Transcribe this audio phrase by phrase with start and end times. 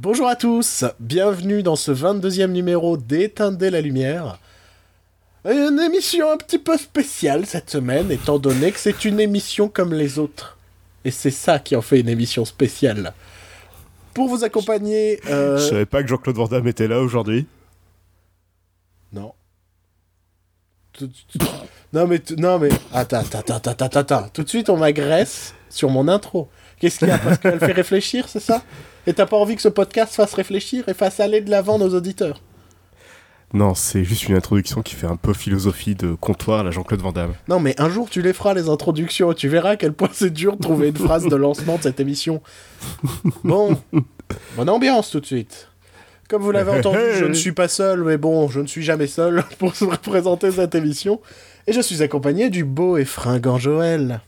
[0.00, 4.38] Bonjour à tous, bienvenue dans ce 22e numéro d'Éteindre la lumière.
[5.44, 9.92] Une émission un petit peu spéciale cette semaine, étant donné que c'est une émission comme
[9.92, 10.56] les autres.
[11.04, 13.12] Et c'est ça qui en fait une émission spéciale.
[14.14, 15.18] Pour vous accompagner...
[15.28, 17.48] euh, Je savais pas que Jean-Claude Van Damme était là aujourd'hui.
[19.12, 19.32] Non.
[21.92, 22.22] Non mais...
[22.36, 22.68] Non mais...
[22.92, 24.28] Attends, attends, attends, attends, attends.
[24.32, 26.48] Tout de suite on m'agresse sur mon intro.
[26.80, 28.62] Qu'est-ce qu'il y a Parce qu'elle fait réfléchir, c'est ça?
[29.06, 31.94] Et t'as pas envie que ce podcast fasse réfléchir et fasse aller de l'avant nos
[31.94, 32.40] auditeurs?
[33.54, 37.00] Non, c'est juste une introduction qui fait un peu philosophie de comptoir à la Jean-Claude
[37.00, 37.32] Van Damme.
[37.48, 40.10] Non, mais un jour tu les feras, les introductions, et tu verras à quel point
[40.12, 42.42] c'est dur de trouver une phrase de lancement de cette émission.
[43.44, 43.80] Bon,
[44.56, 45.68] bonne ambiance tout de suite.
[46.28, 49.06] Comme vous l'avez entendu, je ne suis pas seul, mais bon, je ne suis jamais
[49.06, 51.22] seul pour se représenter cette émission.
[51.66, 54.20] Et je suis accompagné du beau et fringant Joël.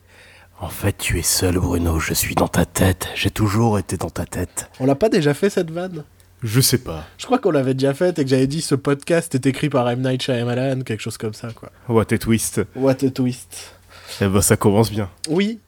[0.60, 1.98] En fait, tu es seul, Bruno.
[1.98, 3.08] Je suis dans ta tête.
[3.14, 4.70] J'ai toujours été dans ta tête.
[4.78, 6.04] On l'a pas déjà fait cette vanne?
[6.42, 7.06] Je sais pas.
[7.18, 9.88] Je crois qu'on l'avait déjà faite et que j'avais dit ce podcast est écrit par
[9.90, 10.00] M.
[10.02, 11.70] Night Shyamalan, quelque chose comme ça, quoi.
[11.88, 12.60] What a twist.
[12.76, 13.74] What a twist.
[14.20, 15.08] Eh ben, ça commence bien.
[15.28, 15.58] Oui.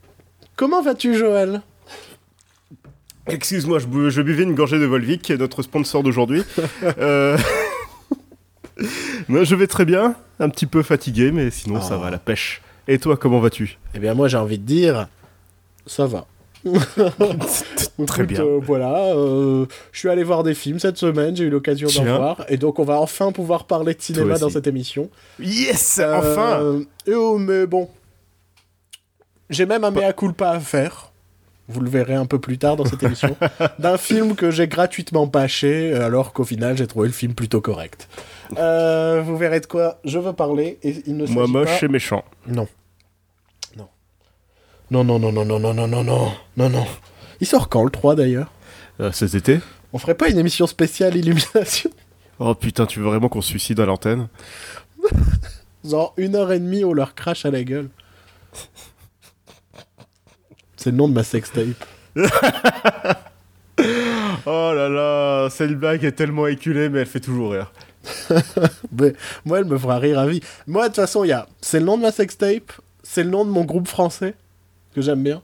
[0.55, 1.61] Comment vas-tu, Joël?
[3.27, 6.43] Excuse-moi, je, bu- je buvais une gorgée de Volvic, qui est notre sponsor d'aujourd'hui.
[6.99, 7.37] Euh,
[9.27, 10.15] moi, je vais très bien.
[10.39, 12.01] Un petit peu fatigué, mais sinon, ça Oh.
[12.01, 12.61] va, la pêche.
[12.87, 13.77] Et toi, comment vas-tu?
[13.95, 15.07] Eh bien, moi, j'ai envie de dire,
[15.85, 16.25] ça va.
[18.07, 18.41] Très bien.
[18.41, 22.15] euh, voilà, euh, je suis allé voir des films cette semaine, j'ai eu l'occasion d'en
[22.15, 25.09] voir, et donc on va enfin pouvoir parler de cinéma dans cette émission.
[25.41, 26.81] Yes Euh, Enfin
[27.13, 27.89] oh, mais bon,
[29.49, 31.11] j'ai même un mea culpa à faire.
[31.67, 33.35] Vous le verrez un peu plus tard dans cette émission,
[33.79, 38.07] d'un film que j'ai gratuitement pâché, alors qu'au final j'ai trouvé le film plutôt correct.
[38.57, 41.89] Euh, vous verrez de quoi je veux parler, et il ne Moi, moche pas- et
[41.89, 42.23] méchant.
[42.47, 42.67] non.
[43.77, 43.87] Non.
[44.91, 46.85] Non, non, non, non, non, non, non, non, non, non, non.
[47.39, 48.51] Il sort quand le 3 d'ailleurs
[48.99, 49.59] Euh, cet été
[49.91, 51.89] On ferait pas une émission spéciale Illumination
[52.39, 54.27] Oh putain, tu veux vraiment qu'on se suicide à l'antenne
[55.83, 57.89] Genre une heure et demie, on leur crache à la gueule.
[60.77, 61.67] C'est le nom de ma sextape.
[64.45, 67.71] Oh là là, cette blague est tellement éculée, mais elle fait toujours rire.
[68.99, 69.13] Mais
[69.45, 70.41] moi, elle me fera rire à vie.
[70.67, 71.47] Moi, de toute façon, il y a...
[71.61, 72.71] c'est le nom de ma sextape,
[73.03, 74.35] c'est le nom de mon groupe français,
[74.95, 75.41] que j'aime bien,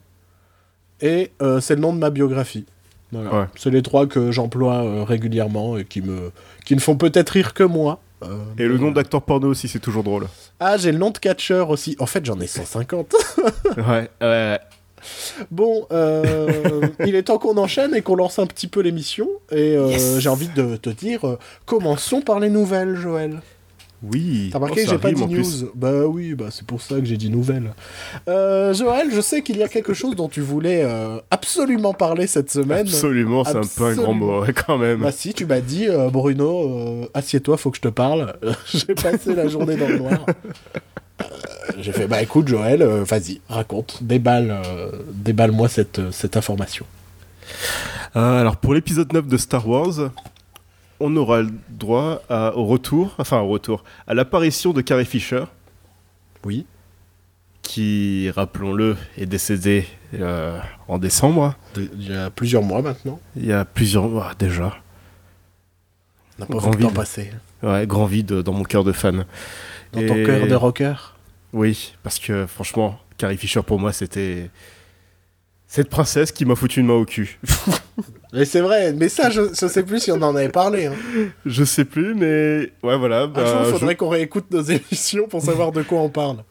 [1.01, 2.65] et euh, c'est le nom de ma biographie.
[3.11, 3.33] Voilà.
[3.33, 3.45] Ouais.
[3.55, 6.31] C'est les trois que j'emploie euh, régulièrement et qui me
[6.65, 7.99] qui ne font peut-être rire que moi.
[8.21, 10.27] Euh, Et le nom d'acteur porno aussi, c'est toujours drôle.
[10.59, 11.95] Ah, j'ai le nom de catcheur aussi.
[11.99, 13.15] En fait, j'en ai 150.
[13.77, 14.59] Ouais, ouais, ouais.
[15.51, 19.27] Bon, euh, il est temps qu'on enchaîne et qu'on lance un petit peu l'émission.
[19.51, 20.19] Et euh, Yes.
[20.19, 23.41] j'ai envie de te dire, euh, commençons par les nouvelles, Joël.
[24.01, 24.49] Oui.
[24.51, 25.65] T'as remarqué Oh, j'ai pas dit news plus.
[25.75, 27.73] Bah oui, bah c'est pour ça que j'ai dit nouvelles.
[28.27, 30.87] Joël, je sais qu'il y a quelque chose dont tu voulais
[31.31, 32.87] absolument parler cette semaine.
[32.87, 35.01] Absolument, c'est un peu un grand mot, quand même.
[35.01, 38.35] Bah si, tu m'as dit, Bruno, assieds-toi, faut que je te parle.
[38.73, 40.25] j'ai passé la journée dans le noir.
[41.77, 46.85] J'ai fait, bah écoute Joël, euh, vas-y, raconte, déballe, euh, déballe-moi cette, euh, cette information.
[48.15, 50.11] Euh, alors, pour l'épisode 9 de Star Wars,
[50.99, 55.43] on aura le droit à- au retour, enfin au retour, à l'apparition de Carrie Fisher,
[56.43, 56.65] Oui.
[57.61, 63.19] qui, rappelons-le, est décédée euh, en décembre, Il y a plusieurs mois maintenant.
[63.35, 64.75] il y a plusieurs mois déjà.
[66.37, 66.95] On n'a pas Grand vu le temps vide.
[66.95, 67.31] passer.
[67.61, 69.25] Ouais, grand vide dans mon cœur de fan.
[69.93, 71.15] Dans ton cœur de rocker.
[71.53, 74.49] Oui, parce que franchement, Carrie Fisher pour moi, c'était
[75.67, 77.39] cette princesse qui m'a foutu une main au cul.
[78.33, 80.85] Et c'est vrai, mais ça, je, je sais plus si on en avait parlé.
[80.87, 80.93] Hein.
[81.45, 83.23] je sais plus, mais ouais, voilà.
[83.23, 86.09] Un bah, jour, il je- faudrait qu'on réécoute nos émissions pour savoir de quoi on
[86.09, 86.43] parle.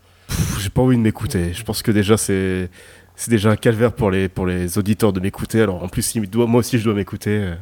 [0.59, 1.53] J'ai pas envie de m'écouter.
[1.55, 2.69] Je pense que déjà c'est
[3.15, 5.61] c'est déjà un calvaire pour les pour les auditeurs de m'écouter.
[5.63, 7.53] Alors en plus, il doit, moi aussi, je dois m'écouter.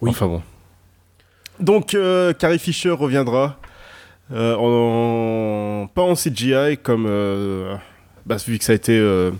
[0.00, 0.10] Oui.
[0.10, 0.42] Enfin bon.
[1.58, 3.58] Donc euh, Carrie Fisher reviendra
[4.32, 7.74] euh, en, pas en CGI comme euh,
[8.26, 9.30] bah, vu que ça a été euh,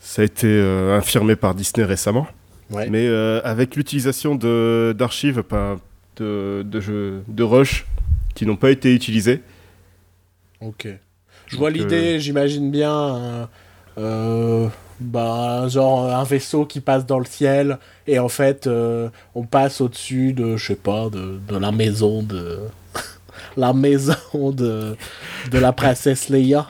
[0.00, 0.48] ça a été
[0.96, 2.26] infirmé par Disney récemment,
[2.70, 2.88] Ouais.
[2.90, 3.06] mais
[3.44, 5.42] avec l'utilisation de d'archives
[6.16, 7.86] de de, jeux- de rush
[8.34, 9.42] qui n'ont pas été utilisées.
[10.60, 10.88] Ok.
[11.46, 13.48] Je vois l'idée, j'imagine bien.
[13.96, 14.70] un-
[15.00, 18.68] bah, genre un vaisseau qui passe dans le ciel et en fait
[19.34, 22.58] on passe au-dessus de, je sais pas, de, de la maison de.
[23.56, 24.96] La maison de,
[25.50, 26.66] de la princesse Leia.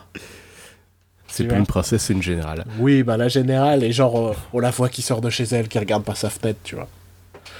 [1.26, 2.64] C'est plus une princesse, c'est une générale.
[2.78, 5.69] Oui, bah la générale, et genre, euh, on la voit qui sort de chez elle,
[5.69, 6.88] qui regarde par sa fenêtre, tu vois.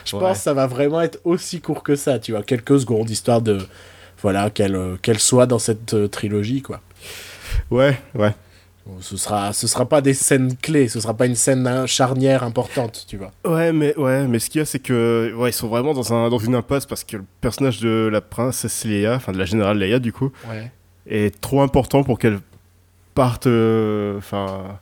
[0.05, 0.23] Je Ouais.
[0.23, 2.43] pense que ça va vraiment être aussi court que ça, tu vois.
[2.43, 3.59] Quelques secondes, histoire de.
[4.23, 6.81] Voilà, qu'elle euh, soit dans cette euh, trilogie, quoi.
[7.71, 8.33] Ouais, ouais.
[9.01, 13.05] Ce sera, ce sera pas des scènes clés, ce sera pas une scène charnière importante,
[13.07, 13.31] tu vois.
[13.45, 16.13] Ouais, mais ouais, mais ce qu'il y a, c'est que ouais, ils sont vraiment dans
[16.15, 19.45] un dans une impasse parce que le personnage de la princesse Leia, enfin de la
[19.45, 20.71] générale Leia du coup, Ouais.
[21.07, 22.39] est trop important pour qu'elle
[23.15, 24.79] parte, euh, enfin.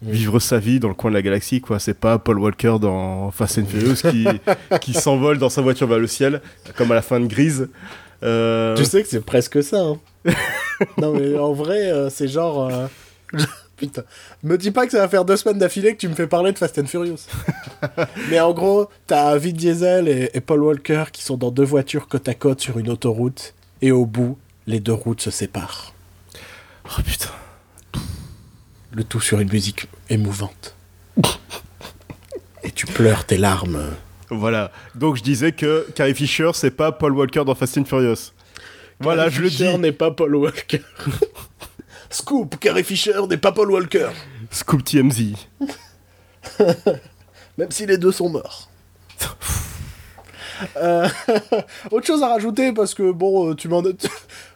[0.00, 1.80] Vivre sa vie dans le coin de la galaxie, quoi.
[1.80, 4.28] C'est pas Paul Walker dans Fast and Furious qui,
[4.80, 6.40] qui s'envole dans sa voiture vers le ciel,
[6.76, 7.68] comme à la fin de Grise.
[8.22, 9.80] Euh, Tu sais que c'est presque ça.
[9.80, 9.96] Hein.
[10.98, 12.70] non, mais en vrai, euh, c'est genre.
[13.76, 14.02] Putain.
[14.42, 16.52] Me dis pas que ça va faire deux semaines d'affilée que tu me fais parler
[16.52, 17.26] de Fast and Furious.
[18.30, 22.08] mais en gros, t'as Vin Diesel et, et Paul Walker qui sont dans deux voitures
[22.08, 23.54] côte à côte sur une autoroute.
[23.80, 24.36] Et au bout,
[24.66, 25.94] les deux routes se séparent.
[26.86, 27.30] Oh putain.
[28.92, 30.74] Le tout sur une musique émouvante.
[32.64, 33.90] et tu pleures tes larmes.
[34.30, 34.72] Voilà.
[34.94, 38.32] Donc je disais que Carrie Fisher, c'est pas Paul Walker dans Fast and Furious.
[39.00, 39.78] Voilà, je le Fisher dis.
[39.78, 40.80] n'est pas Paul Walker.
[42.10, 44.08] Scoop, Carrie Fisher n'est pas Paul Walker.
[44.50, 45.34] Scoop TMZ.
[47.58, 48.68] Même si les deux sont morts.
[50.76, 51.06] Euh,
[51.92, 53.80] autre chose à rajouter parce que bon, euh, tu m'en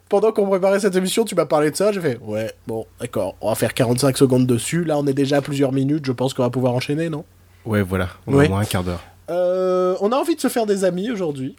[0.08, 1.92] pendant qu'on préparait cette émission, tu m'as parlé de ça.
[1.92, 4.82] J'ai fait ouais, bon, d'accord, on va faire 45 secondes dessus.
[4.82, 6.04] Là, on est déjà à plusieurs minutes.
[6.04, 7.24] Je pense qu'on va pouvoir enchaîner, non?
[7.64, 8.08] Ouais, voilà.
[8.26, 8.46] On Ouais.
[8.46, 9.00] a au moins un quart d'heure.
[9.30, 11.54] Euh, On a envie de se faire des amis aujourd'hui.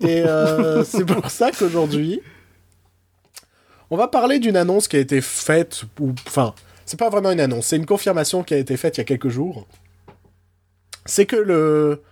[0.00, 2.20] Et euh, c'est pour ça qu'aujourd'hui,
[3.94, 6.52] on va parler d'une annonce qui a été faite, ou enfin,
[6.84, 9.04] c'est pas vraiment une annonce, c'est une confirmation qui a été faite il y a
[9.04, 9.68] quelques jours.
[11.06, 12.02] C'est que le,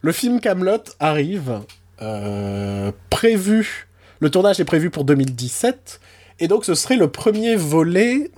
[0.00, 1.60] le film Camelot arrive,
[2.00, 3.88] euh, prévu,
[4.20, 6.00] le tournage est prévu pour 2017,
[6.40, 8.30] et donc ce serait le premier volet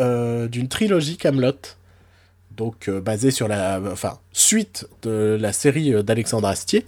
[0.00, 1.52] euh, d'une trilogie Camelot
[2.56, 6.86] donc euh, basé sur la enfin suite de la série euh, d'Alexandre Astier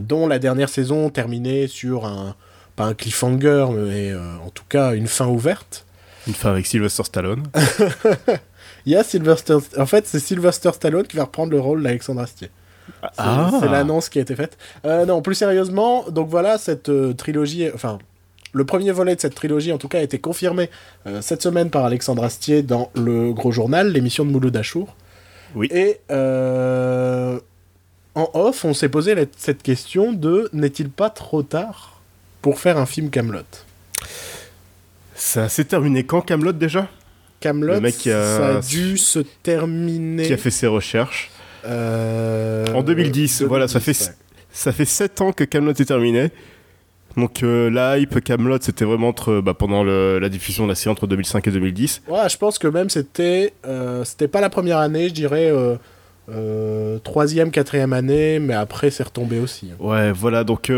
[0.00, 2.36] dont la dernière saison terminait sur un
[2.76, 5.84] pas un cliffhanger mais euh, en tout cas une fin ouverte
[6.26, 7.44] Une fin avec Sylvester Stallone.
[8.86, 12.20] il y a Sylvester en fait c'est Sylvester Stallone qui va reprendre le rôle d'Alexandre
[12.22, 12.50] Astier
[13.02, 13.50] C'est- Ah.
[13.60, 17.68] c'est l'annonce qui a été faite Euh, non plus sérieusement donc voilà cette euh, trilogie
[17.74, 17.98] enfin
[18.54, 20.68] le premier volet de cette trilogie, en tout cas, a été confirmé
[21.06, 24.94] euh, cette semaine par Alexandre Astier dans le Gros Journal, l'émission de Mouloud Achour.
[25.54, 25.68] Oui.
[25.70, 26.00] Et
[28.14, 31.91] en off, on s'est posé la- cette question de n'est-il pas trop tard
[32.42, 33.40] pour faire un film Camelot
[35.14, 36.88] Ça s'est terminé quand Camelot déjà?
[37.40, 41.30] Camelot, Le mec qui a- ça a dû se terminer Qui a fait ses recherches.
[41.64, 44.14] euh, En 2010, voilà, ça fait- ouais.
[44.52, 46.30] Ça fait 7 ans que Camelot est terminé.
[47.16, 50.74] Donc euh, la hype Camelot, c'était vraiment entre, bah, pendant le- la diffusion de la
[50.74, 52.02] série entre 2005 et 2010.
[52.08, 55.52] Ouais, je pense que même c'était euh, c'était pas la première année, je dirais
[56.30, 59.70] euh, troisième, quatrième année, mais après c'est retombé aussi.
[59.78, 60.70] Ouais, voilà, donc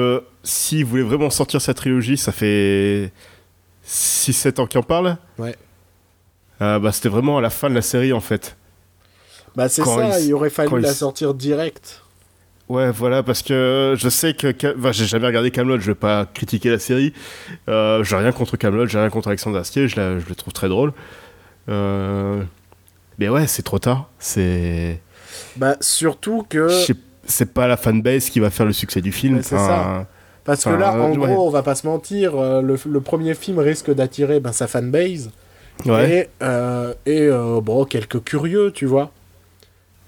[0.45, 3.11] s'ils voulaient vraiment sortir sa trilogie, ça fait
[3.87, 5.17] 6-7 ans qu'ils en parlent.
[5.39, 5.57] Ouais.
[6.63, 8.57] Euh, bah, c'était vraiment à la fin de la série en fait.
[9.57, 12.01] Bah c'est ça, il- il, aurait fallu la sortir direct.
[12.69, 14.55] Ouais, voilà, parce que je sais que.
[14.79, 17.13] Enfin, j'ai jamais regardé Camelot, je vais pas critiquer la série.
[17.69, 20.53] Euh, j'ai rien contre Camelot, j'ai rien contre Alexandre Astier, je, la- je le trouve
[20.53, 20.93] très drôle.
[21.69, 22.43] Euh,
[23.19, 24.09] Mais ouais, c'est trop tard.
[24.19, 25.01] C'est.
[25.57, 26.69] Bah surtout que
[27.27, 29.37] C'est pas la fanbase qui va faire le succès du film.
[29.37, 30.07] Ouais, c'est enfin,
[30.45, 33.35] parce que là en euh, gros, on va pas se mentir, euh, le, le premier
[33.35, 35.31] film risque d'attirer ben, sa fanbase
[35.87, 36.11] Ouais.
[36.21, 37.29] et euh, et
[37.63, 39.11] bon quelques curieux, tu vois.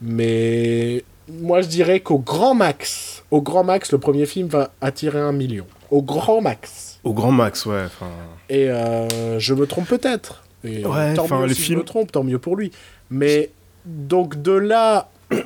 [0.00, 5.18] Mais moi je dirais qu'au grand max, au grand max, le premier film va attirer
[5.18, 5.66] un million.
[5.90, 7.00] Au grand max.
[7.04, 7.84] Au grand max, ouais.
[8.48, 10.42] Et euh, je me trompe peut-être.
[10.64, 12.72] Et Ouais, tant mieux les si films- je me trompe, tant mieux pour lui.
[13.10, 13.50] Mais
[13.84, 15.38] donc de là, un,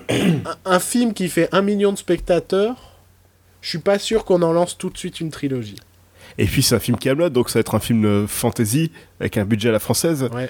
[0.65, 2.90] un film qui fait un million de spectateurs,
[3.61, 5.77] je suis pas sûr qu'on en lance tout de suite une trilogie.
[6.39, 9.37] Et puis c'est un film Camelot, donc ça va être un film euh, fantasy avec
[9.37, 10.23] un budget à la française.
[10.33, 10.49] Ouais.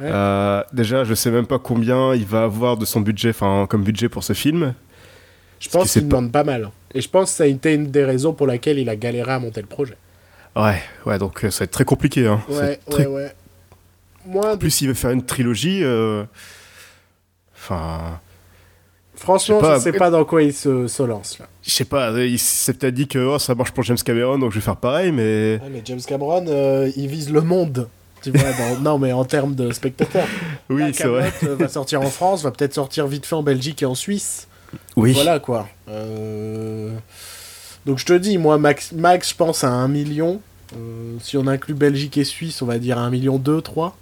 [0.00, 0.08] Ouais.
[0.10, 3.82] Euh, déjà, je sais même pas combien il va avoir de son budget, enfin comme
[3.82, 4.74] budget pour ce film.
[5.60, 6.70] Je pense qu'il pas- demande pas mal.
[6.94, 9.32] Et je pense que ça a été une des raisons pour laquelle il a galéré
[9.32, 9.96] à monter le projet.
[10.56, 12.26] Ouais, ouais, donc euh, ça va être très compliqué.
[12.26, 12.40] Hein.
[12.48, 13.32] Ouais, très- ouais, ouais.
[14.24, 15.82] Moi, En plus, il veut faire une trilogie.
[15.82, 16.24] euh,
[17.54, 18.20] Enfin,
[19.18, 19.76] franchement, pas.
[19.78, 21.46] je sais pas dans quoi il se, se lance là.
[21.62, 24.50] je sais pas, il s'est peut-être dit que oh, ça marche pour James Cameron, donc
[24.52, 25.58] je vais faire pareil, mais.
[25.62, 27.88] Ouais, mais James Cameron, euh, il vise le monde.
[28.22, 30.26] Tu vois, dans- non, mais en termes de spectateurs.
[30.70, 31.32] Oui, c'est vrai.
[31.44, 34.48] Euh, va sortir en France, va peut-être sortir vite fait en Belgique et en Suisse.
[34.96, 35.12] Oui.
[35.12, 35.66] Voilà quoi.
[35.88, 36.90] Euh,
[37.86, 40.40] Donc je te dis, moi, max, max je pense à 1 million.
[40.76, 43.96] Euh, si on inclut Belgique et Suisse, on va dire 1 million 2, 3.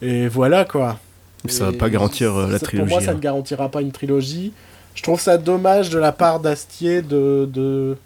[0.00, 0.98] Et voilà quoi.
[1.46, 2.88] Ça va Et pas garantir euh, la trilogie.
[2.88, 3.14] Pour moi, ça hein.
[3.14, 4.52] ne garantira pas une trilogie.
[4.94, 7.96] Je trouve ça dommage de la part d'Astier de, de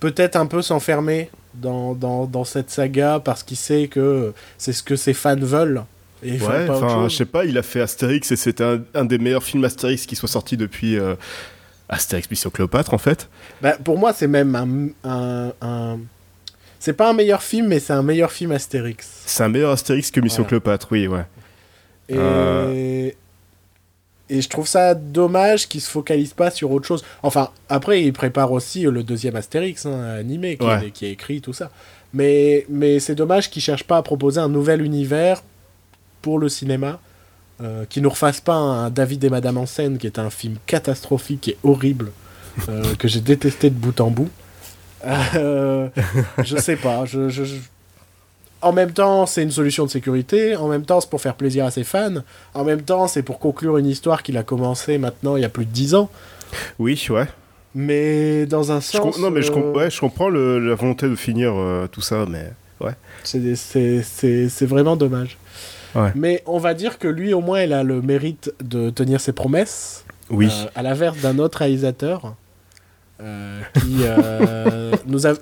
[0.00, 4.82] peut-être un peu s'enfermer dans, dans, dans cette saga parce qu'il sait que c'est ce
[4.82, 5.82] que ses fans veulent.
[6.22, 9.18] Et Ouais, enfin, je sais pas, il a fait Astérix et c'était un, un des
[9.18, 11.14] meilleurs films Astérix qui soit sorti depuis euh,
[11.88, 13.28] Astérix Mission Cléopâtre en fait.
[13.62, 15.08] Bah, pour moi, c'est même un.
[15.08, 15.98] un, un-
[16.78, 19.06] C'est pas un meilleur film, mais c'est un meilleur film Astérix.
[19.26, 20.48] C'est un meilleur Astérix que Mission Voilà.
[20.48, 21.24] Cléopâtre, oui, ouais.
[22.10, 23.10] Et, Euh.
[24.28, 27.04] et je trouve ça dommage qu'il se focalise pas sur autre chose.
[27.22, 30.86] Enfin, après, il prépare aussi le deuxième Astérix hein, animé qui, Ouais.
[30.86, 31.70] est, qui est écrit, tout ça.
[32.12, 35.42] Mais, mais c'est dommage qu'il cherche pas à proposer un nouvel univers
[36.22, 37.00] pour le cinéma.
[37.62, 40.54] euh, qui nous refasse pas un David et Madame en scène, qui est un film
[40.66, 42.10] catastrophique et horrible,
[42.70, 44.30] euh, que j'ai détesté de bout en bout.
[45.34, 45.88] Euh,
[46.42, 47.04] je sais pas.
[47.04, 47.28] Je-
[48.62, 50.54] En même temps, c'est une solution de sécurité.
[50.56, 52.16] En même temps, c'est pour faire plaisir à ses fans.
[52.54, 55.48] En même temps, c'est pour conclure une histoire qu'il a commencé maintenant il y a
[55.48, 56.10] plus de 10 ans.
[56.78, 57.26] Oui, ouais.
[57.74, 59.18] Mais dans un Je sens.
[59.18, 62.00] non, mais je, com- euh, ouais, je comprends le- la volonté de finir euh, tout
[62.00, 62.50] ça, mais
[62.80, 62.92] ouais.
[63.22, 65.38] c'est- c'est c'est- c'est vraiment dommage.
[65.94, 66.10] Ouais.
[66.14, 69.32] Mais on va dire que lui, au moins, il a le mérite de tenir ses
[69.32, 70.04] promesses.
[70.30, 70.48] Oui.
[70.50, 72.34] Euh, à l'inverse d'un autre réalisateur
[73.22, 75.34] euh, qui euh, nous, a-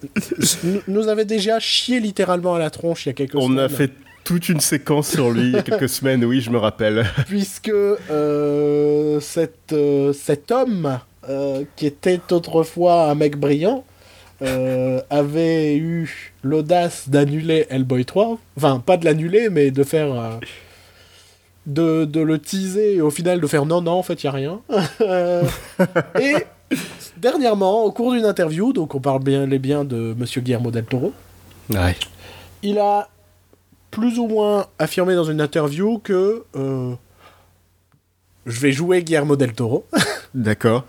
[0.65, 3.59] nous- nous avait déjà chié littéralement à la tronche il y a quelques On semaines.
[3.65, 3.91] a fait
[4.25, 7.07] toute une séquence sur lui il y a quelques semaines, oui, je me rappelle.
[7.27, 13.85] puisque euh, cet, euh, cet homme euh, qui était autrefois un mec brillant
[15.11, 18.39] avait eu l'audace d'annuler Hellboy 3.
[18.57, 20.39] Enfin, pas de l'annuler, mais de faire.
[21.67, 24.29] de, de le teaser et au final de faire non, non, en fait, il n'y
[24.29, 24.61] a rien.
[26.21, 26.35] Et
[27.17, 30.85] dernièrement, au cours d'une interview, donc on parle bien les biens de Monsieur Guillermo del
[30.85, 31.13] Toro,
[31.71, 31.97] Ouais.
[32.63, 33.09] il a
[33.91, 36.95] plus ou moins affirmé dans une interview que euh,
[38.47, 39.87] je vais jouer Guillermo del Toro.
[40.35, 40.85] D'accord.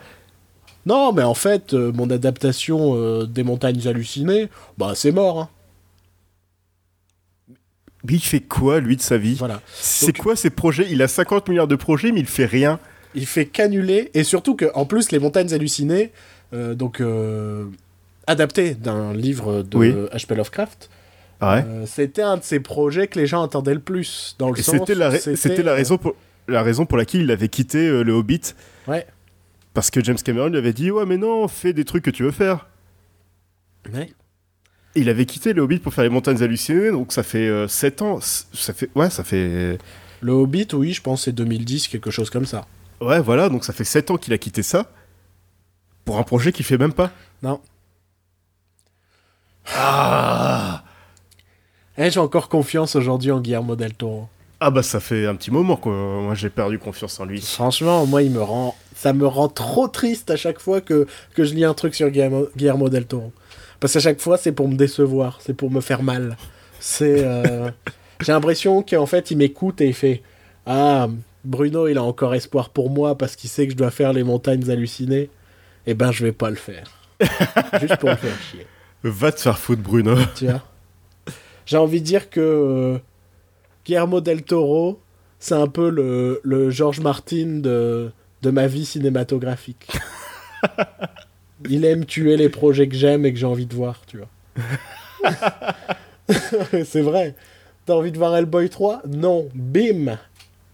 [0.86, 5.40] non, mais en fait, euh, mon adaptation euh, des montagnes hallucinées, bah c'est mort.
[5.40, 5.50] hein.
[8.06, 9.36] Mais il fait quoi, lui, de sa vie?
[9.36, 9.62] Voilà.
[9.74, 10.88] C'est Donc- quoi ses projets?
[10.90, 12.80] Il a 50 milliards de projets, mais il fait rien.
[13.16, 16.12] Il fait qu'annuler, et surtout que en plus, les montagnes hallucinées,
[16.54, 17.66] euh, donc euh,
[18.28, 19.92] adapté d'un livre de Oui.
[20.14, 20.36] H.P.
[20.36, 20.90] Lovecraft,
[21.42, 21.64] Ouais.
[21.66, 24.36] euh, c'était un de ses projets que les gens attendaient le plus.
[24.40, 26.16] Dans le Et sens c'était la, c'était la euh, raison pour
[26.50, 28.42] la raison pour laquelle il avait quitté euh, le Hobbit.
[28.88, 29.08] Ouais.
[29.74, 32.24] Parce que James Cameron lui avait dit ouais mais non fais des trucs que tu
[32.24, 32.68] veux faire.
[33.94, 34.12] ouais.
[34.96, 38.20] Il avait quitté le Hobbit pour faire les montagnes hallucinées donc ça fait 7 ans.
[38.22, 39.78] Ça fait ouais ça fait
[40.22, 42.66] Le Hobbit, oui, je pense que c'est 2010, quelque chose comme ça.
[43.02, 44.86] Ouais voilà donc ça fait 7 ans qu'il a quitté ça
[46.06, 47.12] pour un projet qu'il fait même pas.
[47.44, 47.62] Non.
[49.76, 50.84] Ah
[51.98, 54.28] Eh, j'ai encore confiance aujourd'hui en Guillermo del Toro.
[54.60, 55.92] ah bah ça fait un petit moment quoi.
[55.94, 57.42] Moi j'ai perdu confiance en lui.
[57.42, 61.44] Franchement, moi, il me rend, ça me rend trop triste à chaque fois que, que
[61.44, 63.32] je lis un truc sur Guillermo, Guillermo del Toro.
[63.80, 66.36] Parce qu'à chaque fois, c'est pour me décevoir, c'est pour me faire mal.
[66.80, 67.70] C'est, euh,
[68.22, 70.22] j'ai l'impression qu'en fait, il m'écoute et il fait,
[70.66, 71.08] ah,
[71.50, 74.24] Bruno, il a encore espoir pour moi parce qu'il sait que je dois faire les
[74.24, 75.32] montagnes hallucinées.
[75.88, 76.86] Eh ben, je vais pas le faire.
[77.82, 78.68] Juste pour me faire chier.
[79.02, 80.16] Va te faire foutre Bruno.
[80.36, 80.62] tu vois?
[81.66, 82.98] J'ai envie de dire que euh,
[83.84, 85.02] Guillermo del Toro,
[85.40, 88.12] c'est un peu le, le George Martin de,
[88.44, 89.88] de ma vie cinématographique.
[91.70, 94.30] Il aime tuer les projets que j'aime et que j'ai envie de voir, tu vois.
[96.86, 97.34] c'est vrai.
[97.88, 99.50] T'as envie de voir Hellboy 3 Non.
[99.56, 100.18] Bim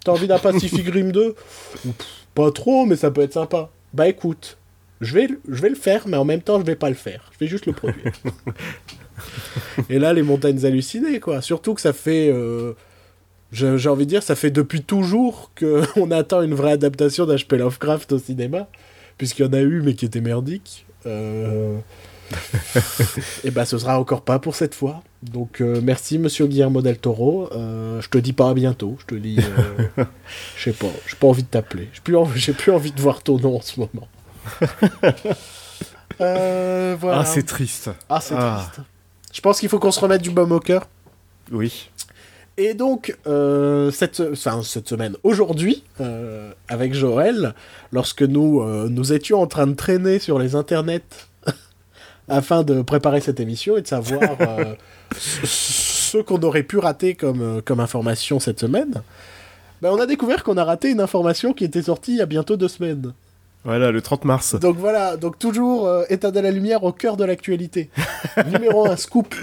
[0.05, 1.93] T'as envie d'un Pacific Rim 2 Pff,
[2.33, 3.69] Pas trop, mais ça peut être sympa.
[3.93, 4.57] Bah écoute,
[5.01, 6.95] je vais, le- je vais le faire, mais en même temps, je vais pas le
[6.95, 7.29] faire.
[7.33, 8.13] Je vais juste le produire.
[9.89, 11.41] Et là, les montagnes hallucinées, quoi.
[11.41, 12.29] Surtout que ça fait.
[12.31, 12.73] euh,
[13.51, 17.57] J'ai j'ai envie de dire, ça fait depuis toujours qu'on attend une vraie adaptation d'H.P.
[17.57, 18.67] Lovecraft au cinéma.
[19.17, 20.85] Puisqu'il y en a eu, mais qui était merdique.
[21.05, 21.77] Euh...
[23.43, 25.01] Et bah, ce sera encore pas pour cette fois.
[25.23, 27.49] Donc, euh, merci, monsieur Guillermo del Toro.
[27.53, 28.97] Euh, je te dis pas à bientôt.
[28.99, 29.37] Je te dis.
[29.97, 30.03] euh,
[30.57, 30.87] Je sais pas.
[31.07, 31.89] J'ai pas envie de t'appeler.
[31.93, 34.07] J'ai plus, envie- j'ai plus envie de voir ton nom en ce moment.
[36.21, 37.19] Euh, voilà.
[37.19, 37.89] Ah c'est triste.
[38.07, 38.61] Ah, c'est Ah.
[38.73, 38.87] triste.
[39.33, 40.87] Je pense qu'il faut qu'on se remette du baume au cœur.
[41.51, 41.89] Oui.
[42.57, 47.53] Et donc, euh, cette, enfin, cette semaine, aujourd'hui, euh, avec Joël,
[47.91, 51.01] lorsque nous, euh, nous étions en train de traîner sur les internets
[52.27, 54.75] afin de préparer cette émission et de savoir euh,
[55.13, 59.01] ce qu'on aurait pu rater comme, euh, comme information cette semaine,
[59.81, 62.25] ben, on a découvert qu'on a raté une information qui était sortie il y a
[62.25, 63.13] bientôt deux semaines.
[63.65, 64.55] Voilà le 30 mars.
[64.59, 67.89] Donc voilà, donc toujours euh, état de la lumière au cœur de l'actualité.
[68.51, 69.33] Numéro 1, scoop.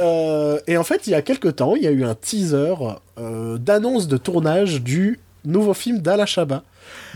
[0.00, 2.74] Euh, et en fait, il y a quelques temps, il y a eu un teaser
[3.18, 6.62] euh, d'annonce de tournage du nouveau film d'Alain Chabat,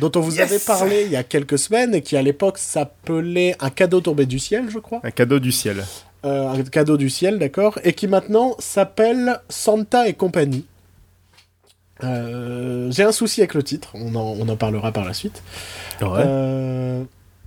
[0.00, 2.58] dont on vous Yes avait parlé il y a quelques semaines et qui à l'époque
[2.58, 5.00] s'appelait Un cadeau tombé du ciel, je crois.
[5.04, 5.84] Un cadeau du ciel.
[6.24, 10.64] Euh, un cadeau du ciel, d'accord, et qui maintenant s'appelle Santa et compagnie.
[12.02, 15.42] Euh, J'ai un souci avec le titre, on en, on en parlera par la suite.
[16.02, 17.02] Euh,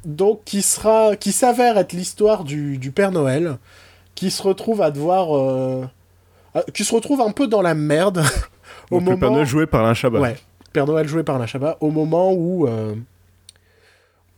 [0.05, 3.57] donc, qui sera, qui s'avère être l'histoire du, du Père Noël,
[4.15, 5.89] qui se retrouve à devoir,
[6.73, 8.23] qui se retrouve un peu dans la merde
[8.91, 9.35] au Donc, le Père moment.
[9.35, 10.19] Noël joué par un Chabat.
[10.19, 10.37] Ouais,
[10.73, 12.95] Père Noël joué par la Chabat, au moment où euh,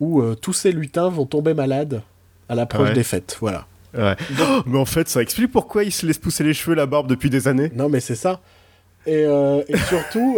[0.00, 2.02] où euh, tous ces lutins vont tomber malades
[2.48, 2.94] à l'approche Ouais.
[2.94, 3.66] des fêtes, voilà.
[3.96, 4.16] Ouais.
[4.40, 7.06] Oh, mais en fait, ça explique pourquoi il se laisse pousser les cheveux, la barbe
[7.06, 7.70] depuis des années.
[7.74, 8.40] Non, mais c'est ça.
[9.06, 10.36] Et, euh, et surtout,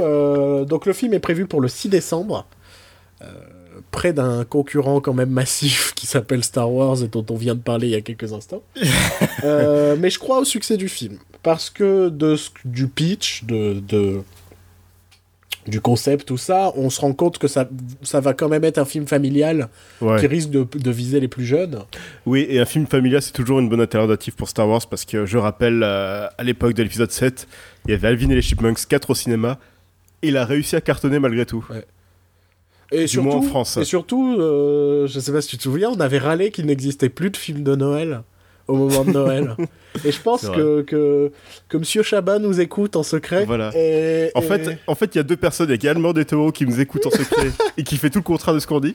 [0.67, 2.47] donc le film est prévu pour le 6 décembre,
[3.91, 7.61] près d'un concurrent quand même massif qui s'appelle Star Wars et dont on vient de
[7.61, 8.63] parler il y a quelques instants.
[9.43, 14.21] Mais je crois au succès du film, parce que de, du pitch, de, de-
[15.67, 17.69] du concept, tout ça, on se rend compte que ça,
[18.03, 19.69] ça va quand même être un film familial
[20.01, 20.21] Ouais.
[20.21, 21.81] qui risque de, de viser les plus jeunes.
[22.25, 25.27] Oui, et un film familial, c'est toujours une bonne alternative pour Star Wars parce que
[25.27, 27.49] je rappelle, euh, à l'époque de l'épisode 7,
[27.87, 29.59] il y avait Alvin et les Chipmunks 4 au cinéma.
[30.23, 31.65] Et il a réussi à cartonner malgré tout.
[32.93, 33.77] Et Du moins en France.
[33.79, 37.09] Et surtout, euh, je sais pas si tu te souviens, on avait râlé qu'il n'existait
[37.09, 38.23] plus de film de Noël
[38.69, 39.57] au moment de Noël.
[40.05, 41.31] et je pense que, que,
[41.69, 43.45] que Monsieur Chabat nous écoute en secret.
[43.45, 43.71] Voilà.
[43.77, 45.71] Et, En et- fait, en fait, il y a deux personnes.
[45.71, 48.19] Il y a Mord et Théo qui nous écoutent en secret et qui fait tout
[48.19, 48.95] le contraire de ce qu'on dit.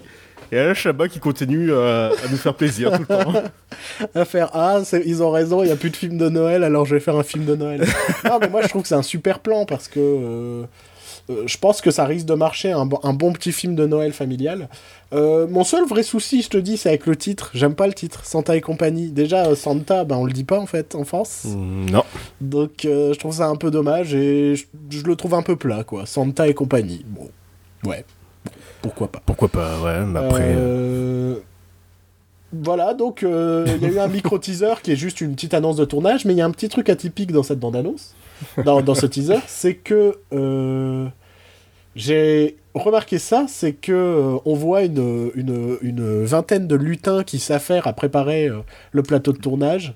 [0.54, 3.34] Et Alain Chabat qui continue euh, à nous faire plaisir tout le temps.
[4.16, 6.86] à faire Ah, ils ont raison, il n'y a plus de film de Noël, alors
[6.86, 7.86] je vais faire un film de Noël.
[8.26, 10.64] non, mais moi je trouve que c'est un super plan parce que euh,
[11.30, 14.12] je pense que ça risque de marcher, un, bon- un bon petit film de Noël
[14.14, 14.68] familial.
[15.14, 17.52] Euh, mon seul vrai souci, je te dis, c'est avec le titre.
[17.54, 19.10] J'aime pas le titre, Santa et compagnie.
[19.12, 21.44] Déjà, euh, Santa, ben, on le dit pas en fait en France.
[21.46, 22.04] Mm, non.
[22.42, 25.56] Donc euh, je trouve ça un peu dommage et je, je le trouve un peu
[25.56, 26.06] plat, quoi.
[26.06, 27.06] Santa et compagnie.
[27.08, 27.30] Bon,
[27.86, 28.06] ouais.
[28.82, 29.22] Pourquoi pas.
[29.26, 30.54] Pourquoi pas, ouais, mais après.
[30.58, 31.36] Euh,
[32.54, 35.78] Voilà, donc euh, il y a eu un micro-teaser qui est juste une petite annonce
[35.78, 38.14] de tournage, mais il y a un petit truc atypique dans cette bande-annonce,
[38.66, 41.08] dans, dans ce teaser, c'est que euh,
[41.96, 47.40] j'ai remarqué ça, c'est que euh, on voit une, une, une vingtaine de lutins qui
[47.40, 48.60] s'affairent à préparer euh,
[48.92, 49.94] le plateau de tournage,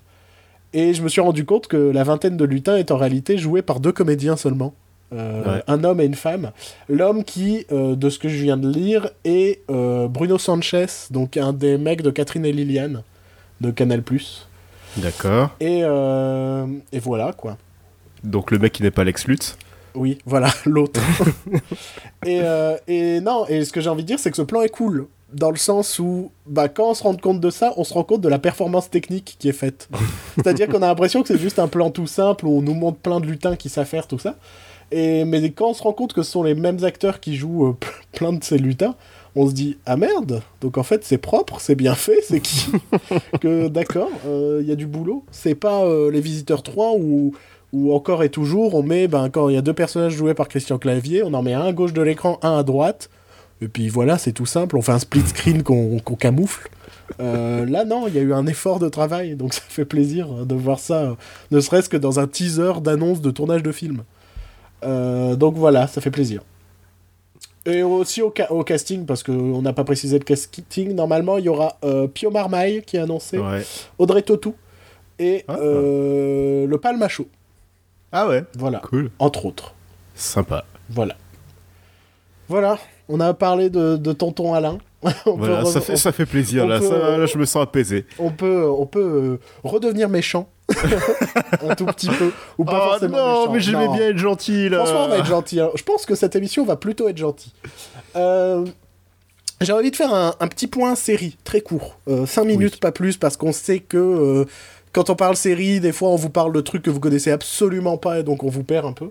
[0.73, 3.61] et je me suis rendu compte que la vingtaine de lutins est en réalité jouée
[3.61, 4.73] par deux comédiens seulement.
[5.11, 5.63] Ouais.
[5.67, 6.51] Un homme et une femme.
[6.89, 11.77] L'homme qui, de ce que je viens de lire, est Bruno Sanchez, donc un des
[11.77, 13.03] mecs de Catherine et Liliane
[13.61, 14.03] de Canal+.
[14.97, 15.51] D'accord.
[15.59, 17.57] Et, euh, et voilà, quoi.
[18.25, 19.57] Donc le mec qui n'est pas Lex Lutz.
[19.95, 20.99] Oui, voilà, l'autre.
[22.25, 24.61] et, euh, et non, et ce que j'ai envie de dire, c'est que ce plan
[24.61, 25.07] est cool.
[25.33, 28.03] Dans le sens où, bah, quand on se rend compte de ça, on se rend
[28.03, 29.89] compte de la performance technique qui est faite.
[30.35, 32.97] C'est-à-dire qu'on a l'impression que c'est juste un plan tout simple où on nous montre
[32.97, 34.35] plein de lutins qui savent faire tout ça.
[34.91, 37.67] Et, mais quand on se rend compte que ce sont les mêmes acteurs qui jouent
[37.67, 37.77] euh,
[38.13, 38.95] plein de ces lutins,
[39.35, 42.67] on se dit ah merde donc en fait c'est propre c'est bien fait c'est qui?
[43.41, 47.33] Que d'accord euh, il y a du boulot c'est pas euh, les visiteurs 3 où
[47.73, 50.47] où encore et toujours on met ben quand il y a deux personnages joués par
[50.47, 53.09] Christian Clavier on en met un à gauche de l'écran un à droite.
[53.61, 54.77] Et puis voilà c'est tout simple.
[54.77, 56.69] On fait un split screen qu'on camoufle.
[57.19, 59.35] Euh, là non il y a eu un effort de travail.
[59.35, 61.15] Donc ça fait plaisir de voir ça
[61.51, 64.03] ne serait-ce que dans un teaser d'annonce de tournage de film.
[64.83, 66.41] Euh, donc voilà ça fait plaisir.
[67.67, 71.45] Et aussi au, ca- au casting, parce qu'on n'a pas précisé le casting, normalement il
[71.45, 73.63] y aura euh, Pio Marmaille qui est annoncé, Ouais.
[73.97, 74.53] Audrey Tautou
[75.17, 75.57] et Ah.
[75.59, 77.25] le Palmacho.
[78.11, 78.43] Ah ouais.
[78.57, 79.09] Voilà, Cool.
[79.19, 79.73] entre autres.
[80.15, 80.65] Sympa.
[80.89, 81.15] Voilà.
[82.47, 82.77] Voilà,
[83.09, 84.77] on a parlé de, de tonton Alain.
[85.25, 86.79] on, Voilà, peut ça fait, ça fait plaisir on là.
[86.79, 88.05] peut- Ça, là, je me sens apaisé.
[88.19, 90.47] on peut, on peut euh, redevenir méchant.
[91.67, 92.31] un tout petit peu.
[92.57, 93.51] Ou pas Oh forcément non, méchant.
[93.53, 94.77] mais j'aimais bien être gentil là.
[94.79, 95.59] Franchement, on va être gentil.
[95.59, 95.69] hein.
[95.75, 97.53] Je pense que cette émission va plutôt être gentille.
[98.15, 98.65] Euh,
[99.61, 101.97] J'ai envie de faire un, un petit point série, très court.
[102.07, 104.45] 5 minutes, pas plus, parce qu'on sait que euh,
[104.95, 107.97] quand on parle série, des fois on vous parle de trucs que vous connaissez absolument
[107.97, 109.09] pas et donc on vous perd un peu.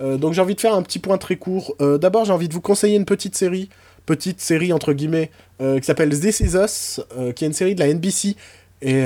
[0.00, 1.76] Euh, donc j'ai envie de faire un petit point très court.
[1.80, 3.68] Euh, D'abord, j'ai envie de vous conseiller une petite série,
[4.04, 5.30] petite série entre guillemets,
[5.60, 7.00] euh, qui s'appelle This Is Us,
[7.36, 8.36] qui est une série de la NBC.
[8.84, 9.04] Et,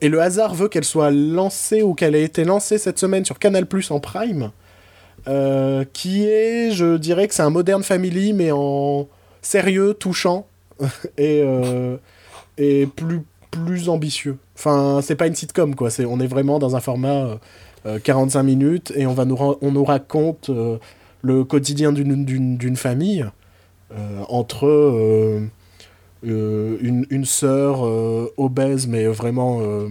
[0.00, 3.38] et le hasard veut qu'elle soit lancée ou qu'elle ait été lancée cette semaine sur
[3.38, 4.50] Canal Plus en Prime.
[5.92, 9.06] Qui est, je dirais que c'est un Modern Family, mais en
[9.40, 10.44] sérieux, touchant
[11.18, 11.44] et,
[12.58, 13.22] et plus,
[13.52, 14.38] plus ambitieux.
[14.64, 15.90] Enfin, c'est pas une sitcom, quoi.
[15.90, 17.34] C'est, on est vraiment dans un format euh,
[17.86, 20.78] euh, 45 minutes et on, va nous, ra- on nous raconte euh,
[21.22, 22.24] le quotidien d'une,
[22.76, 23.26] famille
[23.92, 25.40] euh, entre euh,
[26.24, 29.88] euh, une, une sœur euh, obèse, mais vraiment euh,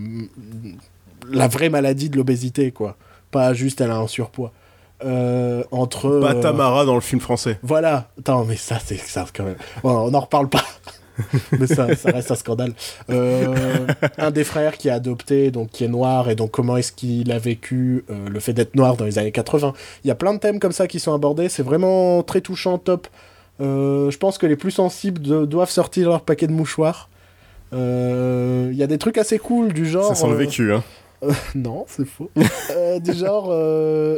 [1.30, 2.96] la vraie maladie de l'obésité, quoi.
[3.32, 4.54] Pas juste elle a un surpoids.
[5.04, 6.06] euh, entre.
[6.06, 7.60] euh, Batamara dans le film français.
[7.62, 8.10] Voilà.
[8.20, 9.56] Attends, mais ça, c'est ça quand même.
[9.84, 10.64] Bon, on n'en reparle pas.
[11.60, 12.74] mais ça, ça reste un scandale.
[13.10, 13.86] Euh,
[14.18, 17.32] un des frères qui a adopté, donc qui est noir, et donc comment est-ce qu'il
[17.32, 19.74] a vécu euh, le fait d'être noir dans les années 80.
[20.04, 21.50] Il y a plein de thèmes comme ça qui sont abordés.
[21.50, 23.08] C'est vraiment très touchant, top.
[23.60, 27.10] Euh, je pense que les plus sensibles de- doivent sortir leur paquet de mouchoirs.
[27.74, 30.08] Il y a des trucs assez cool du genre.
[30.08, 30.84] Ça sent le vécu, hein.
[31.56, 32.30] non, c'est faux.
[32.36, 33.54] Du genre,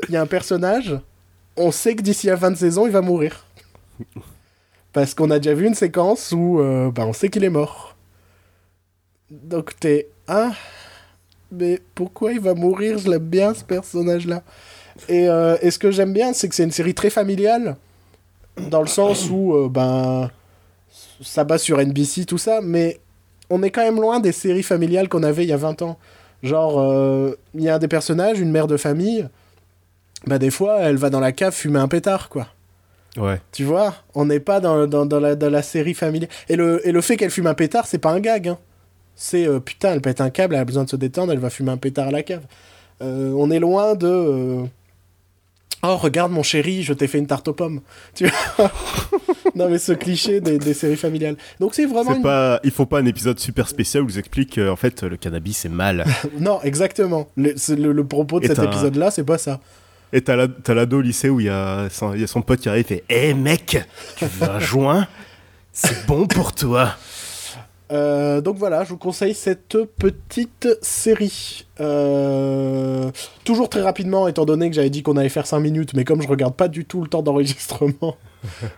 [0.07, 0.97] il y a un personnage,
[1.57, 3.45] on sait que d'ici à 20 saisons, il va mourir.
[4.93, 7.95] Parce qu'on a déjà vu une séquence où euh, bah, on sait qu'il est mort.
[9.31, 10.07] Donc t'es...
[10.27, 10.51] Ah
[11.51, 12.99] Mais pourquoi il va mourir?
[12.99, 14.43] Je l'aime bien, ce personnage-là.
[15.09, 17.75] Et, euh, et ce que j'aime bien, c'est que c'est une série très familiale,
[18.69, 20.29] dans le sens où, euh, ben...
[21.21, 22.99] Ça bat sur NBC, tout ça, mais
[23.49, 25.97] on est quand même loin des séries familiales qu'on avait il y a 20 ans.
[26.43, 29.27] Genre, euh, il y a des personnages, une mère de famille,
[30.27, 32.47] bah des fois, elle va dans la cave fumer un pétard, quoi.
[33.17, 33.39] Ouais.
[33.51, 36.29] Tu vois On n'est pas dans, dans, dans la, dans la série familiale.
[36.49, 38.57] Et le, et le fait qu'elle fume un pétard, c'est pas un gag, hein.
[39.15, 41.51] C'est, euh, putain, elle pète un câble, elle a besoin de se détendre, elle va
[41.51, 42.41] fumer un pétard à la cave.
[43.03, 44.07] Euh, on est loin de...
[44.07, 44.63] euh,
[45.85, 47.81] Oh, regarde mon chéri, je t'ai fait une tarte aux pommes.
[48.15, 48.71] Tu vois
[49.55, 51.35] Non, mais ce cliché des, des séries familiales.
[51.59, 52.15] Donc c'est vraiment...
[52.15, 55.17] Une- pas, il faut pas un épisode super spécial où ils expliquent en fait le
[55.17, 56.05] cannabis c'est mal.
[56.39, 57.27] Non, exactement.
[57.35, 59.59] Le, le, le propos de Et cet épisode-là, c'est pas ça.
[60.15, 62.41] Et t'as la- t'as l'ado au lycée où il y, a son- y a son
[62.41, 63.83] pote qui arrive et fait Hé mec,
[64.15, 65.07] tu veux un joint?
[65.71, 66.91] C'est bon pour toi.
[67.91, 71.65] Euh, donc voilà, je vous conseille cette petite série.
[71.79, 73.11] Euh,
[73.43, 76.21] toujours très rapidement, étant donné que j'avais dit qu'on allait faire 5 minutes, mais comme
[76.21, 78.15] je regarde pas du tout le temps d'enregistrement,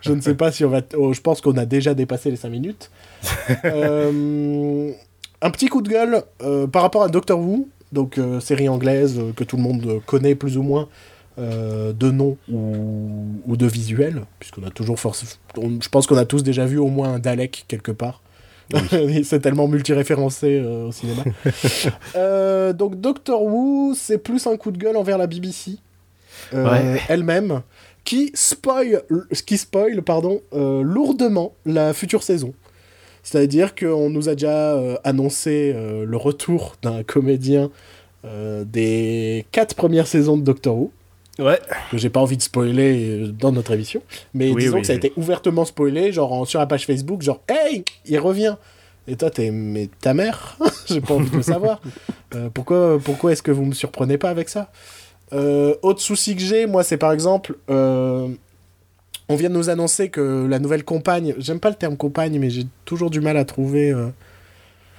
[0.02, 0.82] je ne sais pas si on va...
[0.98, 2.92] oh, je pense qu'on a déjà dépassé les 5 minutes.
[3.66, 4.92] Euh,
[5.42, 6.24] un petit coup de gueule
[6.72, 10.64] par rapport à Doctor Who, donc série anglaise que tout le monde connaît plus ou
[10.64, 10.88] moins.
[11.38, 15.40] Euh, de nom ou, ou de visuel, puisqu'on a toujours force.
[15.58, 18.22] on- je pense qu'on a tous déjà vu au moins un Dalek quelque part.
[19.24, 21.24] c'est tellement multi-référencé euh, au cinéma.
[22.16, 25.78] Euh, donc Doctor Who, c'est plus un coup de gueule envers la BBC
[26.54, 27.00] euh, Ouais.
[27.10, 27.62] elle-même,
[28.06, 29.02] qui spoil,
[29.46, 32.54] qui spoil pardon, lourdement la future saison.
[33.24, 37.70] C'est-à-dire qu'on nous a déjà annoncé le retour d'un comédien
[38.64, 40.92] des quatre premières saisons de Doctor Who
[41.40, 41.60] Ouais.
[41.92, 44.02] que j'ai pas envie de spoiler euh, dans notre émission.
[44.34, 45.06] Mais Oui, disons oui, que ça a oui.
[45.06, 48.56] été ouvertement spoilé, genre en- sur la page Facebook, genre Hey, il revient
[49.08, 50.58] Et toi, t'es mais ta mère?
[50.88, 51.82] J'ai pas envie de le savoir.
[52.36, 54.72] Euh, pourquoi pourquoi est-ce que vous me surprenez pas avec ça?
[55.34, 57.56] Euh, Autre souci que j'ai, moi, c'est par exemple.
[57.70, 58.28] euh,
[59.28, 62.50] on vient de nous annoncer que la nouvelle compagne, j'aime pas le terme compagne, mais
[62.52, 63.92] j'ai toujours du mal à trouver.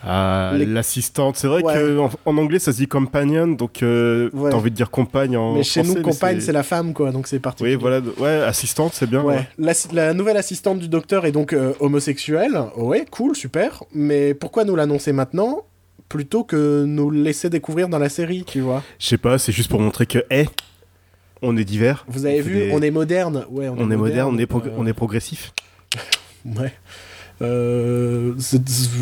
[0.04, 1.74] Ah, Les- L'assistante, c'est vrai Ouais.
[1.96, 4.50] qu'en en anglais ça se dit companion, donc euh, Ouais.
[4.50, 7.10] t'as envie de dire compagne en mais chez français, nous, compagne, c'est la femme, quoi,
[7.10, 7.74] donc c'est particulier.
[7.74, 9.22] Oui, voilà, ouais, assistante, c'est bien.
[9.22, 9.48] Ouais.
[9.58, 12.56] La, nouvelle assistante du docteur est donc euh, homosexuelle.
[12.76, 13.82] Ouais, cool, super.
[13.94, 15.64] Mais pourquoi nous l'annoncer maintenant
[16.08, 18.82] plutôt que nous le laisser découvrir dans la série, tu vois?
[19.00, 20.46] Je sais pas, c'est juste pour montrer que, hé,
[21.42, 22.04] on est divers.
[22.06, 23.44] Vous avez vu, des- on est moderne.
[23.50, 25.52] Ouais, on, on est moderne, on est, euh, on est progressif.
[26.44, 26.72] Ouais.
[27.42, 28.32] Euh,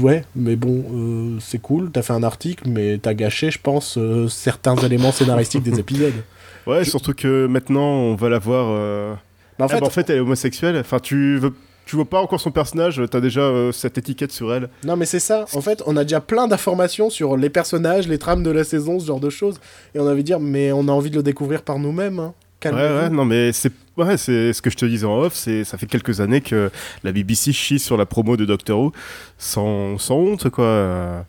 [0.01, 1.91] ouais, mais bon, euh, c'est cool.
[1.91, 6.13] T'as fait un article, mais t'as gâché, je pense, euh, certains éléments scénaristiques des épisodes.
[6.67, 8.69] Ouais, surtout que maintenant on va la voir.
[8.71, 9.13] euh,
[9.59, 10.79] Mais en ah fait, bah, en fait, elle est homosexuelle.
[10.79, 11.53] Enfin, tu veux.
[11.85, 14.71] Tu vois pas encore son personnage, t'as déjà cette étiquette sur elle.
[14.83, 15.45] Non, mais c'est ça.
[15.53, 18.99] En fait, on a déjà plein d'informations sur les personnages, les trames de la saison,
[18.99, 19.61] ce genre de choses.
[19.95, 22.19] Et on a envie de dire, mais on a envie de le découvrir par nous-mêmes.
[22.19, 22.33] hein.
[22.65, 25.35] Ouais, ouais, non, mais c'est ouais, c'est ce que je te disais en off.
[25.35, 26.71] C'est ça fait quelques années que
[27.03, 28.93] la BBC chie sur la promo de Doctor Who
[29.39, 30.65] sans, sans honte, quoi.
[30.65, 31.21] Euh,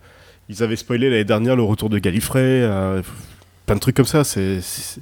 [0.47, 3.01] Ils avaient spoilé l'année dernière le retour de Gallifrey, euh,
[3.65, 4.23] plein de trucs comme ça.
[4.23, 5.01] C'est c'est-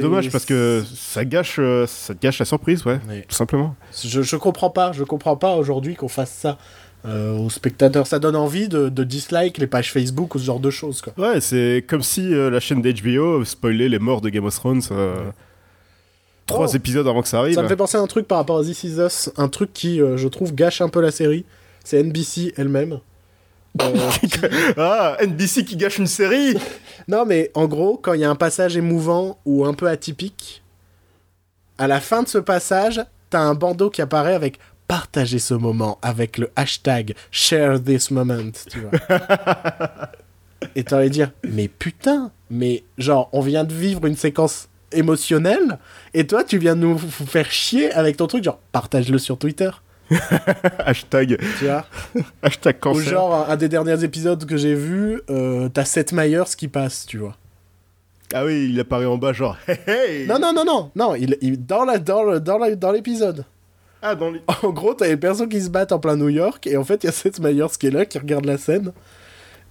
[0.00, 3.24] dommage parce que ça gâche, euh, ça gâche la surprise, ouais, Ouais.
[3.28, 3.76] tout simplement.
[4.04, 6.58] Je, je comprends pas, je comprends pas aujourd'hui qu'on fasse ça
[7.06, 8.06] euh, aux spectateurs.
[8.06, 11.12] Ça donne envie de, de dislike les pages Facebook ou ce genre de choses, quoi.
[11.18, 14.82] Ouais, c'est comme si euh, la chaîne d'HBO spoilait les morts de Game of Thrones.
[14.90, 15.30] euh,
[16.46, 16.76] Trois Oh.
[16.76, 17.54] épisodes avant que ça arrive.
[17.54, 19.72] Ça me fait penser à un truc par rapport à This Is Us, un truc
[19.72, 21.44] qui, euh, je trouve, gâche un peu la série.
[21.84, 23.00] C'est NBC elle-même.
[24.76, 26.54] Ah, NBC qui gâche une série
[27.08, 30.62] non, mais en gros, quand il y a un passage émouvant ou un peu atypique,
[31.78, 35.98] à la fin de ce passage, t'as un bandeau qui apparaît avec partager ce moment
[36.02, 38.90] avec le hashtag share this moment, tu vois.
[40.76, 45.78] Et t'aurais dire, mais putain, mais genre, on vient de vivre une séquence émotionnelle,
[46.14, 49.70] et toi, tu viens de nous faire chier avec ton truc, genre, partage-le sur Twitter,
[50.78, 51.84] Hashtag, tu vois.
[52.42, 53.04] hashtag Ou cancer.
[53.04, 57.18] genre, un des derniers épisodes que j'ai vu, euh, t'as Seth Meyers qui passe, tu
[57.18, 57.36] vois.
[58.32, 59.56] Ah oui, il apparaît en bas, genre.
[59.66, 63.44] Hey, hey Non, non, non, non, non, il, il- dans la, dans la- dans l'épisode.
[64.06, 64.42] Ah, dans les.
[64.62, 67.02] En gros, t'as les personnes qui se battent en plein New York, et en fait,
[67.02, 68.92] il y a Seth Meyers qui est là, qui regarde la scène.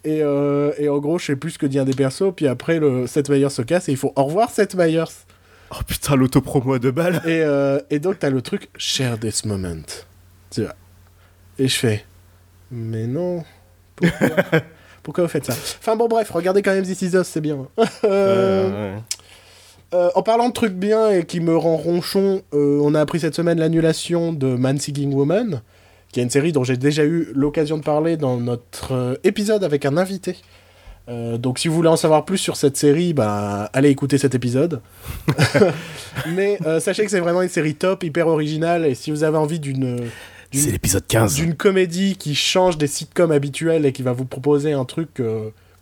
[0.03, 2.47] Et, euh, et en gros, je sais plus ce que dit un des persos, puis
[2.47, 5.03] après, le Seth Meyers se casse, et il faut au revoir Seth Meyers.
[5.71, 7.21] Oh putain, l'autopromo à deux balles.
[7.25, 9.83] Et, euh, et donc, t'as le truc Share this moment.
[10.49, 10.73] Tu vois.
[11.59, 12.03] Et je fais
[12.71, 13.43] Mais non.
[13.95, 14.27] Pourquoi
[15.03, 15.53] Pourquoi vous faites ça?
[15.53, 17.67] Enfin bon, bref, regardez quand même This Is Us, c'est bien.
[18.03, 19.01] Euh, Ouais, ouais.
[19.93, 23.19] Euh, en parlant de trucs bien et qui me rend ronchon, euh, on a appris
[23.19, 25.61] cette semaine l'annulation de Man Seeking Woman,
[26.11, 29.63] qui est une série dont j'ai déjà eu l'occasion de parler dans notre euh, épisode
[29.63, 30.37] avec un invité.
[31.05, 34.79] Donc si vous voulez en savoir plus sur cette série, bah, allez écouter cet épisode.
[36.33, 39.59] Mais sachez que c'est vraiment une série top, hyper originale, et si vous avez envie
[39.59, 39.97] d'une
[40.53, 41.35] C'est l'épisode 15.
[41.35, 45.21] d'une comédie qui change des sitcoms habituels et qui va vous proposer un truc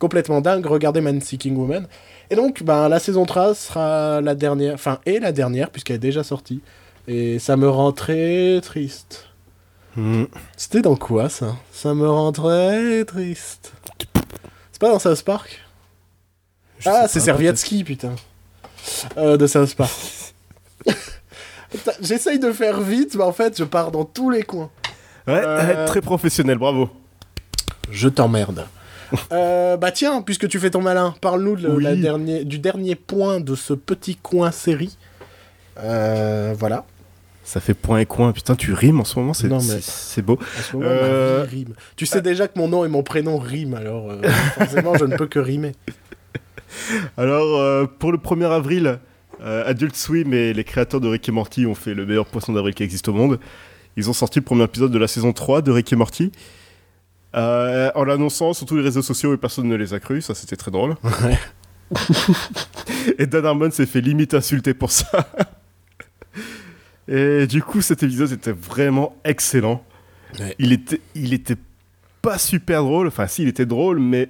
[0.00, 1.86] complètement dingue, regardez Man Seeking Woman.
[2.32, 5.98] Et donc, ben, la saison 3 sera la dernière, enfin, et la dernière, puisqu'elle est
[5.98, 6.62] déjà sortie.
[7.06, 9.26] Et ça me rend très triste.
[9.96, 10.24] Hmm.
[10.56, 11.56] C'était dans quoi, ça?
[11.72, 13.74] Ça me rend très triste.
[14.72, 15.60] C'est pas dans South Park?
[16.78, 18.14] Je Ah, c'est pas, Servietsky, putain.
[19.18, 19.92] Euh, de South Park.
[22.00, 24.70] J'essaye de faire vite, mais en fait, je pars dans tous les coins.
[25.26, 26.88] Ouais, Euh, très professionnel, bravo.
[27.90, 28.64] Je t'emmerde.
[29.32, 31.82] Euh, bah tiens, puisque tu fais ton malin, parle-nous de Oui.
[31.84, 34.96] la dernier- du dernier point de ce petit coin série.
[35.78, 36.84] Euh, voilà.
[37.44, 38.32] Ça fait point et coin.
[38.32, 39.54] Putain, tu rimes en ce moment, c'est beau.
[39.56, 41.74] En ce moment, Euh, ma vie rime.
[41.96, 44.22] Tu sais déjà que mon nom et mon prénom riment, alors euh,
[44.56, 45.72] forcément, je ne peux que rimer.
[47.16, 48.98] Alors, pour le 1er avril,
[49.44, 52.74] Adult Swim et les créateurs de Rick et Morty ont fait le meilleur poisson d'avril
[52.74, 53.38] qui existe au monde.
[53.96, 56.32] Ils ont sorti le premier épisode de la saison 3 de Rick et Morty.
[57.34, 60.34] Euh, en l'annonçant sur tous les réseaux sociaux et personne ne les a crus, ça
[60.34, 60.96] c'était très drôle.
[61.04, 61.38] Ouais.
[63.18, 65.06] et Dan Harmon s'est fait limite insulter pour ça.
[67.08, 69.82] et du coup, cet épisode était vraiment excellent.
[70.38, 70.54] Ouais.
[70.58, 71.56] Il, était, il était
[72.22, 74.28] pas super drôle, enfin si, il était drôle, mais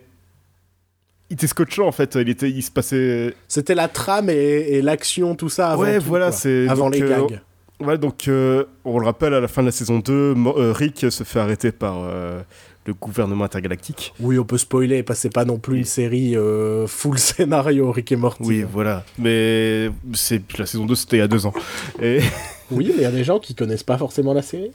[1.31, 2.15] il était scotchant en fait.
[2.17, 5.99] Il, était, il se passait C'était la trame et, et l'action, tout ça avant Ouais,
[5.99, 7.41] tout, voilà, c'est- Avant donc, les euh, gags.
[7.81, 10.73] Ouais, donc euh, on le rappelle, à la fin de la saison 2, Mo- euh,
[10.73, 12.41] Rick se fait arrêter par euh,
[12.87, 14.13] le gouvernement intergalactique.
[14.19, 17.91] Oui, on peut spoiler, parce que c'est pas non plus une série euh, full scénario
[17.93, 18.43] Rick et Morty.
[18.43, 19.05] Oui, voilà.
[19.19, 21.55] Mais c'est la saison 2, c'était il y a deux ans.
[22.01, 22.21] Et...
[22.71, 24.71] Oui, mais il y a des gens qui connaissent pas forcément la série.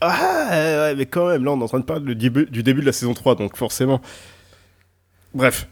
[0.00, 2.46] Ah, ouais, ouais, mais quand même, là, on est en train de parler du début,
[2.46, 4.00] du début de la saison 3, donc forcément.
[5.34, 5.68] Bref.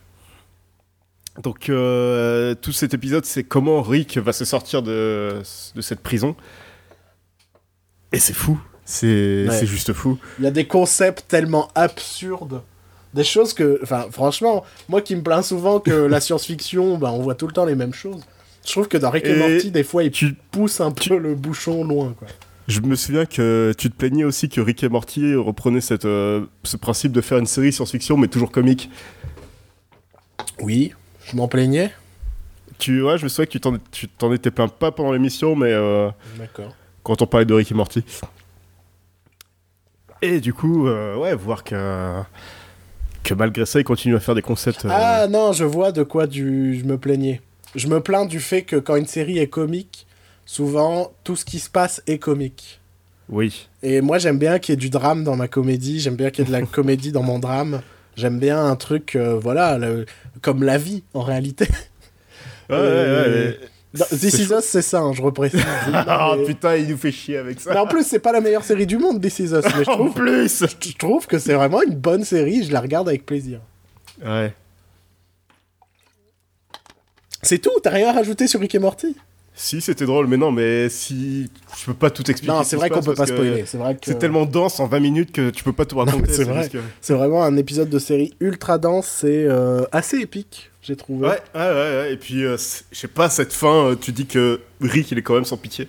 [1.42, 5.40] Donc, euh, tout cet épisode, c'est comment Rick va se sortir de,
[5.74, 6.36] de cette prison.
[8.12, 8.60] Et c'est fou.
[8.84, 9.66] C'est Ouais.
[9.66, 10.18] juste fou.
[10.38, 12.62] Il y a des concepts tellement absurdes.
[13.14, 13.78] Des choses que.
[13.82, 17.52] Enfin, franchement, moi qui me plains souvent que la science-fiction, bah, on voit tout le
[17.52, 18.20] temps les mêmes choses.
[18.66, 21.18] Je trouve que dans Rick et, Et Morty, des fois, ils Tu, poussent un peu
[21.18, 22.28] le bouchon loin, quoi.
[22.66, 26.46] Je me souviens que tu te plaignais aussi que Rick et Morty reprenaient cette, euh,
[26.62, 28.88] ce principe de faire une série science-fiction mais toujours comique.
[30.60, 30.92] Oui,
[31.26, 31.92] je m'en plaignais.
[32.78, 35.54] Tu vois, je me souviens que tu t'en, tu t'en étais plaint pas pendant l'émission,
[35.54, 36.74] mais euh, D'accord.
[37.02, 38.02] quand on parlait de Rick et Morty.
[40.24, 42.20] Et du coup, euh, ouais, voir que,
[43.22, 44.84] que malgré ça, ils continuent à faire des concepts.
[44.84, 46.78] euh, Ah non, je vois de quoi du...
[46.78, 47.40] je me plaignais.
[47.74, 50.06] Je me plains du fait que quand une série est comique,
[50.46, 52.80] souvent, tout ce qui se passe est comique.
[53.28, 53.68] Oui.
[53.82, 56.44] Et moi, j'aime bien qu'il y ait du drame dans ma comédie, j'aime bien qu'il
[56.44, 57.82] y ait de la comédie dans mon drame.
[58.16, 60.06] J'aime bien un truc, euh, voilà, le-
[60.40, 61.66] comme la vie, en réalité.
[62.70, 63.58] Ouais, ouais, ouais.
[64.10, 65.62] This Is Us, c'est ça, hein, je reprécise.
[65.92, 66.44] Ah mais...
[66.44, 67.72] putain, il nous fait chier avec ça.
[67.72, 69.64] mais en plus, c'est pas la meilleure série du monde, This Is Us.
[69.76, 73.08] Mais je en plus je trouve que c'est vraiment une bonne série, je la regarde
[73.08, 73.60] avec plaisir.
[74.24, 74.52] Ouais.
[77.42, 79.14] C'est tout, t'as rien à rajouter sur Rick et Morty?
[79.56, 81.48] Si, c'était drôle, mais non, mais si.
[81.78, 82.52] Je peux pas tout expliquer.
[82.52, 83.64] Non, ce c'est vrai qu'on peut pas spoiler.
[83.66, 86.32] C'est vrai que C'est tellement dense en 20 minutes que tu peux pas tout raconter.
[86.32, 86.68] c'est vrai.
[86.68, 91.28] que- c'est vraiment un épisode de série ultra dense, c'est euh, assez épique, j'ai trouvé.
[91.28, 92.12] Ouais, ouais, ouais.
[92.12, 92.56] Et puis, euh,
[92.92, 95.56] je sais pas, cette fin, euh, tu dis que Rick, il est quand même sans
[95.56, 95.88] pitié.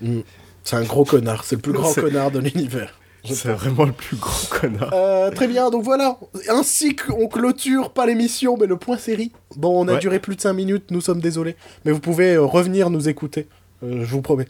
[0.00, 0.20] Mm.
[0.62, 2.98] C'est un gros connard, c'est le plus grand connard de l'univers.
[3.24, 4.90] C'est vraiment le plus gros connard.
[4.92, 6.18] Euh, très bien, donc voilà.
[6.50, 9.32] Ainsi qu'on clôture pas l'émission, mais le point série.
[9.56, 9.98] Bon, on a Ouais.
[9.98, 11.56] duré plus de 5 minutes, nous sommes désolés.
[11.86, 13.46] Mais vous pouvez revenir nous écouter,
[13.82, 14.48] je vous promets.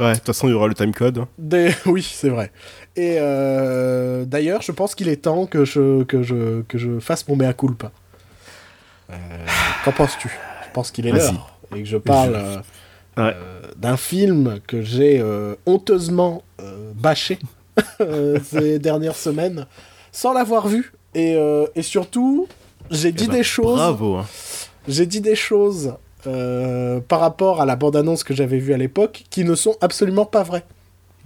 [0.00, 1.18] Ouais, de toute façon, il y aura le timecode.
[1.18, 1.28] hein.
[1.38, 1.70] Des...
[1.86, 2.50] Oui, c'est vrai.
[2.96, 3.16] Et
[4.26, 7.52] d'ailleurs, je pense qu'il est temps que je, que, je, que je fasse mon mea
[7.52, 7.92] culpa.
[9.10, 9.14] Euh,
[9.84, 10.28] Qu'en penses-tu?
[10.28, 11.56] Je pense qu'il est l'heure.
[11.74, 12.56] Et que je parle euh,
[13.18, 13.34] Ouais.
[13.36, 17.38] euh, d'un film que j'ai euh, honteusement euh, bâché
[18.44, 19.66] ces dernières semaines
[20.12, 20.92] sans l'avoir vu.
[21.14, 22.48] Et, euh, et surtout,
[22.90, 23.76] j'ai dit Eh ben, des choses.
[23.76, 24.16] Bravo.
[24.16, 24.26] hein.
[24.88, 25.94] j'ai dit des choses
[26.26, 30.24] euh, par rapport à la bande-annonce que j'avais vue à l'époque qui ne sont absolument
[30.24, 30.64] pas vraies.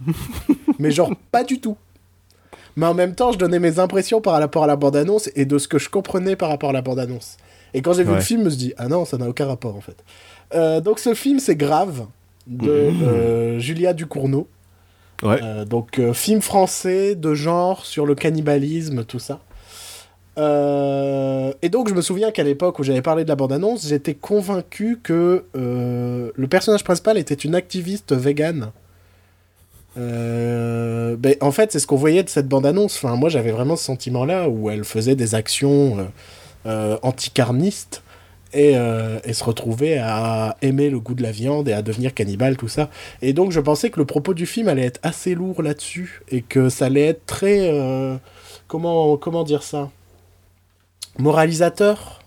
[0.79, 1.77] Mais genre, pas du tout.
[2.75, 5.57] Mais en même temps, je donnais mes impressions par rapport à la bande-annonce et de
[5.57, 7.37] ce que je comprenais par rapport à la bande-annonce.
[7.73, 8.15] Et quand j'ai vu Ouais.
[8.17, 9.97] le film, je me suis dit, ah non, ça n'a aucun rapport en fait.
[10.55, 12.05] Euh, donc ce film, c'est Grave,
[12.47, 14.47] de euh, Julia Ducournau.
[15.23, 15.39] Ouais.
[15.41, 19.39] Euh, donc, film français de genre sur le cannibalisme, tout ça.
[20.37, 24.99] Et donc, je me souviens qu'à l'époque où j'avais parlé de la bande-annonce, j'étais convaincu
[25.01, 28.71] que le personnage principal était une activiste végane.
[29.97, 32.97] Euh, ben, en fait, c'est ce qu'on voyait de cette bande-annonce.
[32.97, 36.03] Enfin, moi, j'avais vraiment ce sentiment-là où elle faisait des actions euh,
[36.67, 38.03] euh, anticarnistes
[38.53, 42.13] et, euh, et se retrouvait à aimer le goût de la viande et à devenir
[42.13, 42.89] cannibale, tout ça.
[43.21, 46.41] Et donc, je pensais que le propos du film allait être assez lourd là-dessus et
[46.41, 47.69] que ça allait être très.
[47.71, 48.17] euh,
[48.67, 49.89] comment, comment dire ça?
[51.17, 52.17] Moralisateur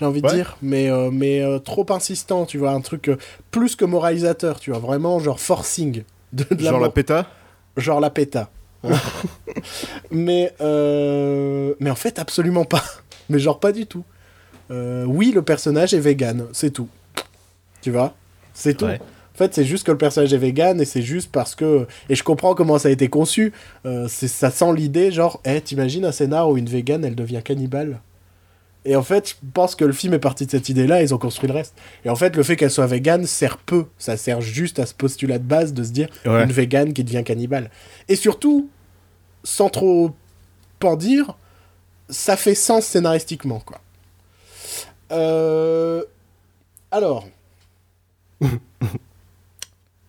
[0.00, 3.18] j'ai envie de dire, mais, euh, mais euh, trop insistant, tu vois, un truc euh,
[3.50, 6.04] plus que moralisateur, tu vois, vraiment genre forcing.
[6.32, 7.26] De, de Genre la péta?
[7.76, 8.48] Genre la péta.
[10.10, 12.82] mais, mais en fait, absolument pas.
[13.30, 14.04] Mais genre pas du tout.
[14.70, 16.88] Euh, oui, le personnage est vegan, c'est tout.
[17.80, 18.14] Tu vois?
[18.52, 18.84] C'est tout.
[18.84, 19.00] Ouais.
[19.34, 21.86] En fait, c'est juste que le personnage est vegan et c'est juste parce que.
[22.10, 23.52] Et je comprends comment ça a été conçu.
[23.86, 27.40] Euh, c'est- ça sent l'idée, genre, eh, t'imagines un scénar où une vegan elle devient
[27.42, 28.00] cannibale?
[28.84, 31.18] Et en fait, je pense que le film est parti de cette idée-là, ils ont
[31.18, 31.74] construit le reste.
[32.04, 33.86] Et en fait, le fait qu'elle soit vegan sert peu.
[33.98, 36.44] Ça sert juste à ce postulat de base de se dire Ouais.
[36.44, 37.70] une vegan qui devient cannibale.
[38.08, 38.68] Et surtout,
[39.44, 40.12] sans trop
[40.82, 41.36] en dire,
[42.10, 43.80] ça fait sens scénaristiquement, quoi.
[45.12, 46.02] Euh...
[46.90, 47.26] Alors.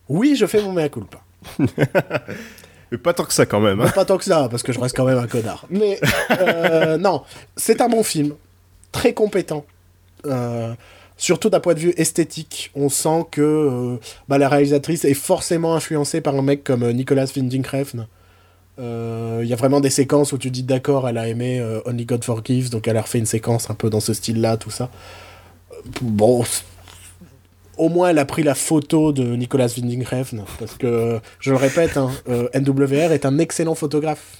[0.08, 1.20] oui, je fais mon mea culpa.
[2.90, 3.80] Mais pas tant que ça quand même.
[3.80, 3.90] hein.
[3.94, 5.64] Pas tant que ça, parce que je reste quand même un connard.
[5.70, 5.98] Mais
[6.30, 7.22] euh, non,
[7.56, 8.34] c'est un bon film,
[8.92, 9.64] très compétent.
[10.26, 10.74] Euh,
[11.16, 16.20] surtout d'un point de vue esthétique, on sent que bah, la réalisatrice est forcément influencée
[16.20, 18.06] par un mec comme Nicolas Winding Refn.
[18.78, 21.80] Euh, Il y a vraiment des séquences où tu dis d'accord, elle a aimé euh,
[21.84, 24.70] Only God Forgives, donc elle a refait une séquence un peu dans ce style-là, tout
[24.70, 24.90] ça.
[25.72, 26.44] Euh, Bon,
[27.76, 31.56] au moins elle a pris la photo de Nicolas Winding Refn, parce que, je le
[31.56, 34.38] répète, hein, euh, NWR est un excellent photographe.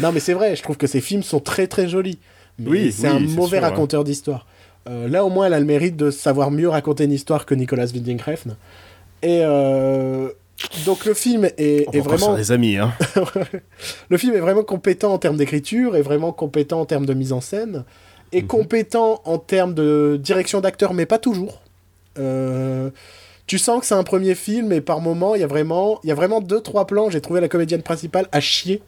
[0.00, 2.18] Non mais c'est vrai, je trouve que ses films sont très très jolis.
[2.58, 3.70] Mais Oui, c'est oui, un mauvais sûr, hein.
[3.70, 4.46] raconteur d'histoire.
[4.86, 7.86] Là au moins elle a le mérite de savoir mieux raconter une histoire que Nicolas
[7.86, 8.56] Winding Refn.
[9.22, 10.30] Et euh,
[10.84, 12.76] donc le film est, On est vraiment des amis.
[12.76, 12.92] Hein.
[14.08, 17.32] le film est vraiment compétent en termes d'écriture, est vraiment compétent en termes de mise
[17.32, 17.84] en scène,
[18.32, 18.46] est Mhm.
[18.46, 21.62] compétent en termes de direction d'acteur, mais pas toujours.
[22.18, 22.90] Euh,
[23.46, 26.08] tu sens que c'est un premier film et par moment il y a vraiment, il
[26.08, 27.10] y a vraiment deux trois plans.
[27.10, 28.82] J'ai trouvé la comédienne principale à chier.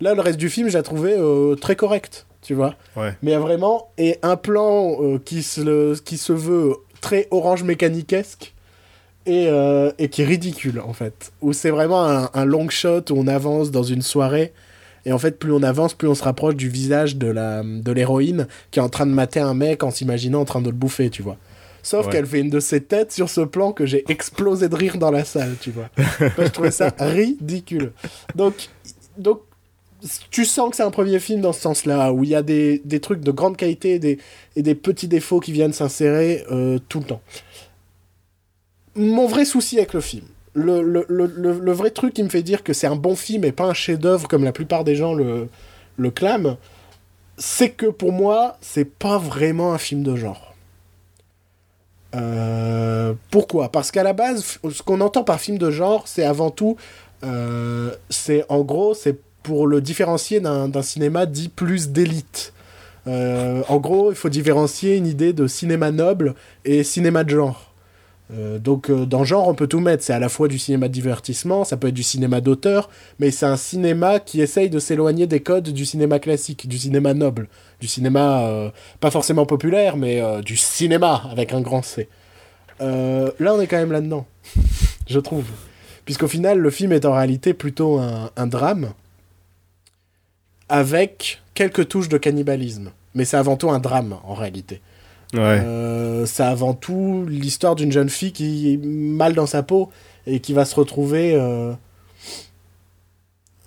[0.00, 2.74] Là, le reste du film, j'ai trouvé euh, très correct, tu vois.
[2.96, 3.12] Ouais.
[3.22, 7.28] Mais il y a vraiment et un plan euh, qui se qui se veut très
[7.30, 8.52] orange mécaniquesque
[9.26, 11.32] et, euh, et qui est ridicule en fait.
[11.42, 14.52] Où c'est vraiment un, un long shot où on avance dans une soirée
[15.04, 17.92] et en fait plus on avance plus on se rapproche du visage de la de
[17.92, 20.76] l'héroïne qui est en train de mater un mec en s'imaginant en train de le
[20.76, 21.36] bouffer, tu vois.
[21.82, 22.12] Sauf Ouais.
[22.12, 25.12] qu'elle fait une de ses têtes sur ce plan que j'ai explosé de rire dans
[25.12, 25.88] la salle, tu vois.
[25.96, 27.92] Moi, je trouvais ça ridicule.
[28.34, 28.54] Donc,
[29.18, 29.42] donc
[30.30, 32.82] tu sens que c'est un premier film dans ce sens-là, où il y a des,
[32.84, 34.18] des trucs de grande qualité et des,
[34.56, 37.20] et des petits défauts qui viennent s'insérer euh, tout le temps.
[38.96, 42.42] Mon vrai souci avec le film, le, le, le, le- vrai truc qui me fait
[42.42, 45.12] dire que c'est un bon film et pas un chef-d'œuvre comme la plupart des gens
[45.14, 45.48] le,
[45.96, 46.56] le clament,
[47.38, 50.54] c'est que pour moi, c'est pas vraiment un film de genre.
[52.14, 53.70] Euh, pourquoi?
[53.70, 56.76] Parce qu'à la base, ce qu'on entend par film de genre, c'est avant tout,
[57.24, 62.52] euh, c'est en gros, c'est pour le différencier d'un d'un cinéma dit plus d'élite.
[63.08, 67.72] Euh, en gros, il faut différencier une idée de cinéma noble et cinéma de genre.
[68.32, 70.02] Euh, donc, euh, dans genre, on peut tout mettre.
[70.02, 73.30] C'est à la fois du cinéma de divertissement, ça peut être du cinéma d'auteur, mais
[73.30, 77.48] c'est un cinéma qui essaye de s'éloigner des codes du cinéma classique, du cinéma noble,
[77.80, 82.08] du cinéma euh, pas forcément populaire, mais du cinéma avec un grand C.
[82.80, 84.26] Là, on est quand même là-dedans,
[85.06, 85.46] je trouve.
[86.04, 88.92] Puisqu'au final, le film est en réalité plutôt un drame
[90.68, 92.92] avec quelques touches de cannibalisme.
[93.14, 94.80] Mais c'est avant tout un drame, en réalité.
[95.34, 99.90] Euh, c'est avant tout l'histoire d'une jeune fille qui est mal dans sa peau
[100.26, 101.34] et qui va se retrouver.
[101.34, 101.72] euh,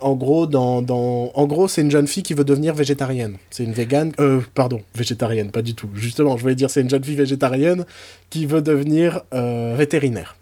[0.01, 1.31] En gros, dans, dans...
[1.35, 3.35] en gros, c'est une jeune fille qui veut devenir végétarienne.
[3.49, 4.13] C'est une végane.
[4.21, 5.89] Euh, pardon, végétarienne, pas du tout.
[5.93, 7.85] Justement, je voulais dire c'est une jeune fille végétarienne
[8.29, 10.37] qui veut devenir euh, vétérinaire.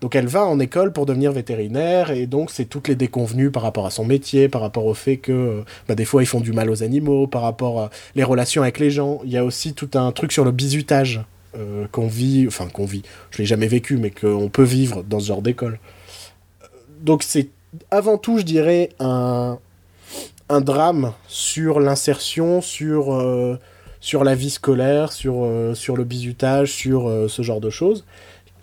[0.00, 3.62] Donc elle va en école pour devenir vétérinaire et donc c'est toutes les déconvenues par
[3.62, 6.40] rapport à son métier, par rapport au fait que euh, bah, des fois ils font
[6.40, 9.20] du mal aux animaux, par rapport à les relations avec les gens.
[9.24, 11.22] Il y a aussi tout un truc sur le bizutage
[11.56, 15.20] euh, qu'on vit, enfin qu'on vit, je l'ai jamais vécu, mais qu'on peut vivre dans
[15.20, 15.78] ce genre d'école.
[16.62, 16.66] Euh,
[17.00, 17.48] Donc c'est
[17.90, 19.58] avant tout, je dirais, un,
[20.50, 23.58] un drame sur l'insertion, sur,
[24.00, 28.04] sur la vie scolaire, sur, sur le bizutage, sur ce genre de choses,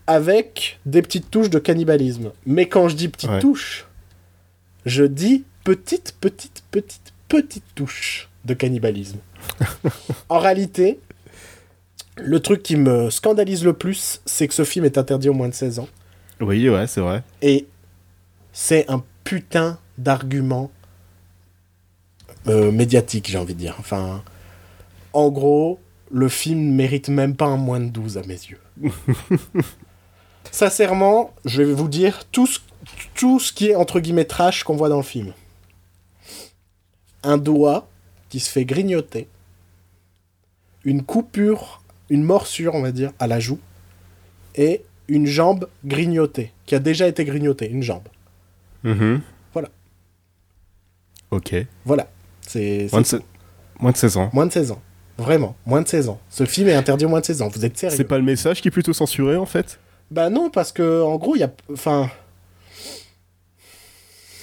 [0.10, 2.32] avec des petites touches de cannibalisme.
[2.48, 3.40] Mais quand je dis petites Ouais.
[3.40, 3.86] touches,
[4.88, 9.20] je dis petites, petites, petites, petites touches de cannibalisme.
[10.30, 11.00] en réalité,
[12.18, 15.48] le truc qui me scandalise le plus, c'est que ce film est interdit aux moins
[15.48, 15.88] de 16 ans.
[16.42, 17.22] Oui, ouais, c'est vrai.
[17.44, 17.68] Et
[18.52, 20.72] c'est un putain d'argument
[22.48, 23.76] euh, médiatique, j'ai envie de dire.
[23.78, 24.24] Enfin,
[25.14, 25.80] en gros,
[26.12, 28.60] le film mérite même pas un moins de 12 à mes yeux.
[30.52, 32.60] Sincèrement, je vais vous dire tout ce,
[33.16, 35.34] tout ce qui est entre guillemets trash qu'on voit dans le film.
[37.24, 37.88] Un doigt
[38.30, 39.28] qui se fait grignoter,
[40.84, 43.60] une coupure, une morsure, on va dire, à la joue,
[44.56, 48.08] et une jambe grignotée, qui a déjà été grignotée, une jambe.
[48.84, 49.22] Mhm.
[49.54, 49.70] Voilà.
[51.32, 51.56] Ok.
[51.86, 52.10] Voilà.
[52.42, 53.22] C'est c'est Moins
[53.80, 54.30] moins de 16 ans.
[54.34, 54.82] moins de 16 ans.
[55.18, 56.20] Vraiment, moins de 16 ans.
[56.30, 57.50] Ce film est interdit aux moins de 16 ans.
[57.50, 59.80] Vous êtes C'est sérieux pas le message qui est plutôt censuré en fait?
[60.12, 61.52] Bah non, parce que en gros, il y a...
[61.72, 62.10] Enfin...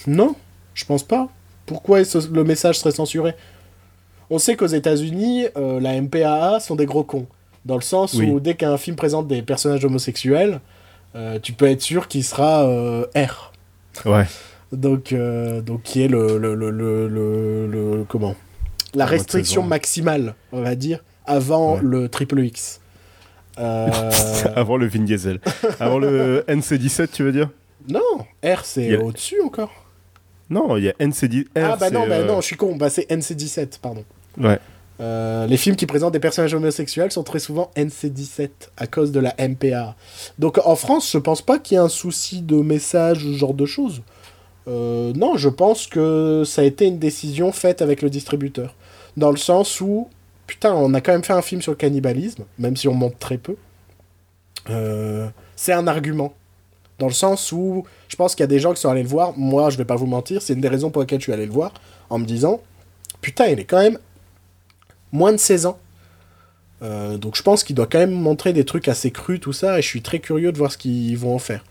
[0.07, 0.35] Non,
[0.75, 1.29] je pense pas.
[1.67, 3.35] Pourquoi le message serait censuré?
[4.31, 7.27] On sait qu'aux États-Unis, euh, la MPAA sont des gros cons.
[7.65, 8.27] Dans le sens Oui.
[8.31, 10.61] où dès qu'un film présente des personnages homosexuels,
[11.17, 13.53] euh, tu peux être sûr qu'il sera euh, R.
[14.05, 14.25] Ouais.
[14.73, 18.35] Donc, donc qui est le, le, le, le, le- le- comment?
[18.95, 19.69] La restriction 16 ans.
[19.69, 21.81] maximale, on va dire, avant Ouais.
[21.83, 22.81] le triple X.
[23.59, 23.89] Euh,
[24.57, 25.41] Avant le Vin Diesel.
[25.81, 27.51] Avant le NC17, tu veux dire?
[27.89, 28.01] Non,
[28.45, 29.71] R c'est a- au-dessus encore.
[30.51, 31.47] Non, il y a NC10.
[31.57, 34.05] ah bah non, bah euh, non, je suis con, bah c'est NC17, pardon.
[34.39, 34.59] Ouais.
[35.01, 39.21] Euh, les films qui présentent des personnages homosexuels sont très souvent NC17 à cause de
[39.21, 39.95] la MPA.
[40.39, 43.39] Donc en France, je pense pas qu'il y ait un souci de message ou ce
[43.39, 44.03] genre de choses.
[44.69, 48.75] Euh, non, je pense que ça a été une décision faite avec le distributeur.
[49.17, 50.09] Dans le sens où,
[50.47, 53.19] putain, on a quand même fait un film sur le cannibalisme, même si on monte
[53.19, 53.57] très peu.
[54.71, 56.35] Euh, c'est un argument.
[56.99, 59.09] Dans le sens où je pense qu'il y a des gens qui sont allés le
[59.09, 59.37] voir.
[59.37, 61.47] Moi, je vais pas vous mentir, c'est une des raisons pour lesquelles je suis allé
[61.47, 61.73] le voir.
[62.09, 62.61] En me disant,
[63.21, 63.99] putain, il est quand même
[65.13, 65.79] moins de 16 ans.
[66.83, 69.79] Euh, donc je pense qu'il doit quand même montrer des trucs assez crus, tout ça,
[69.79, 71.65] et je suis très curieux de voir ce qu'ils vont en faire.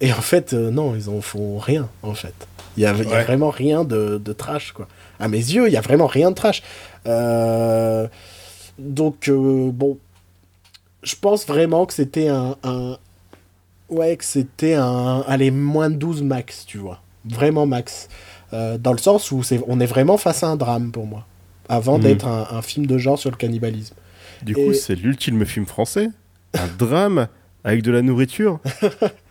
[0.00, 2.34] Et en fait, euh, non, ils en font rien, en fait.
[2.76, 4.88] Il y a, vraiment rien de, de trash, quoi.
[5.20, 6.62] À mes yeux, il y a vraiment rien de trash.
[7.06, 8.06] Euh,
[8.78, 9.98] donc, euh, bon,
[11.02, 12.96] je pense vraiment que c'était un, un-
[13.88, 15.22] Ouais, que c'était un...
[15.26, 17.00] Allez, moins de 12 max, tu vois.
[17.26, 18.08] Vraiment max.
[18.54, 21.26] Euh, dans le sens où c'est, on est vraiment face à un drame, pour moi.
[21.68, 22.02] Avant Mhm.
[22.04, 23.94] d'être un, un film de genre sur le cannibalisme.
[24.42, 26.08] Du Et- coup, c'est l'ultime film français.
[26.54, 27.28] Un drame
[27.64, 28.60] avec de la nourriture.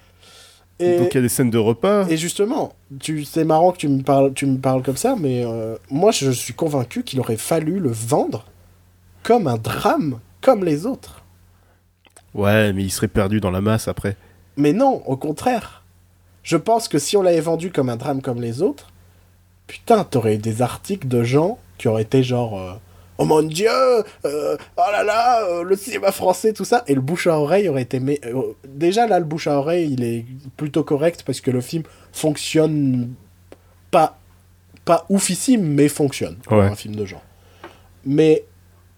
[0.81, 2.07] Et, Donc il y a des scènes de repas.
[2.09, 5.45] et justement, tu, c'est marrant que tu me parles, tu me parles comme ça, mais
[5.45, 8.45] euh, moi je suis convaincu qu'il aurait fallu le vendre
[9.23, 11.23] comme un drame, comme les autres.
[12.33, 14.15] Ouais, mais il serait perdu dans la masse après.
[14.57, 15.83] Mais non, au contraire.
[16.43, 18.91] Je pense que si on l'avait vendu comme un drame comme les autres,
[19.67, 22.73] putain, t'aurais eu des articles de gens qui auraient été genre euh,
[23.17, 26.83] Oh mon dieu euh, Oh là là euh, Le cinéma français, tout ça.
[26.87, 27.99] Et le bouche à oreille aurait été.
[27.99, 30.25] mé- euh, déjà là, le bouche à oreille, il est
[30.57, 33.13] plutôt correct parce que le film fonctionne
[33.91, 34.17] pas,
[34.85, 36.65] pas oufissime, mais fonctionne pour Ouais.
[36.65, 37.21] un film de genre.
[38.05, 38.43] Mais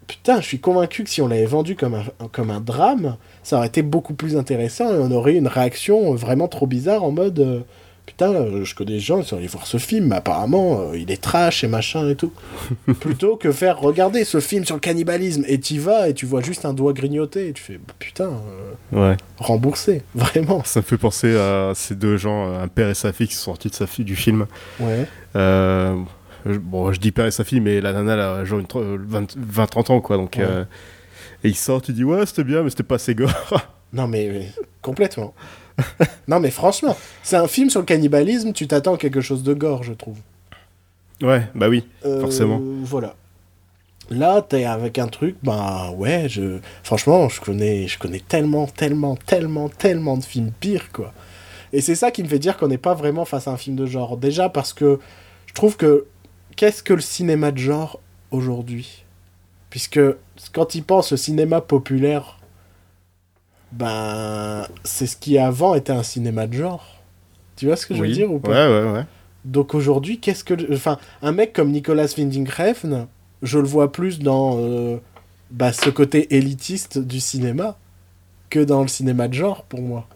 [0.07, 3.57] putain, je suis convaincu que si on l'avait vendu comme un, comme un drame, ça
[3.57, 7.11] aurait été beaucoup plus intéressant et on aurait eu une réaction vraiment trop bizarre en
[7.11, 7.66] mode
[8.05, 10.97] putain, euh, je connais des gens qui sont allés voir ce film, mais apparemment euh,
[10.97, 12.31] il est trash et machin et tout.
[12.99, 16.41] Plutôt que faire regarder ce film sur le cannibalisme et t'y vas et tu vois
[16.41, 18.29] juste un doigt grignoté et tu fais putain,
[18.93, 19.17] euh, Ouais.
[19.37, 20.63] remboursé, vraiment.
[20.63, 23.51] Ça me fait penser à ces deux gens, un père et sa fille, qui sont
[23.51, 24.45] sortis de sa fille du film.
[24.79, 25.05] Ouais.
[25.35, 25.95] Euh,
[26.45, 28.83] bon, je dis père et sa fille, mais la nana, elle a genre une tro-
[28.83, 30.17] 20 20-30 ans, quoi.
[30.17, 30.43] Donc, Ouais.
[30.47, 30.65] euh,
[31.43, 33.31] et ils sortent, ils disent Ouais, c'était bien, mais c'était pas assez gore.
[33.91, 34.49] Non mais, mais
[34.81, 35.33] complètement.
[36.28, 39.53] non mais franchement, c'est un film sur le cannibalisme, tu t'attends à quelque chose de
[39.53, 40.17] gore, je trouve.
[41.21, 41.86] ouais, bah oui.
[42.05, 42.61] Euh, Forcément.
[42.84, 43.15] Voilà.
[44.09, 46.59] Là, t'es avec un truc, bah ouais, je...
[46.84, 51.13] franchement, je connais, je connais tellement, tellement, tellement, tellement de films pires, quoi.
[51.71, 53.76] Et c'est ça qui me fait dire qu'on n'est pas vraiment face à un film
[53.76, 54.17] de genre.
[54.17, 54.99] Déjà parce que
[55.47, 56.05] je trouve que
[56.55, 57.99] qu'est-ce que le cinéma de genre
[58.30, 59.03] aujourd'hui?
[59.71, 59.99] Puisque
[60.53, 62.38] quand il pense au cinéma populaire,
[63.78, 66.86] ben, c'est ce qui avant était un cinéma de genre.
[67.55, 69.05] Tu vois ce que je veux dire ou pas Ouais, ouais, ouais.
[69.45, 70.74] Donc aujourd'hui, qu'est-ce que.
[70.74, 73.07] Enfin, un mec comme Nicolas Winding Refn,
[73.41, 74.97] je le vois plus dans euh,
[75.51, 77.78] bah, ce côté élitiste du cinéma
[78.49, 80.07] que dans le cinéma de genre pour moi.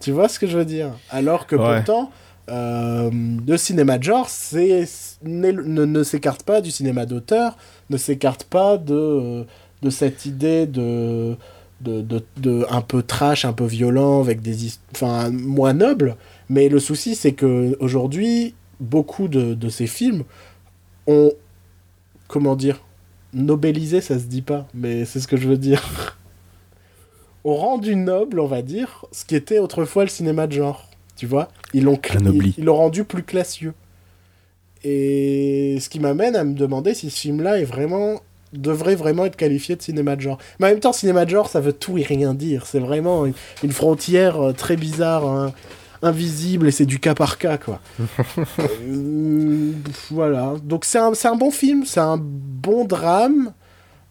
[0.00, 0.90] Tu vois ce que je veux dire?
[1.10, 1.76] Alors que Ouais.
[1.76, 2.10] pourtant,
[2.50, 3.10] euh,
[3.46, 4.84] le cinéma de genre c'est,
[5.22, 7.56] ne, ne s'écarte pas du cinéma d'auteur,
[7.90, 9.44] ne s'écarte pas de, euh,
[9.82, 11.36] de cette idée de,
[11.82, 14.56] de, de, de un peu trash, un peu violent, avec des
[14.94, 16.16] enfin moins noble.
[16.48, 20.24] Mais le souci, c'est que aujourd'hui, beaucoup de, de ces films
[21.06, 21.32] ont,
[22.28, 22.80] comment dire,
[23.34, 26.16] nobelisé, ça se dit pas, mais c'est ce que je veux dire,
[27.44, 30.88] ont rendu noble, on va dire, ce qui était autrefois le cinéma de genre.
[31.16, 33.74] Tu vois Ils l'ont ils- ils l'ont rendu plus classieux.
[34.84, 38.20] Et ce qui m'amène à me demander si ce film-là est vraiment
[38.52, 40.38] devrait vraiment être qualifié de cinéma de genre.
[40.60, 42.66] Mais en même temps, cinéma de genre, ça veut tout et rien dire.
[42.66, 43.32] C'est vraiment une,
[43.62, 45.52] une frontière euh, très bizarre, hein,
[46.02, 47.80] invisible, et c'est du cas par cas, quoi.
[48.58, 49.72] Euh,
[50.10, 50.54] voilà.
[50.62, 53.52] Donc c'est un, un bon film, c'est un bon drame,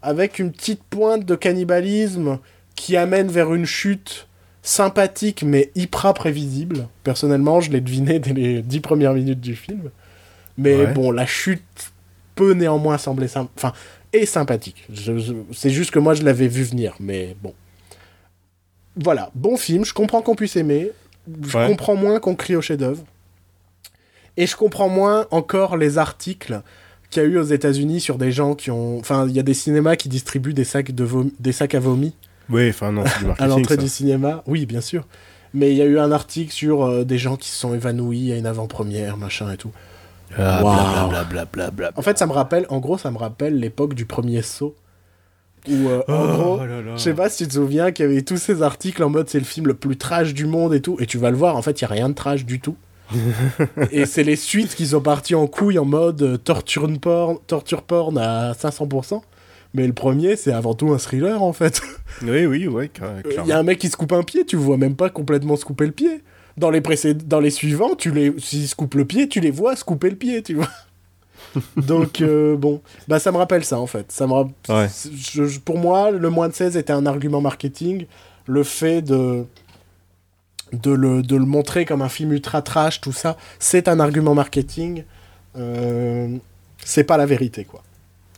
[0.01, 2.39] avec une petite pointe de cannibalisme
[2.75, 4.27] qui amène vers une chute
[4.63, 6.87] sympathique, mais hyper prévisible.
[7.03, 9.89] Personnellement, je l'ai deviné dès les dix premières minutes du film.
[10.57, 10.93] Mais Ouais.
[10.93, 11.91] bon, la chute
[12.35, 13.73] peut néanmoins sembler symp- enfin
[14.13, 14.87] et sympathique.
[15.53, 17.53] C'est juste que moi je l'avais vu venir, mais bon.
[18.95, 19.85] Voilà, bon film.
[19.85, 20.91] Je comprends qu'on puisse aimer.
[21.47, 21.67] Je Ouais.
[21.67, 23.03] comprends moins qu'on crie au chef-d'œuvre.
[24.37, 26.61] Et je comprends moins encore les articles
[27.09, 28.97] qu'il y a eu aux États-Unis sur des gens qui ont.
[28.99, 31.79] Enfin, il y a des cinémas qui distribuent des sacs, de vom- des sacs à
[31.79, 32.13] vomi
[32.49, 34.43] Oui, enfin, non, c'est du à l'entrée du cinéma.
[34.47, 35.05] Oui, bien sûr.
[35.53, 38.31] Mais il y a eu un article sur euh, des gens qui se sont évanouis
[38.31, 39.71] à une avant-première, machin et tout.
[40.37, 41.09] Ah.
[41.95, 44.75] En fait, ça me rappelle, en gros, ça me rappelle l'époque du premier saut.
[45.67, 46.95] Où, euh, en gros, Oh là.
[46.95, 49.29] je sais pas si tu te souviens qu'il y avait tous ces articles en mode
[49.29, 50.97] c'est le film le plus trash du monde et tout.
[50.99, 52.75] Et tu vas le voir, en fait, il y a rien de trash du tout.
[53.91, 57.83] et c'est les suites qui sont partis en couille en mode euh, torture porn, torture
[57.83, 59.21] porn à 500%.
[59.73, 61.81] Mais le premier, c'est avant tout un thriller en fait.
[62.23, 62.91] Oui, oui, ouais,
[63.41, 65.55] Il y a un mec qui se coupe un pied, tu vois même pas complètement
[65.55, 66.21] se couper le pied.
[66.57, 68.33] Dans les, précéd- dans les suivants, tu les...
[68.39, 70.67] s'ils se coupent le pied, tu les vois se couper le pied, tu vois.
[71.77, 74.11] Donc, euh, bon, bah ça me rappelle ça en fait.
[74.11, 74.87] Ça me rapp- Ouais.
[75.13, 78.05] je- je- pour moi, le moins de 16 était un argument marketing.
[78.47, 79.45] Le fait de,
[80.73, 84.33] de, le, de le montrer comme un film ultra trash, tout ça, c'est un argument
[84.33, 85.03] marketing.
[85.57, 86.37] Euh,
[86.83, 87.83] c'est pas la vérité, quoi.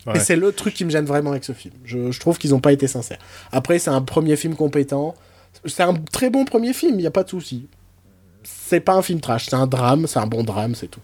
[0.06, 0.18] Ouais.
[0.18, 1.74] Et c'est le truc qui me gêne vraiment avec ce film.
[1.86, 3.20] Je, je trouve qu'ils n'ont pas été sincères.
[3.52, 5.16] Après, c'est un premier film compétent.
[5.66, 7.68] C'est un très bon premier film, il n'y a pas de souci.
[8.44, 11.00] C'est pas un film trash, c'est un drame, c'est un bon drame, c'est tout.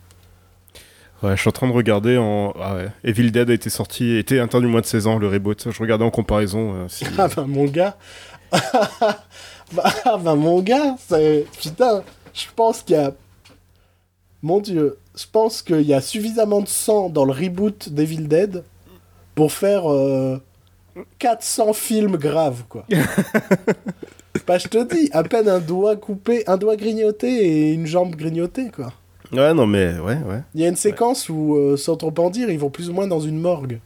[1.22, 2.54] Ouais, je suis en train de regarder en.
[2.62, 2.88] Ah ouais.
[3.04, 5.68] Evil Dead a été sorti, était interdit moins de 16 ans, le reboot.
[5.70, 6.76] Je regardais en comparaison.
[6.76, 7.98] euh, si- Ah ben mon gars.
[8.52, 11.46] bah, ah ben mon gars, c'est.
[11.62, 13.12] Putain, je pense qu'il y a.
[14.42, 18.64] Mon dieu, je pense qu'il y a suffisamment de sang dans le reboot d'Evil Dead
[19.36, 20.38] pour faire euh,
[21.20, 22.86] 400 films graves, quoi.
[24.48, 28.16] bah, je te dis, à peine un doigt coupé, un doigt grignoté et une jambe
[28.16, 28.94] grignotée, quoi.
[29.32, 30.42] Ouais, non, mais ouais, ouais.
[30.56, 32.94] Il y a une séquence où, euh, sans trop en dire, ils vont plus ou
[32.94, 33.80] moins dans une morgue.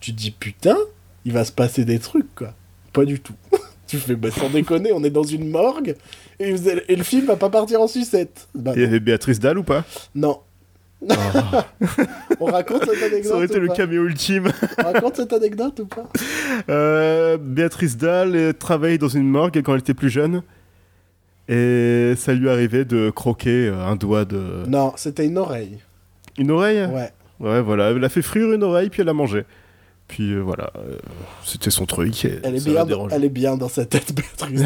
[0.00, 0.76] Tu te dis, putain,
[1.24, 2.54] il va se passer des trucs, quoi.
[2.92, 3.34] Pas du tout.
[3.86, 5.94] tu fais, bah, sans déconner, on est dans une morgue,
[6.40, 6.54] et,
[6.88, 8.48] et le film va pas partir en sucette.
[8.54, 9.84] Bah, Il y avait Béatrice Dalle ou pas?
[10.14, 10.40] Non.
[12.40, 14.48] On raconte cette anecdote Ça aurait été ou le pas caméo ultime.
[14.78, 16.08] On raconte cette anecdote ou pas
[16.68, 20.42] Euh, Béatrice euh, travaillait dans une morgue quand elle était plus jeune.
[21.48, 24.64] Et ça lui arrivait de croquer euh, un doigt de.
[24.66, 25.78] Non, c'était une oreille.
[26.36, 26.84] Une oreille?
[26.86, 27.10] Ouais.
[27.40, 27.90] Ouais, voilà.
[27.90, 29.44] Elle a fait frire une oreille, puis elle a mangé.
[30.08, 30.70] Puis euh, voilà.
[30.78, 30.96] euh,
[31.44, 32.24] C'était son truc.
[32.24, 34.62] et Elle est, bien dans, elle est bien dans sa tête, Béatrice.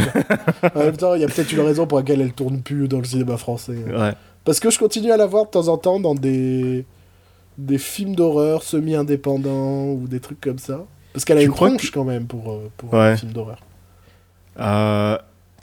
[0.74, 2.98] en même temps, il y a peut-être une raison pour laquelle elle tourne plus dans
[2.98, 3.76] le cinéma français.
[3.86, 4.12] Ouais.
[4.44, 6.84] Parce que je continue à la voir de temps en temps dans des,
[7.58, 10.84] des films d'horreur semi-indépendants ou des trucs comme ça.
[11.12, 13.00] Parce qu'elle a Tu une tronche quand même pour, euh, pour Ouais.
[13.12, 13.60] un film d'horreur.
[14.58, 15.16] Euh,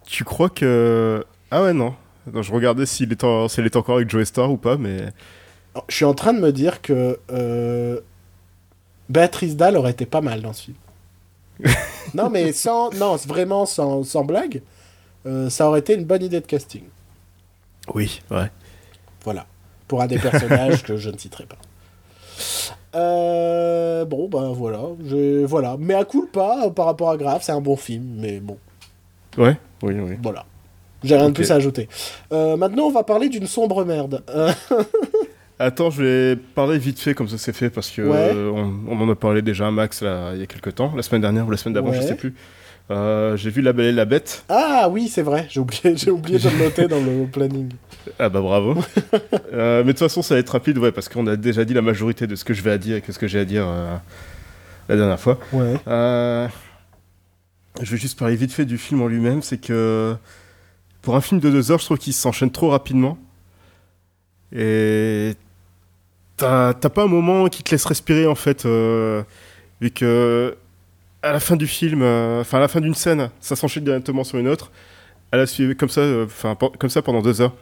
[0.06, 1.24] tu crois que.
[1.52, 1.94] Ah ouais, non.
[2.32, 4.78] Non, je regardais s'il est, en- si elle est encore avec Joe Star ou pas,
[4.78, 5.08] mais.
[5.88, 8.00] Je suis en train de me dire que euh,
[9.10, 10.78] Béatrice Dalle aurait été pas mal dans ce film.
[12.14, 14.62] non, mais sans, non, vraiment sans, sans blague,
[15.26, 16.84] euh, ça aurait été une bonne idée de casting.
[17.94, 18.52] Oui, ouais.
[19.24, 19.46] Voilà.
[19.88, 21.58] Pour un des personnages que je ne citerai pas.
[22.96, 24.80] Euh, bon, ben voilà.
[25.06, 25.76] Je, voilà.
[25.80, 28.58] Mais à coup pas euh, par rapport à Grave, c'est un bon film, mais bon,
[29.38, 30.16] Ouais, oui, oui.
[30.22, 30.46] voilà.
[31.04, 31.88] J'ai rien de plus à ajouter.
[32.34, 34.24] Euh, maintenant, on va parler d'une sombre merde.
[34.30, 34.52] Euh,
[35.60, 38.32] Attends, je vais parler vite fait comme ça c'est fait parce que Ouais.
[38.34, 41.02] on, on en a parlé déjà à Max là, il y a quelques temps, la
[41.04, 42.34] semaine dernière ou la semaine d'avant, je sais plus.
[42.92, 44.44] Euh, j'ai vu La Belle et la Bête.
[44.50, 47.70] Ah oui, c'est vrai, j'ai oublié, j'ai oublié de le noter dans le planning.
[48.18, 48.76] Ah bah bravo.
[49.54, 51.74] Euh, mais de toute façon, ça va être rapide, ouais, parce qu'on a déjà dit
[51.74, 53.46] la majorité de ce que je vais à dire et que ce que j'ai à
[53.46, 53.96] dire euh,
[54.88, 55.40] la dernière fois.
[55.52, 55.76] Ouais.
[57.82, 59.42] Je vais juste parler vite fait du film en lui-même.
[59.42, 60.16] C'est que
[61.02, 63.18] pour un film de deux heures, je trouve qu'il s'enchaîne trop rapidement.
[64.52, 65.34] Et
[66.38, 68.66] t'as t'as pas un moment qui te laisse respirer en fait,
[69.82, 70.56] vu que
[71.22, 74.24] à la fin du film, euh, enfin à la fin d'une scène, ça s'enchaîne directement
[74.24, 74.72] sur une autre.
[75.32, 77.54] À la suite, comme ça, euh, enfin comme ça pendant deux heures.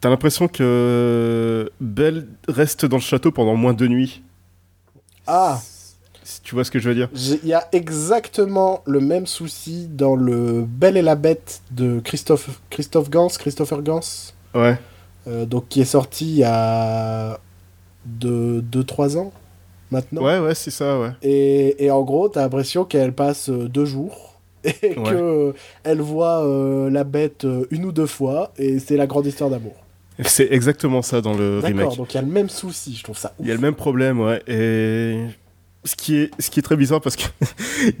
[0.00, 4.22] T'as l'impression que Belle reste dans le château pendant moins de nuits.
[5.26, 5.58] Ah,
[6.22, 7.08] Si tu vois ce que je veux dire.
[7.14, 12.60] il y a exactement le même souci dans le Belle et la Bête de Christophe,
[12.70, 14.00] Christophe Gans, Christopher Gans,
[14.54, 14.78] Ouais.
[15.26, 17.38] euh, donc qui est sorti il y a
[18.20, 19.32] 2-3 ans
[19.90, 20.22] maintenant.
[20.22, 21.10] Ouais, ouais, c'est ça, ouais.
[21.22, 25.52] Et, et en gros, t'as l'impression qu'elle passe euh, deux jours et que euh,
[25.84, 29.74] elle voit euh, la bête une ou deux fois et c'est la grande histoire d'amour.
[30.24, 31.96] C'est exactement ça dans le D'accord, remake.
[31.96, 33.34] donc il y a le même souci, je trouve ça.
[33.38, 34.42] Il y a le même problème, ouais.
[34.48, 35.26] Et
[35.84, 37.30] ce qui est, ce qui est très bizarre parce qu'il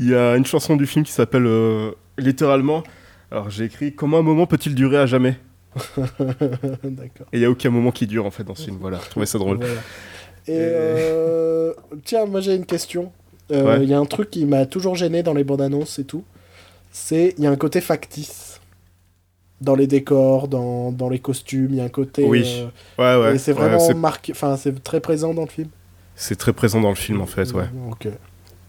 [0.00, 2.82] y a une chanson du film qui s'appelle euh, littéralement.
[3.30, 5.36] Alors j'ai écrit Comment un moment peut-il durer à jamais?
[6.18, 7.26] D'accord.
[7.32, 8.78] Et il y a aucun moment qui dure en fait dans ce film.
[8.80, 9.58] Voilà, je trouvais ça drôle.
[9.58, 9.74] Voilà.
[10.48, 11.72] Et euh,
[12.04, 13.12] tiens, moi j'ai une question.
[13.50, 13.86] Euh, Il Ouais.
[13.86, 16.24] y a un truc qui m'a toujours gêné dans les bandes annonces et tout.
[16.90, 18.60] C'est il y a un côté factice
[19.60, 21.68] dans les décors, dans, dans les costumes.
[21.70, 22.24] Il y a un côté.
[22.24, 22.44] Oui.
[22.98, 23.34] euh, Ouais, ouais.
[23.36, 24.32] et c'est vraiment marqué.
[24.32, 25.68] Enfin, c'est très présent dans le film.
[26.14, 27.64] c'est très présent dans le film en fait, ouais.
[27.90, 28.08] Ok.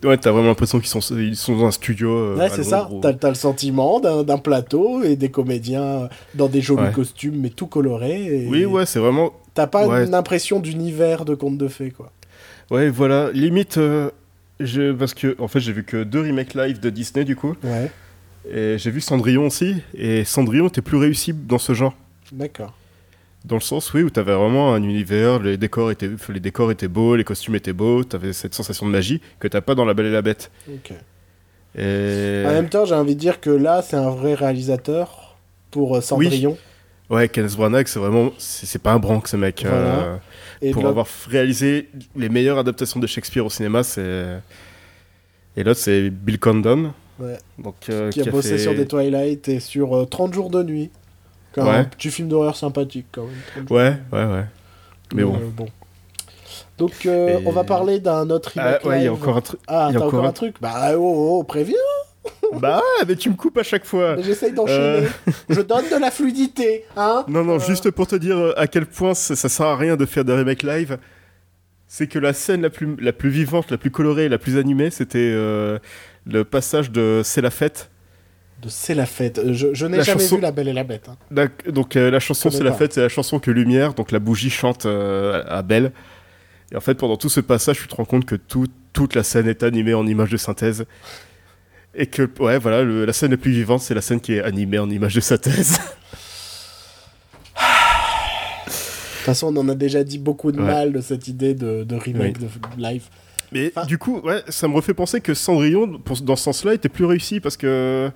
[0.06, 2.10] Ouais, t'as vraiment l'impression qu'ils sont, ils sont dans un studio.
[2.10, 2.88] euh, Ouais, c'est ça.
[2.90, 6.92] Ou- T'as t'as le sentiment d'un d'un plateau et des comédiens dans des jolis Ouais.
[6.94, 8.44] costumes, mais tout colorés.
[8.44, 9.34] et Oui, ouais, c'est vraiment.
[9.60, 10.06] T'as pas Ouais.
[10.06, 12.14] une impression d'univers de conte de fées, quoi.
[12.72, 13.30] Ouais, voilà.
[13.34, 14.10] Limite, euh,
[14.62, 14.94] je...
[14.94, 17.56] parce que en fait, j'ai vu que deux remakes live de Disney du coup.
[17.62, 17.92] Ouais,
[18.50, 21.94] Et j'ai vu Cendrillon aussi, et Cendrillon était plus réussi dans ce genre.
[22.32, 22.74] d'accord.
[23.44, 26.88] Dans le sens, oui, où t'avais vraiment un univers, les décors étaient, les décors étaient
[26.90, 29.94] beaux, les costumes étaient beaux, t'avais cette sensation de magie que t'as pas dans La
[29.94, 30.52] Belle et la Bête.
[30.70, 30.94] Ok.
[31.78, 32.44] Et...
[32.46, 35.38] En même temps, j'ai envie de dire que là, c'est un vrai réalisateur
[35.72, 36.58] pour euh, Cendrillon.
[37.10, 39.64] Ouais, Kenneth Branagh, c'est vraiment, c'est pas un branque ce mec.
[39.68, 39.78] Voilà.
[39.78, 40.18] euh,
[40.62, 44.40] Et pour avoir réalisé les meilleures adaptations de Shakespeare au cinéma, c'est.
[45.58, 46.94] Et l'autre, c'est Bill Condon.
[47.20, 47.38] Ouais.
[47.58, 50.62] Donc, euh, qui a bossé fait- sur des Twilight et sur euh, 30 jours de
[50.64, 50.92] nuit.
[51.54, 51.78] Quand Ouais.
[51.78, 53.34] Un petit film d'horreur sympathique, quand même.
[53.56, 53.78] 30 jours.
[53.78, 54.46] Ouais, ouais, ouais.
[55.16, 55.36] Mais bon.
[55.36, 55.68] Euh, bon.
[56.78, 59.42] Donc, euh, Et- on va parler d'un autre Ah, ouais, il y a encore un
[59.42, 59.60] truc.
[59.68, 60.56] Ah, il y a t'as encore encore un un- truc?
[60.62, 61.76] Bah, oh, oh, préviens
[62.60, 64.18] bah ouais, mais tu me coupes à chaque fois.
[64.22, 65.08] J'essaye d'enchaîner.
[65.50, 68.68] Je donne de la fluidité, hein Non, non, Euh, juste pour te dire euh, à
[68.68, 70.98] quel point ça, ça sert à rien de faire des remakes live,
[71.88, 74.90] c'est que la scène la plus, la plus vivante, la plus colorée, la plus animée,
[74.92, 75.80] c'était euh,
[76.26, 77.90] le passage de C'est la fête.
[78.62, 79.40] De C'est la fête.
[79.40, 81.08] Euh, Je, je n'ai jamais chanson- vu La Belle et la Bête.
[81.10, 81.48] hein.
[81.68, 84.50] Donc euh, la chanson C'est la fête, c'est la chanson que Lumière, donc la bougie,
[84.50, 85.92] chante euh, à Belle.
[86.72, 89.24] Et en fait, pendant tout ce passage, tu te rends compte que tout- toute la
[89.24, 90.86] scène est animée en images de synthèse.
[91.96, 94.42] Et que, ouais, voilà, le- la scène la plus vivante, c'est la scène qui est
[94.44, 95.80] animée en images de synthèse.
[98.66, 100.66] De toute façon, on en a déjà dit beaucoup de Ouais.
[100.66, 103.04] mal de cette idée de, de remake de live.
[103.52, 106.90] Mais du coup, ouais, ça me refait penser que Cendrillon, pour- dans ce sens-là, était
[106.90, 108.10] plus réussi parce que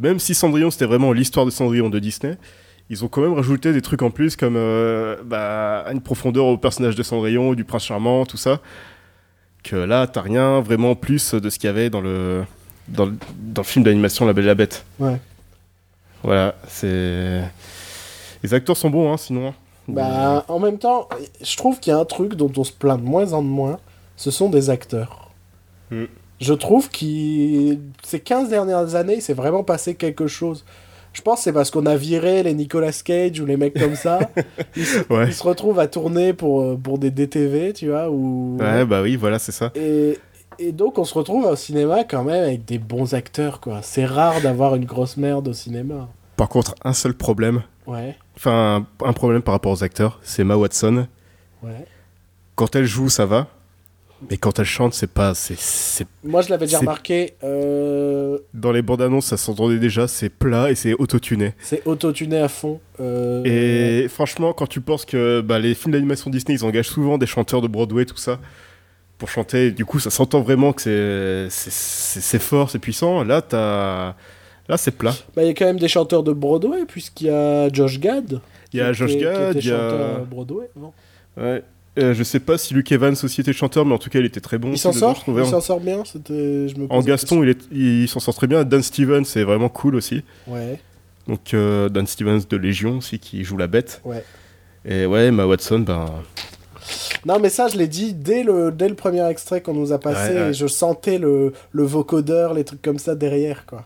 [0.00, 2.36] même si Cendrillon c'était vraiment l'histoire de Cendrillon de Disney,
[2.88, 6.56] ils ont quand même rajouté des trucs en plus comme euh, bah, une profondeur au
[6.56, 8.60] personnage de Cendrillon, du prince charmant, tout ça.
[9.64, 12.44] Que là, t'as rien vraiment plus de ce qu'il y avait dans le,
[12.88, 14.84] dans le, dans le film d'animation La Belle et la Bête.
[14.98, 15.20] Ouais.
[16.22, 17.42] Voilà, c'est.
[18.42, 19.54] Les acteurs sont bons, hein, sinon.
[19.88, 21.08] Bah, en même temps,
[21.40, 23.78] je trouve qu'il y a un truc dont on se plaint de moins en moins,
[24.16, 25.30] ce sont des acteurs.
[25.90, 26.04] Mm.
[26.40, 30.64] Je trouve que ces 15 dernières années, il s'est vraiment passé quelque chose.
[31.12, 33.94] Je pense que c'est parce qu'on a viré les Nicolas Cage ou les mecs comme
[33.94, 34.18] ça.
[34.76, 35.28] ils, se, Ouais.
[35.28, 38.10] ils se retrouvent à tourner pour, euh, pour des DTV, tu vois.
[38.10, 38.58] Ou...
[38.60, 39.72] Ouais, bah oui, voilà, c'est ça.
[39.74, 40.18] Et,
[40.58, 43.80] et donc, on se retrouve au cinéma quand même avec des bons acteurs, quoi.
[43.82, 46.08] C'est rare d'avoir une grosse merde au cinéma.
[46.36, 50.42] Par contre, un seul problème, Ouais, enfin, un, un problème par rapport aux acteurs, c'est
[50.44, 51.06] Ma Watson.
[51.62, 51.84] ouais.
[52.56, 53.46] Quand elle joue, ça va.
[54.30, 55.34] Mais quand elle chante, c'est pas.
[55.34, 57.34] c'est c'est- Moi, je l'avais déjà remarqué.
[57.44, 61.52] euh, Dans les bandes annonces, ça s'entendait déjà, c'est plat et c'est autotuné.
[61.60, 62.80] C'est autotuné à fond.
[62.98, 67.18] euh, Et franchement, quand tu penses que bah, les films d'animation Disney, ils engagent souvent
[67.18, 68.38] des chanteurs de Broadway, tout ça,
[69.18, 70.82] pour chanter, du coup, ça s'entend vraiment que
[71.50, 73.22] c'est- fort, c'est puissant.
[73.24, 73.42] Là.
[74.68, 75.14] Là, c'est plat.
[75.36, 78.40] bah, Il y a quand même des chanteurs de Broadway, puisqu'il y a Josh Gad.
[78.72, 80.68] Il y a Josh Gad, il y a- chanteur Broadway.
[81.36, 81.62] Ouais.
[81.98, 84.26] Euh, je sais pas si Luke Evans aussi était chanteur, mais en tout cas, il
[84.26, 84.70] était très bon.
[84.72, 85.42] Il s'en dedans, je sort trouvais.
[85.44, 88.64] Il s'en sort bien je me En Gaston, il, est, il s'en sort très bien.
[88.64, 90.22] Dan Stevens, c'est vraiment cool aussi.
[90.46, 90.78] Ouais,
[91.26, 94.00] Donc, euh, Dan Stevens de Légion aussi, qui joue la bête.
[94.04, 94.22] ouais.
[94.84, 96.06] Et ouais, Emma Watson, ben.
[97.24, 99.98] Non, mais ça, je l'ai dit dès le, dès le premier extrait qu'on nous a
[99.98, 100.50] passé, Ouais, ouais.
[100.50, 103.84] et je sentais le, le vocodeur, les trucs comme ça derrière, quoi.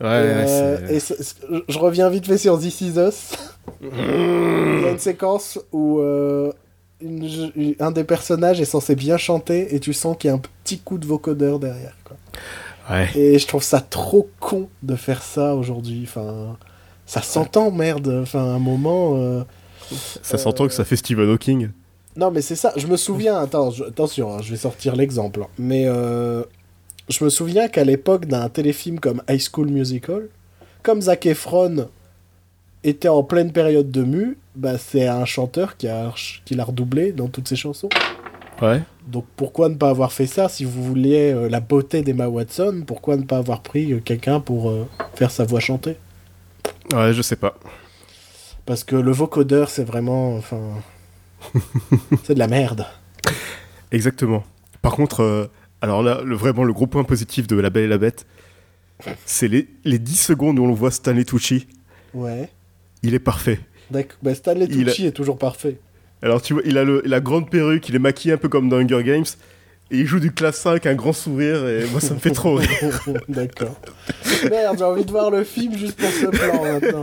[0.00, 0.06] Ouais,
[0.88, 0.98] et,
[1.50, 3.30] euh, je reviens vite fait sur This Is Us.
[3.82, 3.88] Il
[4.82, 6.52] y a une séquence où euh,
[7.00, 10.40] une- un des personnages est censé bien chanter, et tu sens qu'il y a un
[10.64, 12.16] petit coup de vocodeur derrière, quoi.
[12.90, 13.08] Ouais.
[13.16, 16.04] Et je trouve ça trop con de faire ça aujourd'hui.
[16.04, 16.56] Enfin,
[17.04, 18.20] ça s'entend, merde.
[18.22, 19.14] Enfin, à un moment.
[19.16, 19.42] euh,
[20.22, 21.68] Ça s'entend que ça fait Stephen Hawking.
[22.18, 22.72] Non, mais c'est ça.
[22.76, 23.38] Je me souviens.
[23.38, 25.42] Attends, je- attention, hein, je vais sortir l'exemple.
[25.44, 25.48] hein.
[25.58, 26.42] Mais euh,
[27.08, 30.28] je me souviens qu'à l'époque d'un téléfilm comme High School Musical,
[30.82, 31.88] comme Zac Efron
[32.84, 36.12] était en pleine période de mu, bah, c'est un chanteur qui a
[36.44, 37.88] qui l'a redoublé dans toutes ses chansons.
[38.60, 38.82] Ouais.
[39.06, 42.82] Donc pourquoi ne pas avoir fait ça si vous vouliez euh, la beauté d'Emma Watson
[42.84, 45.96] Pourquoi ne pas avoir pris euh, quelqu'un pour euh, faire sa voix chantée?
[46.92, 47.54] Ouais, je sais pas.
[48.66, 50.34] Parce que le vocodeur, c'est vraiment.
[50.36, 50.58] Enfin.
[52.24, 52.86] c'est de la merde.
[53.92, 54.44] Exactement.
[54.82, 55.46] Par contre, euh,
[55.80, 58.26] alors là, le, vraiment, le gros point positif de La Belle et la Bête,
[59.24, 61.66] c'est les, les 10 secondes où on voit Stanley Tucci.
[62.14, 62.48] Ouais.
[63.02, 63.60] Il est parfait.
[63.90, 64.18] D'accord.
[64.22, 65.78] Bah, Stanley a- Tucci est toujours parfait.
[66.20, 68.68] Alors, tu vois, il a le- la grande perruque, il est maquillé un peu comme
[68.68, 69.24] dans Hunger Games.
[69.90, 72.56] Et il joue du classe 5, un grand sourire, et moi, ça me fait trop
[72.56, 72.68] rire.
[73.28, 73.74] D'accord.
[74.50, 77.02] Merde, j'ai envie de voir le film juste pour ce plan maintenant.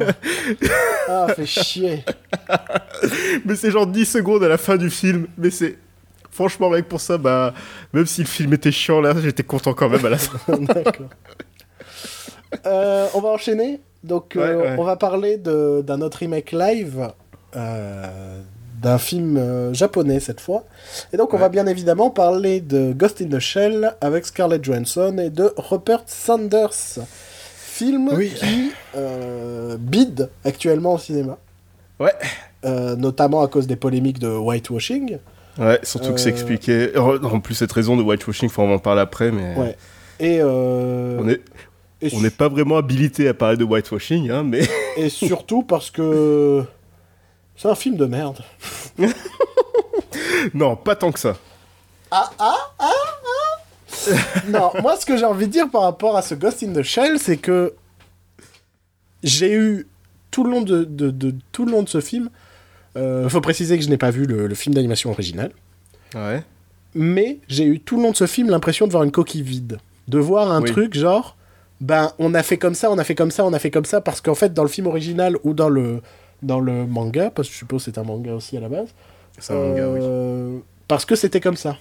[1.09, 2.05] Ah, fait chier.
[3.43, 5.25] Mais c'est genre 10 secondes à la fin du film.
[5.37, 5.77] Mais c'est.
[6.29, 7.53] Franchement, mec, pour ça, bah.
[7.93, 10.37] Même si le film était chiant là, j'étais content quand même à la fin.
[10.59, 11.09] D'accord.
[12.65, 13.79] Euh, on va enchaîner.
[14.03, 17.09] Donc, euh, Ouais, on va parler de- d'un autre remake live
[17.55, 18.41] euh,
[18.85, 20.63] d'un film euh, japonais cette fois.
[21.11, 21.41] Et donc, on Ouais.
[21.41, 26.03] va bien évidemment parler de Ghost in the Shell avec Scarlett Johansson et de Rupert
[26.05, 26.99] Sanders.
[27.57, 28.31] Film Oui.
[28.35, 31.37] qui euh, bide actuellement au cinéma.
[31.99, 32.13] Ouais.
[32.63, 35.17] Euh, notamment à cause des polémiques de whitewashing.
[35.57, 36.97] Ouais, surtout que c'est Euh, expliqué.
[36.97, 39.55] En plus, cette raison de whitewashing, faut en parler après, mais.
[39.55, 39.75] Ouais.
[40.19, 41.41] Et, On est-
[42.01, 44.61] et On n'est pas vraiment habilité à parler de whitewashing, hein, mais.
[44.97, 46.63] Et surtout parce que
[47.57, 48.39] c'est un film de merde.
[50.53, 51.35] non, pas tant que ça.
[54.49, 56.83] Non, moi ce que j'ai envie de dire par rapport à ce Ghost in the
[56.83, 57.73] Shell, c'est que
[59.23, 59.87] j'ai eu
[60.31, 62.29] tout le long de, de- de- tout le long de ce film.
[62.97, 65.51] euh, faut préciser que je n'ai pas vu le, le film d'animation original,
[66.13, 66.43] Ouais.
[66.93, 69.79] mais j'ai eu tout le long de ce film l'impression de voir une coquille vide,
[70.07, 70.71] de voir un Oui.
[70.71, 71.35] truc genre,
[71.81, 73.85] ben on a fait comme ça, on a fait comme ça, on a fait comme
[73.85, 76.01] ça, parce qu'en fait dans le film original ou dans le
[76.45, 78.87] dans le manga, parce que je suppose que c'est un manga aussi à la base.
[79.39, 79.99] C'est un manga, oui.
[80.01, 81.77] Euh, Parce que c'était comme ça.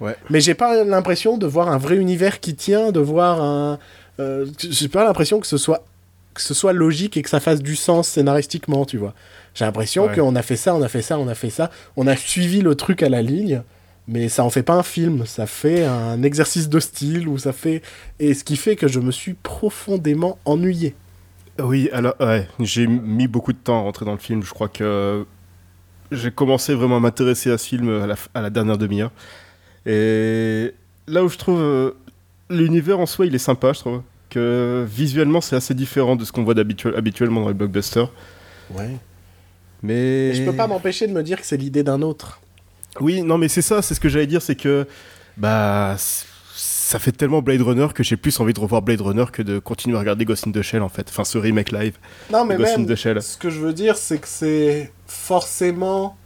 [0.00, 0.14] Ouais.
[0.30, 3.78] Mais j'ai pas l'impression de voir un vrai univers qui tient, de voir un.
[4.20, 5.82] euh, j'ai pas l'impression que ce soit
[6.34, 9.12] que ce soit logique et que ça fasse du sens scénaristiquement, tu vois.
[9.54, 10.14] J'ai l'impression Ouais.
[10.14, 12.60] qu'on a fait ça, on a fait ça, on a fait ça, on a suivi
[12.60, 13.62] le truc à la ligne,
[14.06, 17.52] mais ça en fait pas un film, ça fait un exercice de style ou ça
[17.52, 17.82] fait
[18.20, 20.94] et ce qui fait que je me suis profondément ennuyé.
[21.60, 24.42] Oui, alors, ouais, j'ai mis beaucoup de temps à rentrer dans le film.
[24.42, 25.24] Je crois que
[26.12, 29.10] j'ai commencé vraiment à m'intéresser à ce film à la, f- à la dernière demi-heure.
[29.86, 30.72] Et
[31.06, 31.90] là où je trouve euh,
[32.50, 34.02] l'univers en soi, il est sympa, je trouve.
[34.30, 38.10] Que visuellement, c'est assez différent de ce qu'on voit d'habituel- habituellement dans les blockbusters.
[38.70, 38.96] Ouais.
[39.82, 42.40] Mais Et je peux pas m'empêcher de me dire que c'est l'idée d'un autre.
[43.00, 44.86] Oui, non, mais c'est ça, c'est ce que j'allais dire, c'est que
[45.36, 45.96] bah
[46.88, 49.58] ça fait tellement Blade Runner que j'ai plus envie de revoir Blade Runner que de
[49.58, 51.06] continuer à regarder Ghost in the Shell en fait.
[51.10, 51.98] Enfin, ce remake live.
[52.32, 53.20] Non, mais Ghost in même, the Shell.
[53.20, 56.16] ce que je veux dire, c'est que c'est forcément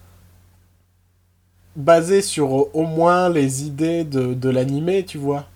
[1.74, 5.46] basé sur au- au moins les idées de, de l'animé, tu vois.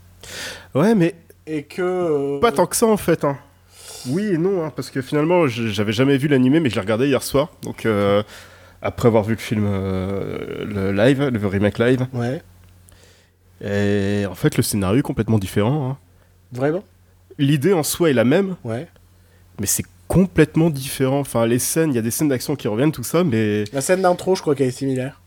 [0.74, 1.14] Ouais, mais
[1.46, 1.82] Et que...
[1.82, 3.24] euh, pas tant que ça en fait.
[3.24, 3.36] Hein.
[4.08, 7.06] Oui et non, hein, parce que finalement, j'avais jamais vu l'animé, mais je l'ai regardé
[7.06, 7.50] hier soir.
[7.62, 8.22] Donc, euh,
[8.82, 12.06] après avoir vu le film, euh, le live, le remake live.
[12.12, 12.42] Ouais,
[13.64, 15.90] Et en fait, le scénario est complètement différent.
[15.90, 15.96] hein.
[16.52, 16.82] vraiment?
[17.38, 18.86] L'idée en soi est la même, Ouais.
[19.60, 21.20] mais c'est complètement différent.
[21.20, 23.80] Enfin, les scènes, il y a des scènes d'action qui reviennent, tout ça, mais La
[23.80, 25.20] scène d'intro, je crois qu'elle est similaire.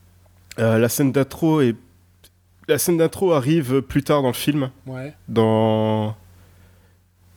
[0.60, 1.76] euh, la scène d'intro est...
[2.68, 5.14] La scène d'intro arrive plus tard dans le film, Ouais.
[5.28, 6.16] dans...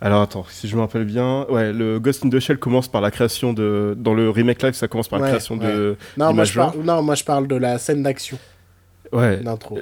[0.01, 3.01] Alors attends, si je me rappelle bien, ouais, le Ghost in the Shell commence par
[3.01, 3.95] la création de...
[3.97, 5.97] Dans le remake live, ça commence par la Ouais, création de...
[6.17, 6.79] Non moi, je parle...
[6.83, 8.37] non, moi je parle de la scène d'action,
[9.13, 9.81] Ouais, d'intro.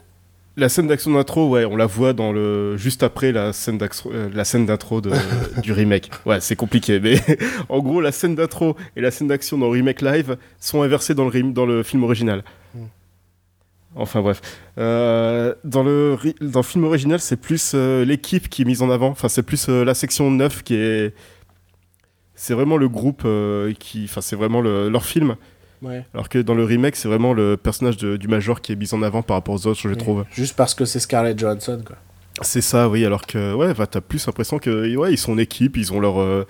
[0.60, 2.76] La scène d'action d'intro, ouais, on la voit dans le...
[2.76, 5.10] juste après la scène d'axro- euh, la scène d'intro de...
[5.62, 6.10] du remake.
[6.26, 7.16] Ouais, c'est compliqué, mais
[7.68, 11.14] en gros, la scène d'intro et la scène d'action dans le remake live sont inversées
[11.14, 12.44] dans le, dans le film original.
[12.74, 12.84] Hmm.
[13.96, 14.40] Enfin bref.
[14.78, 18.90] Euh, dans, le, dans le film original, c'est plus euh, l'équipe qui est mise en
[18.90, 19.08] avant.
[19.08, 21.12] Enfin, c'est plus la section 9 qui est.
[22.36, 23.26] C'est vraiment le groupe
[23.80, 24.04] qui.
[24.04, 25.34] Enfin, c'est vraiment le- leur film.
[25.82, 26.04] Ouais.
[26.14, 28.92] Alors que dans le remake, c'est vraiment le personnage de- du Major qui est mis
[28.92, 30.24] en avant par rapport aux autres, je trouve.
[30.32, 31.96] Juste parce que c'est Scarlett Johansson, quoi.
[32.42, 33.04] C'est ça, oui.
[33.04, 36.00] Alors que, ouais, bah, t'as plus l'impression que, ouais, ils sont une équipe, ils ont
[36.00, 36.20] leur.
[36.20, 36.46] euh,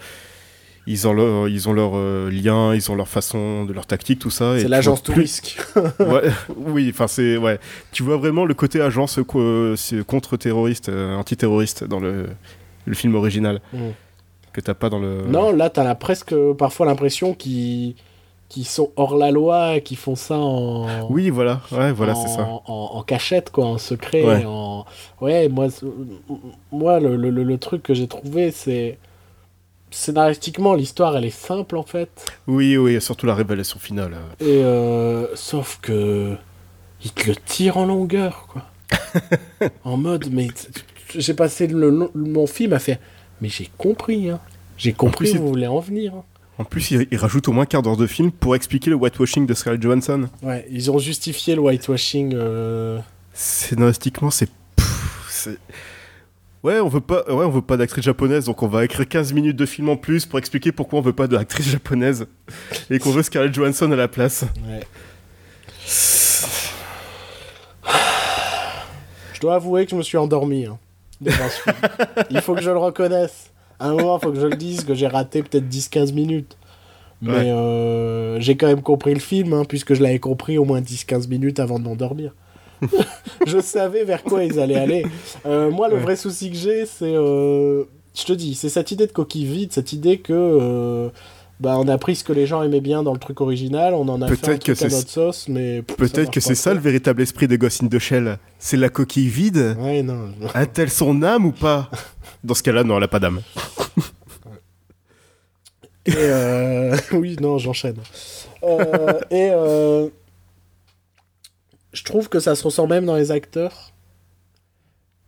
[0.86, 4.18] ils ont leur, ils ont leur euh, lien, ils ont leur façon, de leur tactique,
[4.18, 4.58] tout ça.
[4.58, 5.58] C'est l'agence tout risque.
[6.00, 7.60] ouais, oui, enfin c'est ouais.
[7.92, 9.20] Tu vois vraiment le côté agence
[10.06, 12.26] contre-terroriste, euh, antiterroriste dans le,
[12.86, 13.78] le film original Mm.
[14.52, 15.22] que t'as pas dans le.
[15.28, 17.94] Non, là, t'as presque parfois l'impression qu'ils
[18.50, 21.08] qu'ils sont hors la loi qu'ils font ça en.
[21.08, 22.42] Oui, voilà, ouais, voilà, c'est ça.
[22.46, 24.22] En, en cachette, quoi, en secret.
[24.24, 24.44] Ouais.
[24.44, 24.84] En...
[25.22, 25.68] Ouais, moi,
[26.70, 28.98] moi le, le, le- le truc que j'ai trouvé, c'est.
[29.92, 32.24] Scénaristiquement, l'histoire, elle est simple, en fait.
[32.46, 34.14] Oui, oui, surtout la révélation finale.
[34.14, 34.44] euh.
[34.46, 36.36] Et euh, sauf que.
[37.02, 38.62] Il te le tire en longueur, quoi.
[39.84, 40.48] en mode, mais.
[41.16, 42.98] J'ai passé le, mon film à faire.
[43.40, 44.38] Mais j'ai compris, hein.
[44.76, 46.14] J'ai compris où vous voulez en venir.
[46.14, 46.24] hein.
[46.60, 49.46] En plus, il, il rajoute au moins quart d'heure de film pour expliquer le whitewashing
[49.46, 50.28] de Scarlett Johansson.
[50.42, 52.34] Ouais, ils ont justifié le whitewashing.
[52.34, 52.98] euh,
[53.32, 54.50] Scénaristiquement, c'est.
[56.62, 59.32] Ouais, on veut pas, ouais, on veut pas d'actrice japonaise, donc on va écrire 15
[59.32, 62.26] minutes de film en plus pour expliquer pourquoi on veut pas d'actrice japonaise
[62.90, 64.44] et qu'on veut Scarlett Johansson à la place.
[64.68, 64.86] Ouais.
[69.32, 70.78] Je dois avouer que je me suis endormi hein.
[72.30, 73.49] Il faut que je le reconnaisse.
[73.80, 76.56] À un moment, il faut que je le dise que j'ai raté peut-être 10-15 minutes.
[77.22, 77.50] Mais Ouais.
[77.50, 81.28] euh, j'ai quand même compris le film, hein, puisque je l'avais compris au moins 10-15
[81.28, 82.34] minutes avant de m'endormir.
[83.46, 85.06] je savais vers quoi ils allaient aller.
[85.46, 86.00] Euh, moi, le Ouais.
[86.02, 87.14] vrai souci que j'ai, c'est...
[87.14, 87.84] euh,
[88.18, 91.10] je te dis, c'est cette idée de coquille vide, cette idée que...
[91.60, 94.08] bah, on a pris ce que les gens aimaient bien dans le truc original, on
[94.08, 95.82] en a fait un que truc à c'est- notre sauce, mais...
[95.82, 98.38] Peut-être que c'est ça le véritable esprit de Ghost in the Shell.
[98.58, 99.76] C'est la coquille vide.
[99.78, 100.30] Ouais, non.
[100.54, 101.90] A-t-elle son âme ou pas?
[102.44, 103.42] Dans ce cas-là, non, elle a pas d'âme.
[106.06, 107.96] Et euh, oui, non, j'enchaîne.
[108.62, 110.08] Euh, et euh,
[111.92, 113.92] je trouve que ça se ressent même dans les acteurs.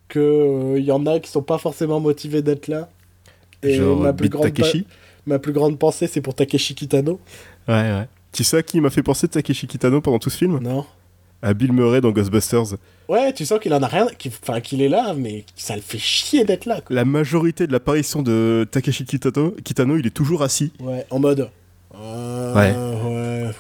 [0.09, 2.89] Que il y en a qui sont pas forcément motivés d'être là.
[3.63, 4.87] Et Genre ma plus, Beat grande pa- Takeshi.
[5.27, 7.21] ma plus grande pensée, c'est pour Takeshi Kitano.
[7.69, 8.09] Ouais, ouais.
[8.33, 10.59] Tu sais à qui m'a fait penser Takeshi Kitano pendant tout ce film?
[10.59, 10.85] Non
[11.43, 12.77] À Bill Murray dans Ghostbusters.
[13.09, 14.07] Ouais, tu sens qu'il en a rien.
[14.17, 16.81] qu'il- Enfin, qu'il est là, mais ça le fait chier d'être là.
[16.81, 16.95] Quoi.
[16.95, 20.73] La majorité de l'apparition de Takeshi Kitano, Kitano, il est toujours assis.
[20.81, 21.51] Ouais, en mode.
[21.97, 22.73] euh, Ouais.
[22.73, 23.51] ouais.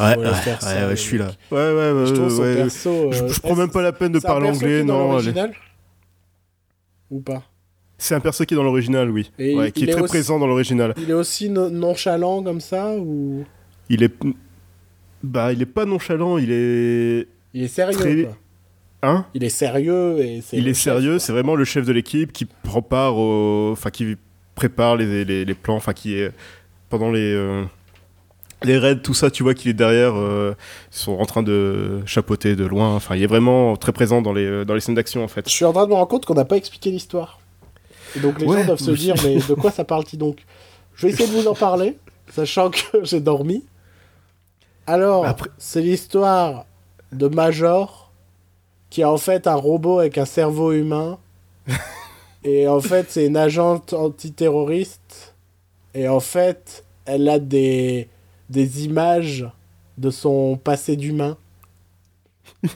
[0.00, 1.32] Ouais, ouais, ça, ouais, je suis là.
[1.50, 2.06] Ouais, ouais, ouais.
[2.06, 2.54] Je trouve son ouais.
[2.56, 3.12] perso.
[3.12, 5.10] Je, euh, je prends même pas la peine de parler qui anglais, non.
[5.12, 5.52] l'original
[7.10, 7.42] Ou pas?
[7.98, 9.30] C'est un perso qui est dans l'original, oui.
[9.38, 10.92] Et Ouais, qui il est est très aussi- présent dans l'original.
[10.96, 13.44] Il est aussi no- nonchalant comme ça ou?
[13.88, 14.12] Il est.
[15.22, 17.28] Bah, il est pas nonchalant, il est.
[17.54, 18.36] il est sérieux Très- quoi.
[19.04, 21.92] Hein Il est sérieux et c'est Il est chef, sérieux, c'est vraiment le chef de
[21.92, 23.70] l'équipe qui prend part au.
[23.72, 24.16] Enfin, qui
[24.54, 26.30] prépare les, les, les plans, enfin, qui est.
[26.88, 27.32] Pendant les.
[27.34, 27.64] euh,
[28.64, 30.54] Les raids, tout ça, tu vois qu'il est derrière, euh,
[30.92, 32.94] ils sont en train de chapeauter de loin.
[32.94, 35.48] Enfin, il est vraiment très présent dans les, dans les scènes d'action, en fait.
[35.48, 37.40] Je suis en train de me rendre compte qu'on n'a pas expliqué l'histoire.
[38.14, 40.44] Et donc les Ouais, gens doivent se dire mais de quoi ça parle-t-il donc?
[40.94, 41.96] Je vais essayer de vous en parler,
[42.30, 43.64] sachant que j'ai dormi.
[44.86, 46.66] Alors, Après- c'est l'histoire
[47.12, 48.10] de Major
[48.90, 51.18] qui a en fait un robot avec un cerveau humain.
[52.44, 55.34] et en fait, c'est une agente antiterroriste.
[55.94, 58.08] Et en fait, elle a des,
[58.50, 59.46] des images
[59.98, 61.36] de son passé d'humain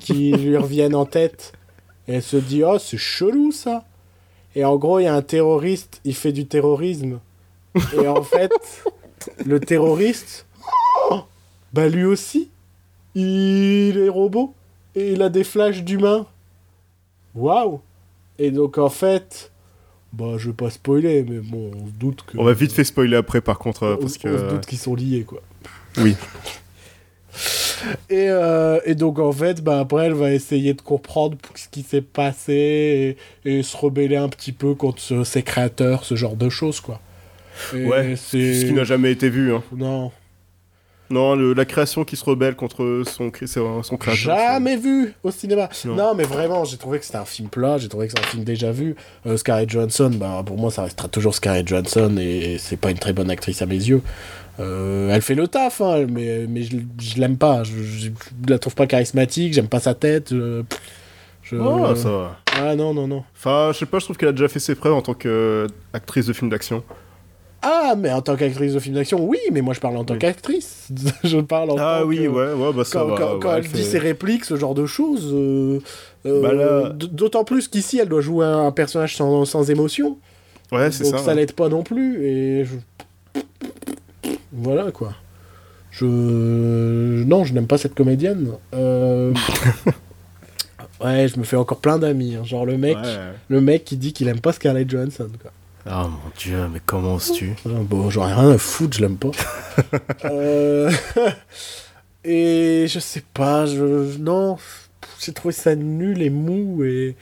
[0.00, 1.52] qui lui reviennent en tête.
[2.08, 3.84] Et elle se dit, oh, c'est chelou ça.
[4.54, 7.20] Et en gros, il y a un terroriste, il fait du terrorisme.
[8.00, 8.52] Et en fait,
[9.44, 10.45] le terroriste,
[11.76, 12.48] bah lui aussi,
[13.14, 14.52] il est robot.
[14.94, 16.26] Et il a des flashs d'humain.
[17.34, 17.80] Waouh
[18.38, 19.52] Et donc en fait,
[20.14, 22.38] bah je vais pas spoiler, mais bon, on se doute que...
[22.38, 24.38] On va vite fait spoiler après, par contre, euh, on, parce on que.
[24.38, 25.42] se doute qu'ils sont liés, quoi.
[25.98, 26.16] Oui.
[28.08, 31.82] Et, euh, et donc en fait, bah, après, elle va essayer de comprendre ce qui
[31.82, 36.36] s'est passé et, et se rebeller un petit peu contre ce- ses créateurs, ce genre
[36.36, 37.00] de choses, quoi.
[37.74, 38.54] Et Ouais, c'est...
[38.54, 39.52] Ce qui n'a jamais été vu.
[39.54, 39.62] Hein.
[39.76, 40.10] Non,
[41.10, 44.36] Non, le- la création qui se rebelle contre son, son, son créateur.
[44.36, 45.68] jamais vu au cinéma.
[45.84, 45.94] Non.
[45.94, 48.28] Non, mais vraiment, j'ai trouvé que c'était un film plat, j'ai trouvé que c'est un
[48.28, 48.96] film déjà vu.
[49.26, 52.98] Euh, Scarlett Johansson, bah, pour moi, ça restera toujours Scarlett Johansson et c'est pas une
[52.98, 54.02] très bonne actrice à mes yeux.
[54.58, 57.62] Euh, elle fait le taf, hein, mais, mais je, je l'aime pas.
[57.62, 60.30] Je, je, je la trouve pas charismatique, j'aime pas sa tête.
[60.30, 60.62] Je-
[61.52, 62.40] Oh, ça va.
[62.58, 63.22] Ah non, non, non.
[63.36, 66.26] Enfin, je sais pas, je trouve qu'elle a déjà fait ses preuves en tant qu'actrice
[66.26, 66.82] de film d'action.
[67.68, 70.14] Ah, mais en tant qu'actrice de film d'action, oui, mais moi je parle en tant
[70.14, 70.20] Oui.
[70.20, 70.86] qu'actrice.
[71.24, 73.16] je parle en Ah tant oui, que- ouais, ouais, bah ça Quand, va.
[73.16, 75.32] quand- ouais, quand elle fait- dit ses répliques, ce genre de choses.
[75.34, 75.80] euh,
[76.26, 80.16] euh, Bah là- D'autant plus qu'ici, elle doit jouer un personnage sans, sans émotion.
[80.70, 81.18] Ouais, c'est donc ça.
[81.18, 81.34] ça, ouais.
[81.36, 82.24] l'aide pas non plus.
[82.24, 83.40] Et je-
[84.52, 85.12] Voilà quoi.
[85.90, 86.04] Je.
[87.24, 88.50] Non, je n'aime pas cette comédienne.
[88.74, 89.32] Euh,
[91.04, 92.36] ouais, je me fais encore plein d'amis.
[92.36, 92.44] hein.
[92.44, 93.16] Genre le mec, Ouais.
[93.48, 95.28] le mec qui dit qu'il aime pas Scarlett Johansson.
[95.42, 95.50] Quoi.
[95.88, 97.54] Oh mon dieu, mais comment oses-tu?
[97.64, 99.30] Ah, Bon, j'en ai rien à foutre, je l'aime pas.
[100.24, 100.90] Euh,
[102.24, 104.16] Et je sais pas, je...
[104.18, 104.56] non,
[105.20, 107.14] j'ai trouvé ça nul et mou et,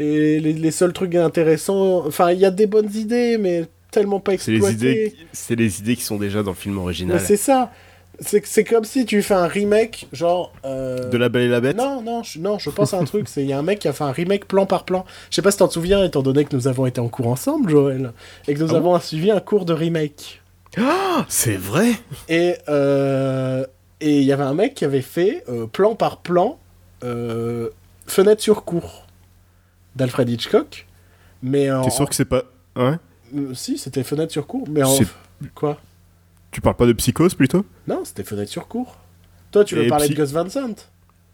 [0.00, 4.18] et les, les seuls trucs intéressants, enfin, il y a des bonnes idées, mais tellement
[4.18, 5.06] pas C'est les exploitées.
[5.06, 7.20] idées, c'est les idées qui sont déjà dans le film original.
[7.20, 7.70] c'est ça,
[8.20, 10.52] c'est comme si tu fais un remake, genre...
[10.64, 11.76] euh, De la Belle et la Bête.
[11.76, 13.78] Non, non, je, non, je pense à un truc, c'est il y a un mec
[13.78, 15.04] qui a fait un remake plan par plan.
[15.30, 17.70] Je sais pas si t'en souviens, étant donné que nous avons été en cours ensemble,
[17.70, 18.12] Joël,
[18.46, 20.42] et que nous Ah avons suivi un cours de remake.
[20.78, 21.92] Ah, c'est vrai.
[22.28, 23.64] Et euh,
[24.00, 26.58] et il y avait un mec qui avait fait euh, plan par plan
[28.06, 29.06] fenêtre sur cour
[29.96, 30.86] d'Alfred Hitchcock.
[31.42, 32.42] Mais en, T'es sûr que c'est pas.
[32.76, 32.96] Ouais.
[33.34, 34.94] euh, si c'était fenêtre sur cour, mais en
[35.54, 35.78] quoi?
[36.50, 37.64] Tu parles pas de Psychose plutôt?
[37.86, 38.96] Non, c'était fenêtre sur cour.
[39.52, 40.74] Toi, tu veux Et parler Psy- de Gus Van Sant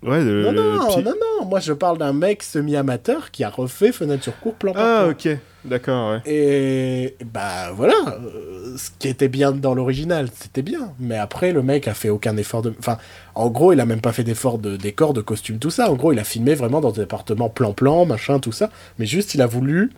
[0.02, 0.22] Ouais.
[0.24, 1.46] De, Non, non, Psy- non, non.
[1.46, 5.02] Moi, je parle d'un mec semi-amateur qui a refait fenêtre sur cour plan par Ah,
[5.04, 5.32] plan.
[5.32, 5.38] ok.
[5.64, 6.20] D'accord, ouais.
[6.32, 10.92] Et bah voilà, euh, ce qui était bien dans l'original, c'était bien.
[11.00, 12.72] Mais après, le mec a fait aucun effort de.
[12.78, 12.98] Enfin,
[13.34, 15.90] en gros, il a même pas fait d'effort de décor, de costume, tout ça.
[15.90, 18.70] En gros, il a filmé vraiment dans des appartements plan-plan, machin, tout ça.
[18.98, 19.90] Mais juste, il a voulu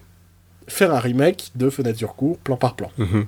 [0.69, 2.91] faire un remake de Fenêtre sur cour, plan par plan.
[2.99, 3.27] Mhm.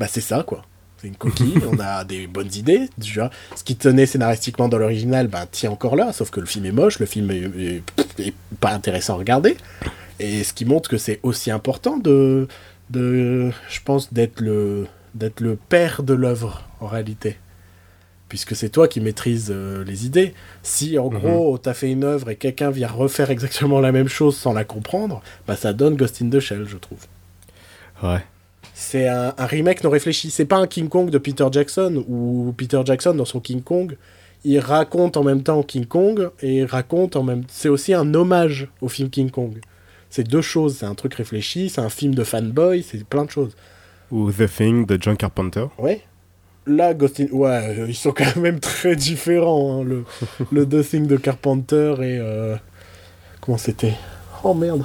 [0.00, 0.64] Bah c'est ça, quoi.
[1.00, 2.88] C'est une coquille, on a des bonnes idées.
[3.00, 3.30] Tu vois.
[3.54, 6.72] Ce qui tenait scénaristiquement dans l'original, bah, tient encore là, sauf que le film est
[6.72, 7.82] moche, le film est, est-
[8.18, 9.56] est pas intéressant à regarder.
[10.18, 12.48] Et ce qui montre que c'est aussi important de,
[12.90, 17.38] de je pense, d'être le, d'être le père de l'œuvre, en réalité.
[18.28, 20.34] Puisque c'est toi qui maîtrises euh, les idées.
[20.62, 21.18] Si, en Mhm.
[21.18, 24.64] gros, t'as fait une œuvre et quelqu'un vient refaire exactement la même chose sans la
[24.64, 27.06] comprendre, bah ça donne Ghost in the Shell, je trouve.
[28.02, 28.22] Ouais.
[28.82, 30.30] C'est un, un remake non réfléchi.
[30.30, 33.96] C'est pas un King Kong de Peter Jackson où Peter Jackson dans son King Kong,
[34.44, 37.42] il raconte en même temps King Kong et il raconte en même.
[37.48, 39.60] C'est aussi un hommage au film King Kong.
[40.08, 40.78] C'est deux choses.
[40.78, 41.68] C'est un truc réfléchi.
[41.68, 42.82] C'est un film de fanboy.
[42.82, 43.54] C'est plein de choses.
[44.10, 45.66] Ou The Thing de John Carpenter.
[45.78, 46.00] Ouais.
[46.66, 47.26] Là, Ghost in...
[47.32, 49.82] Ouais, euh, ils sont quand même très différents.
[49.82, 50.04] hein, le,
[50.52, 52.18] le The Thing de Carpenter et.
[52.18, 52.56] euh,
[53.42, 53.94] Comment c'était?
[54.42, 54.84] Oh merde.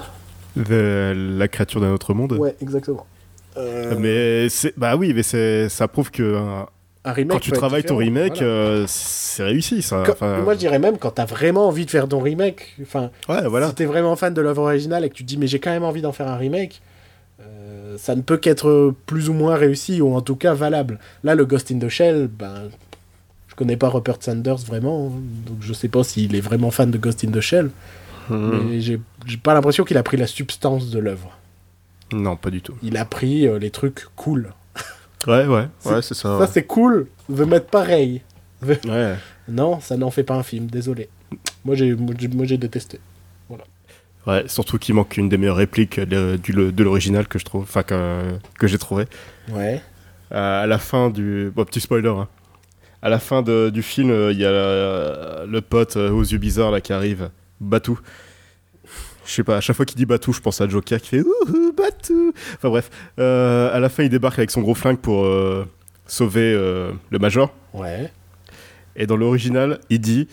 [0.55, 2.33] The- La créature d'un autre monde.
[2.33, 3.05] Ouais, exactement.
[3.58, 4.74] Euh, Mais c'est.
[4.78, 5.70] Bah oui, mais c'est.
[5.70, 6.24] Ça prouve que.
[6.24, 6.64] euh,
[7.08, 8.47] un remake quand tu travailles ton remake, voilà.
[8.47, 10.01] euh, c'est réussi, ça.
[10.06, 12.76] Quand- Enfin, Moi, je dirais même quand t'as vraiment envie de faire ton remake.
[12.82, 13.70] Enfin, Ouais, voilà.
[13.70, 15.70] si t'es vraiment fan de l'œuvre originale et que tu te dis, mais j'ai quand
[15.70, 16.82] même envie d'en faire un remake,
[17.41, 20.97] euh, ça ne peut qu'être plus ou moins réussi ou en tout cas valable.
[21.24, 22.70] Là, le Ghost in the Shell, ben,
[23.47, 26.89] je connais pas Rupert Sanders vraiment, hein, donc je sais pas s'il est vraiment fan
[26.89, 27.70] de Ghost in the Shell,
[28.32, 28.64] Mhm.
[28.70, 31.38] mais j'ai j'ai pas l'impression qu'il a pris la substance de l'œuvre.
[32.14, 32.76] Non, pas du tout.
[32.84, 34.53] Il a pris euh, les trucs cool.
[35.28, 35.68] Ouais, ouais.
[35.80, 36.38] C'est- Ouais, c'est ça.
[36.39, 38.22] Ça, c'est cool, veut mettre pareil.
[38.62, 39.16] Ouais.
[39.47, 41.10] Non, ça n'en fait pas un film, désolé.
[41.64, 42.14] Moi, j'ai moi,
[42.45, 42.99] détesté.
[44.28, 47.62] Ouais, surtout qu'il manque une des meilleures répliques de, du- de l'original que je trouve,
[47.64, 49.06] enfin que, que j'ai trouvé.
[49.51, 49.82] Ouais.
[50.32, 51.51] Euh, à la fin du.
[51.56, 52.10] Bon, petit spoiler.
[52.10, 52.28] hein.
[53.03, 56.24] À la fin de- du film, euh, il y a euh, le pote euh, aux
[56.24, 57.30] yeux bizarres là qui arrive,
[57.60, 57.99] Batou.
[59.26, 61.21] Je sais pas, à chaque fois qu'il dit Batou, je pense à Joker qui fait
[61.21, 65.26] Ouhou, Batou Enfin bref, euh, à la fin, il débarque avec son gros flingue pour
[65.26, 65.65] euh,
[66.07, 67.53] sauver euh, le Major.
[67.73, 68.11] Ouais.
[68.95, 70.28] Et dans l'original, il dit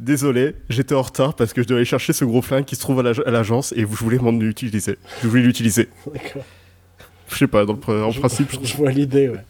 [0.00, 2.80] Désolé, j'étais en retard parce que je devais aller chercher ce gros flingue qui se
[2.80, 4.96] trouve à l'ag- à l'agence et je voulais m'en utiliser.
[5.22, 5.88] Je voulais l'utiliser.
[6.12, 6.44] D'accord.
[7.30, 9.40] Je sais pas, dans le pr- en Je- principe, je Je vois l'idée, ouais.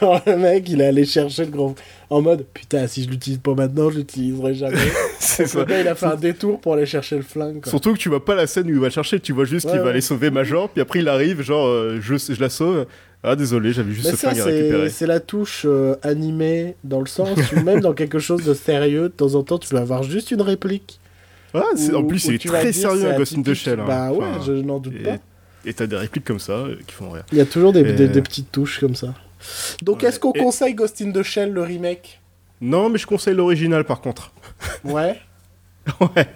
[0.00, 1.74] Genre, le mec, il est allé chercher le gros.
[2.10, 4.76] En mode, putain, si je l'utilise pas maintenant, je l'utiliserai jamais.
[5.18, 5.64] c'est ça.
[5.68, 7.70] il a fait un détour pour aller chercher le flingue, quoi.
[7.70, 9.66] Surtout que tu vois pas la scène où il va le chercher, tu vois juste
[9.66, 12.50] Ouais, qu'il va aller sauver Major, puis après il arrive, genre euh, je, je la
[12.50, 12.86] sauve.
[13.24, 14.88] Ah désolé, j'avais juste Mais ce ça, flingue à récupérer.
[14.90, 19.02] c'est la touche euh, animée, dans le sens où même dans quelque chose de sérieux,
[19.04, 20.98] de temps en temps, tu peux avoir juste une réplique.
[21.54, 21.62] Ah,
[21.94, 23.54] en plus, il est vas très sérieux Ghost in the.
[23.54, 23.78] Shell.
[23.80, 23.84] hein.
[23.86, 25.18] Bah ouais, je n'en doute pas.
[25.64, 27.24] Et t'as des répliques comme ça euh, qui font rire.
[27.32, 29.14] Il y a toujours des, Et- des- des petites touches comme ça.
[29.82, 30.08] Donc, Ouais.
[30.08, 32.20] est-ce qu'on Et- conseille Ghost in the Shell, le remake?
[32.60, 34.32] Non, mais je conseille l'original par contre.
[34.84, 35.20] Ouais.
[36.00, 36.26] ouais.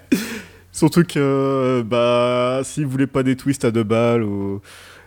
[0.71, 4.61] Surtout que, bah, si vous voulez pas des twists à deux balles, ou.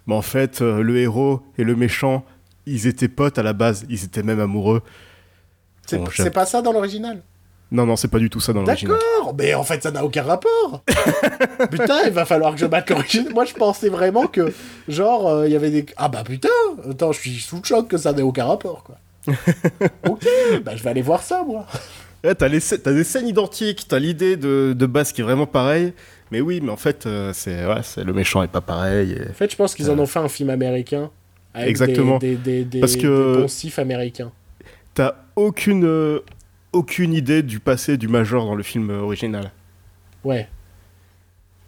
[0.07, 2.25] Bah, en fait, euh, le héros et le méchant,
[2.67, 4.83] ils étaient potes à la base, ils étaient même amoureux.
[5.87, 7.23] C'est Bon, pas ça dans l'original?
[7.73, 8.97] Non, non, c'est pas du tout ça dans l'original.
[8.99, 10.83] D'accord, mais en fait ça n'a aucun rapport.
[11.71, 13.33] putain, il va falloir que je batte l'original.
[13.33, 14.53] Moi je pensais vraiment que,
[14.89, 15.87] genre, euh, il y avait des.
[15.97, 16.49] Ah bah putain,
[16.91, 18.97] attends, je suis sous le choc que ça n'ait aucun rapport, quoi.
[20.09, 20.25] ok,
[20.65, 21.67] bah je vais aller voir ça, moi.
[22.25, 25.47] Ouais, t'as, les t'as des scènes identiques, t'as l'idée de, de base qui est vraiment
[25.47, 25.93] pareille,
[26.31, 29.13] mais oui, mais en fait, euh, c'est, ouais, c'est, le méchant est pas pareil.
[29.13, 31.11] et- En fait, je pense qu'ils en ont fait un film américain.
[31.55, 32.19] Avec Exactement.
[32.19, 34.31] Des, des, des, des, Parce que- des poncifs américains.
[34.95, 36.21] T'as aucune, euh,
[36.73, 39.51] aucune idée du passé du Major dans le film euh, original.
[40.25, 40.49] Ouais.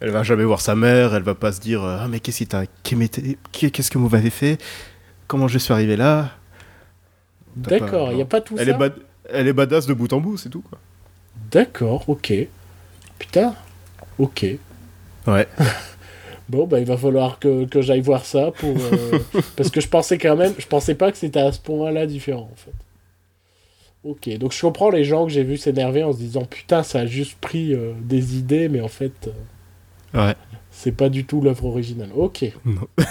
[0.01, 2.45] Elle va jamais voir sa mère, elle va pas se dire euh, Ah, mais qu'est-ce,
[3.53, 4.59] qui qu'est-ce que vous m'avez fait?
[5.29, 6.31] Comment je suis arrivé là?
[7.57, 8.73] D'accord, il n'y a pas tout elle ça?
[8.73, 8.97] est, bad-
[9.29, 10.79] elle est badass de bout en bout, c'est tout quoi.
[11.51, 12.33] D'accord, ok.
[13.19, 13.55] Putain,
[14.19, 14.47] ok.
[15.27, 15.49] Ouais.
[16.49, 18.77] Bon, bah, il va falloir que, que j'aille voir ça pour.
[18.77, 19.19] euh,
[19.57, 20.53] parce que je pensais quand même.
[20.59, 22.73] Je pensais pas que c'était à ce point-là différent, en fait.
[24.05, 27.01] Ok, donc je comprends les gens que j'ai vu s'énerver en se disant putain, ça
[27.01, 29.29] a juste pris euh, des idées, mais en fait,
[30.15, 30.35] euh, Ouais.
[30.73, 32.11] c'est pas du tout l'œuvre originale.
[32.17, 32.45] Ok.
[32.65, 32.81] Non.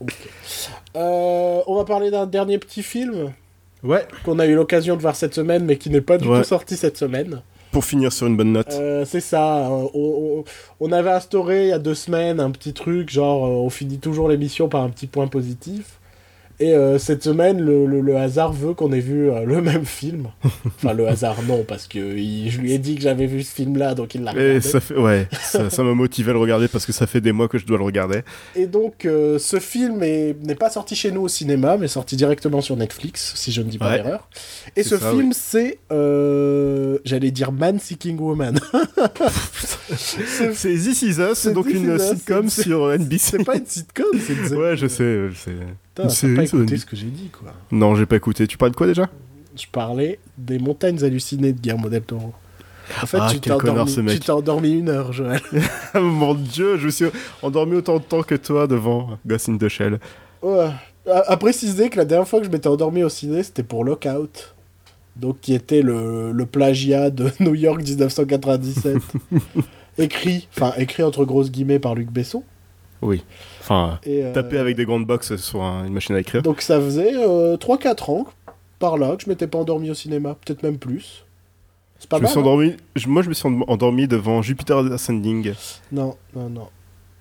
[0.00, 0.12] Ok.
[0.96, 3.32] Euh, on va parler d'un dernier petit film
[3.84, 4.06] Ouais.
[4.24, 6.38] qu'on a eu l'occasion de voir cette semaine, mais qui n'est pas du Ouais.
[6.42, 7.42] tout sorti cette semaine.
[7.70, 8.72] Pour finir sur une bonne note.
[9.06, 9.68] C'est ça.
[9.70, 10.42] euh,
[10.80, 14.28] on, avait instauré il y a deux semaines un petit truc, genre on finit toujours
[14.28, 15.98] l'émission par un petit point positif.
[16.60, 19.84] Et euh, cette semaine, le, le- le hasard veut qu'on ait vu euh, le même
[19.84, 20.28] film.
[20.66, 23.52] Enfin, le hasard, non, parce que il- je lui ai dit que j'avais vu ce
[23.54, 24.60] film-là, donc il l'a Et regardé.
[24.60, 27.48] ça fait, ouais, ça, m'a motivé à le regarder parce que ça fait des mois
[27.48, 28.20] que je dois le regarder.
[28.54, 32.14] Et donc, euh, ce film est- n'est pas sorti chez nous au cinéma, mais sorti
[32.16, 33.96] directement sur Netflix, si je ne dis pas Ouais.
[33.96, 34.28] l'erreur.
[34.76, 35.78] Et ce ça, film, c'est.
[37.04, 38.60] J'allais dire Man Seeking Woman.
[39.96, 43.18] C'est- This Is Us, donc une Us, sitcom sur NBC.
[43.38, 45.56] c'est pas une sitcom, c'est une Ouais, je sais, je sais.
[45.94, 47.52] Putain, C'est- t'as pas écouté ce que j'ai dit, quoi.
[47.70, 48.46] Non, j'ai pas écouté.
[48.46, 49.08] Tu parles de quoi déjà?
[49.56, 52.32] Je parlais des montagnes hallucinées de Guillermo del Toro.
[53.02, 55.40] En fait, Ah, tu t'es endormi, endormi une heure, Joël.
[55.94, 57.06] Mon dieu, je me suis
[57.42, 60.00] endormi autant de temps que toi devant Ghost in the Shell.
[60.42, 60.68] Ouais.
[61.10, 63.84] À, à préciser que la dernière fois que je m'étais endormi au ciné, c'était pour
[63.84, 64.54] Lockout.
[65.16, 68.96] Donc, qui était le, le plagiat de New York 1997.
[69.98, 72.42] écrit, enfin, écrit entre grosses guillemets par Luc Besson.
[73.02, 73.22] Oui.
[73.60, 76.42] Enfin, Et, euh, taper avec des grandes boxes sur un- une machine à écrire.
[76.42, 78.26] Donc, ça faisait euh, 3-4 ans,
[78.78, 80.36] par là, que je m'étais pas endormi au cinéma.
[80.44, 81.24] Peut-être même plus.
[81.98, 82.76] C'est pas je me suis hein endormi.
[82.96, 85.52] je- Moi, je me suis endormi- endormi devant Jupiter Ascending.
[85.92, 86.68] Non, non, non.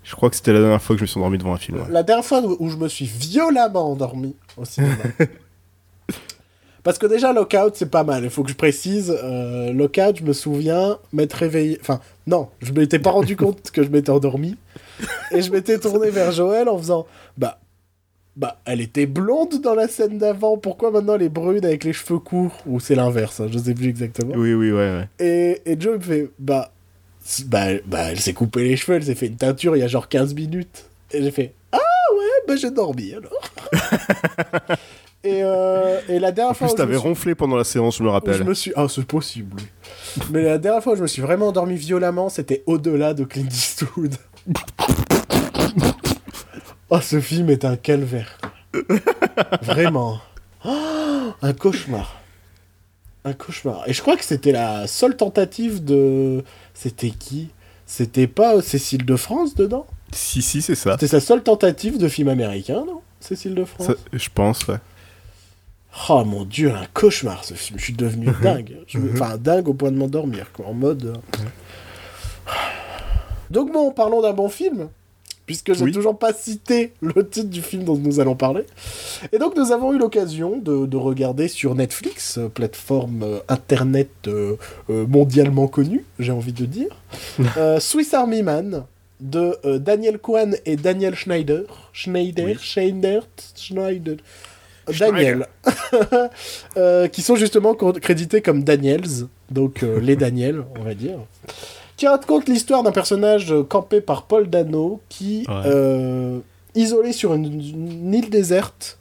[0.03, 1.77] Je crois que c'était la dernière fois que je me suis endormi devant un film.
[1.77, 1.85] ouais.
[1.89, 4.95] La dernière fois où je me suis violemment endormi au cinéma.
[6.83, 8.23] Parce que déjà, Lockout, c'est pas mal.
[8.25, 9.15] Il faut que je précise.
[9.23, 11.77] euh, Lockout, je me souviens m'être réveillé.
[11.81, 14.57] Enfin, non, je m'étais pas rendu compte que je m'étais endormi.
[15.31, 17.07] Et je m'étais tourné vers Joël en faisant
[17.37, 17.59] Bah,
[18.35, 20.57] bah, elle était blonde dans la scène d'avant.
[20.57, 22.57] Pourquoi maintenant elle est brune avec les cheveux courts?
[22.65, 24.33] Ou c'est l'inverse, hein, je sais plus exactement.
[24.35, 25.07] Oui, oui, ouais, ouais.
[25.19, 26.71] Et, et Joe me fait Bah,
[27.45, 29.87] bah, bah elle s'est coupé les cheveux, elle s'est fait une teinture il y a
[29.87, 30.85] genre 15 minutes.
[31.11, 33.51] Et j'ai fait Ah ouais, bah j'ai dormi alors.
[35.23, 38.03] et, euh, et la dernière En fois plus, t'avais suis, ronflé pendant la séance, je
[38.03, 38.43] me où je rappelle.
[38.43, 38.73] me suis.
[38.75, 39.61] Ah, c'est possible.
[40.31, 43.47] Mais la dernière fois où je me suis vraiment endormi violemment, c'était au-delà de Clint
[43.47, 44.15] Eastwood.
[46.89, 48.37] oh, ce film est un calvaire.
[49.61, 50.19] Vraiment.
[50.65, 52.21] Oh, un cauchemar.
[53.23, 53.83] Un cauchemar.
[53.87, 56.43] Et je crois que c'était la seule tentative de.
[56.73, 57.49] C'était qui?
[57.85, 59.85] C'était pas Cécile de France dedans?
[60.11, 60.93] Si, si, c'est ça.
[60.93, 63.01] C'était sa seule tentative de film américain, non?
[63.19, 63.87] Cécile de France?
[63.87, 64.77] Ça, Je pense, ouais.
[66.09, 67.77] Oh mon dieu, un cauchemar ce film.
[67.79, 68.77] Je suis devenu dingue.
[68.87, 70.65] Je me- Enfin, dingue au point de m'endormir, quoi.
[70.67, 71.05] En mode.
[71.05, 71.41] euh.
[73.51, 74.89] Donc, bon, parlons d'un bon film.
[75.45, 75.91] Puisque j'ai Oui.
[75.91, 78.63] toujours pas cité le titre du film dont nous allons parler.
[79.33, 84.09] Et donc, nous avons eu l'occasion de, de regarder sur Netflix, euh, plateforme euh, internet
[84.27, 84.55] euh,
[84.89, 86.87] euh, mondialement connue, j'ai envie de dire,
[87.79, 88.85] Swiss Army Man
[89.19, 91.63] de euh, Daniel Kwan et Daniel Schneider.
[91.91, 92.45] Schneider?
[92.45, 92.57] Oui.
[92.59, 93.27] Schneider?
[93.55, 94.15] Schneider?
[94.99, 95.47] Daniel.
[96.77, 101.17] Euh, qui sont justement crédités comme Daniels, donc euh, les Daniels, on va dire,
[101.97, 105.53] qui raconte l'histoire d'un personnage euh, campé par Paul Dano qui, Ouais.
[105.65, 106.39] euh,
[106.75, 108.97] isolé sur une, une île déserte,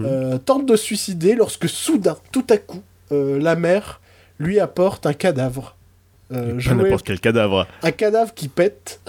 [0.00, 2.82] euh, tente de se suicider lorsque soudain, tout à coup,
[3.12, 4.00] euh, la mer
[4.38, 5.76] lui apporte un cadavre.
[6.32, 7.66] euh, n'importe quel cadavre.
[7.82, 9.00] un cadavre qui pète,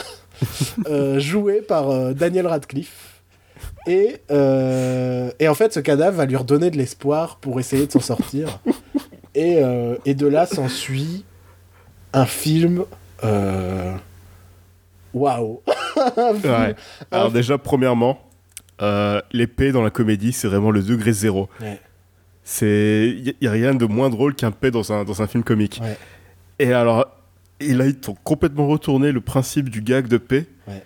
[0.88, 3.15] euh, joué par euh, Daniel Radcliffe.
[3.88, 7.92] Et, euh, et en fait, ce cadavre va lui redonner de l'espoir pour essayer de
[7.92, 8.60] s'en sortir.
[9.36, 11.24] Et, euh, et de là s'ensuit
[12.14, 12.86] un film.
[13.24, 13.96] euh,
[15.14, 15.62] Waouh!
[16.44, 16.76] Ouais.
[17.12, 18.20] Alors déjà, premièrement,
[18.82, 21.48] euh, l'épée dans la comédie, c'est vraiment le degré zéro.
[21.62, 21.80] Ouais.
[22.44, 25.44] C'est, il y, a rien de moins drôle qu'un paix dans un dans un film
[25.44, 25.80] comique.
[25.82, 25.98] Ouais.
[26.60, 27.08] Et alors,
[27.60, 30.46] et là ils t'ont complètement retourné le principe du gag de paix.
[30.68, 30.84] Ouais.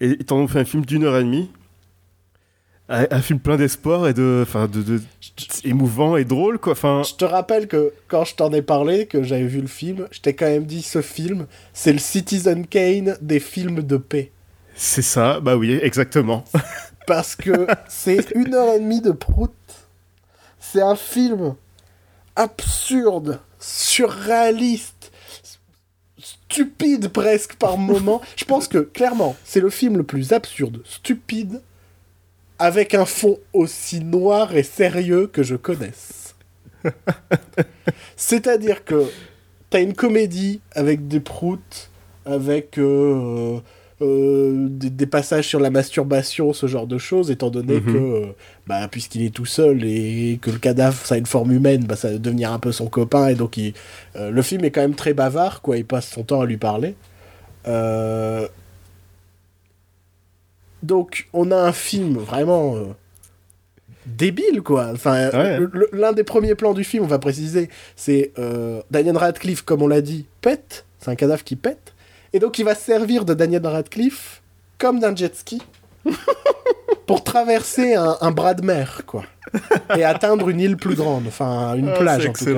[0.00, 1.50] Et ils t'en ont fait un film d'une heure et demie.
[2.88, 5.00] Un, un film plein d'espoir et de, enfin, de, de-
[5.64, 6.72] émouvant et drôle quoi.
[6.72, 10.06] Enfin, Je te rappelle que quand je t'en ai parlé, que j'avais vu le film,
[10.10, 14.32] je t'ai quand même dit ce film, c'est le Citizen Kane des films de paix.
[14.74, 15.40] c'est ça.
[15.40, 16.44] Bah oui, exactement.
[17.06, 19.52] Parce que c'est une heure et demie de prout.
[20.60, 21.54] C'est un film
[22.36, 25.10] absurde, surréaliste,
[26.18, 28.20] stupide presque par moment.
[28.36, 31.62] Je pense que clairement, c'est le film le plus absurde, stupide,
[32.58, 36.34] avec un fond aussi noir et sérieux que je connaisse.
[38.16, 39.04] C'est-à-dire que
[39.70, 41.90] t'as une comédie avec des proutes,
[42.26, 43.58] avec euh,
[44.02, 47.92] euh, des, des passages sur la masturbation, ce genre de choses, étant donné Mhm.
[47.92, 48.26] que, euh,
[48.66, 51.96] bah, puisqu'il est tout seul et que le cadavre, ça a une forme humaine, bah,
[51.96, 53.74] ça va devenir un peu son copain, et donc il-
[54.16, 56.56] euh, le film est quand même très bavard, quoi, il passe son temps à lui
[56.56, 56.94] parler.
[60.84, 62.84] Donc, on a un film vraiment euh,
[64.06, 64.90] débile, quoi.
[64.92, 65.58] Enfin, Ouais.
[65.92, 69.88] l'un des premiers plans du film, on va préciser, c'est euh, Daniel Radcliffe, comme on
[69.88, 70.84] l'a dit, pète.
[71.00, 71.94] C'est un cadavre qui pète.
[72.32, 74.42] Et donc, il va se servir de Daniel Radcliffe
[74.78, 75.62] comme d'un jet ski
[77.06, 79.24] pour traverser un, un bras de mer, quoi.
[79.96, 82.50] Et atteindre une île plus grande, enfin, une Ah, plage, en tout cas.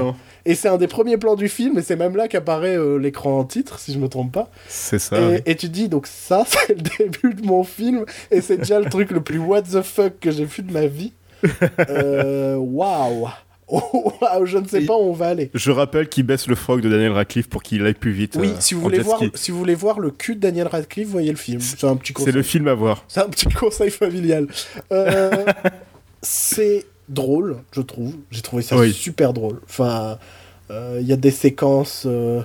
[0.46, 3.38] Et c'est un des premiers plans du film, et c'est même là qu'apparaît euh, l'écran
[3.40, 4.48] en titre, si je me trompe pas.
[4.68, 5.18] C'est ça.
[5.44, 8.88] Et, tu dis, donc ça, c'est le début de mon film, et c'est déjà le
[8.88, 11.12] truc le plus what the fuck que j'ai vu de ma vie.
[11.90, 13.28] Euh, Waouh!
[13.68, 15.50] Oh, waouh, je ne sais pas où on va aller.
[15.52, 18.36] Je rappelle qu'il baisse le frog de Daniel Radcliffe pour qu'il aille plus vite.
[18.38, 21.08] Oui, euh, si vous, voulez voir, si vous voulez voir le cul de Daniel Radcliffe,
[21.08, 21.60] voyez le film.
[21.60, 22.32] C'est un petit C'est conseil.
[22.32, 23.04] le film à voir.
[23.08, 24.46] C'est un petit conseil familial.
[24.92, 25.44] Euh,
[26.22, 28.14] c'est drôle, je trouve.
[28.30, 28.92] J'ai trouvé ça Oui.
[28.92, 29.60] super drôle.
[29.68, 30.18] Enfin,
[30.70, 32.04] euh, il y a des séquences.
[32.06, 32.42] euh,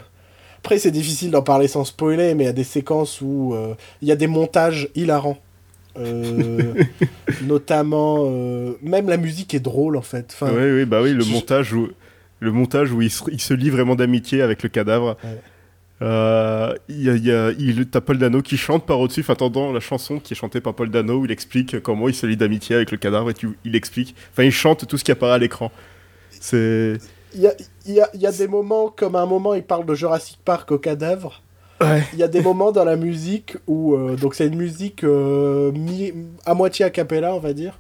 [0.60, 3.74] Après, c'est difficile d'en parler sans spoiler, mais il y a des séquences où euh,
[4.02, 5.38] il y a des montages hilarants.
[5.98, 6.74] Euh,
[7.44, 10.30] notamment, euh, même la musique est drôle en fait.
[10.34, 11.90] Enfin, oui, oui, bah oui, le je- montage où,
[12.40, 15.18] le montage où il se, il se lie vraiment d'amitié avec le cadavre.
[15.24, 15.42] Ouais.
[16.02, 19.22] Euh, Il y a, il y a- il- t'as Paul Dano qui chante par au-dessus,
[19.22, 22.16] enfin, attendant la chanson qui est chantée par Paul Dano où il explique comment il
[22.16, 25.04] se lie d'amitié avec le cadavre et tu, il explique, enfin, il chante tout ce
[25.04, 25.72] qui apparaît à l'écran.
[26.32, 26.98] C'est.
[27.36, 27.54] Il y a,
[27.86, 30.38] il y a- y a des moments, comme à un moment, il parle de Jurassic
[30.44, 31.42] Park au cadavre.
[31.80, 32.04] Ouais.
[32.14, 33.96] Il y a des moments dans la musique où.
[33.96, 36.14] euh, donc, c'est une musique euh, mi-
[36.46, 37.78] à moitié a cappella, on va dire.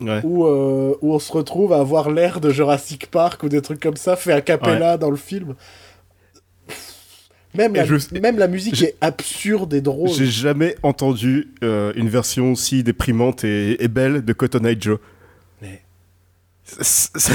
[0.00, 0.20] Ouais.
[0.24, 3.80] Où, euh, où on se retrouve à avoir l'air de Jurassic Park ou des trucs
[3.80, 5.54] comme ça, fait a cappella dans le film.
[7.54, 10.08] Même la, je- même la musique est absurde et drôle.
[10.10, 14.98] J'ai jamais entendu euh, une version aussi déprimante et, et belle de Cotton Eye Joe.
[15.62, 15.82] Mais-
[16.64, 17.32] C'est- c'est-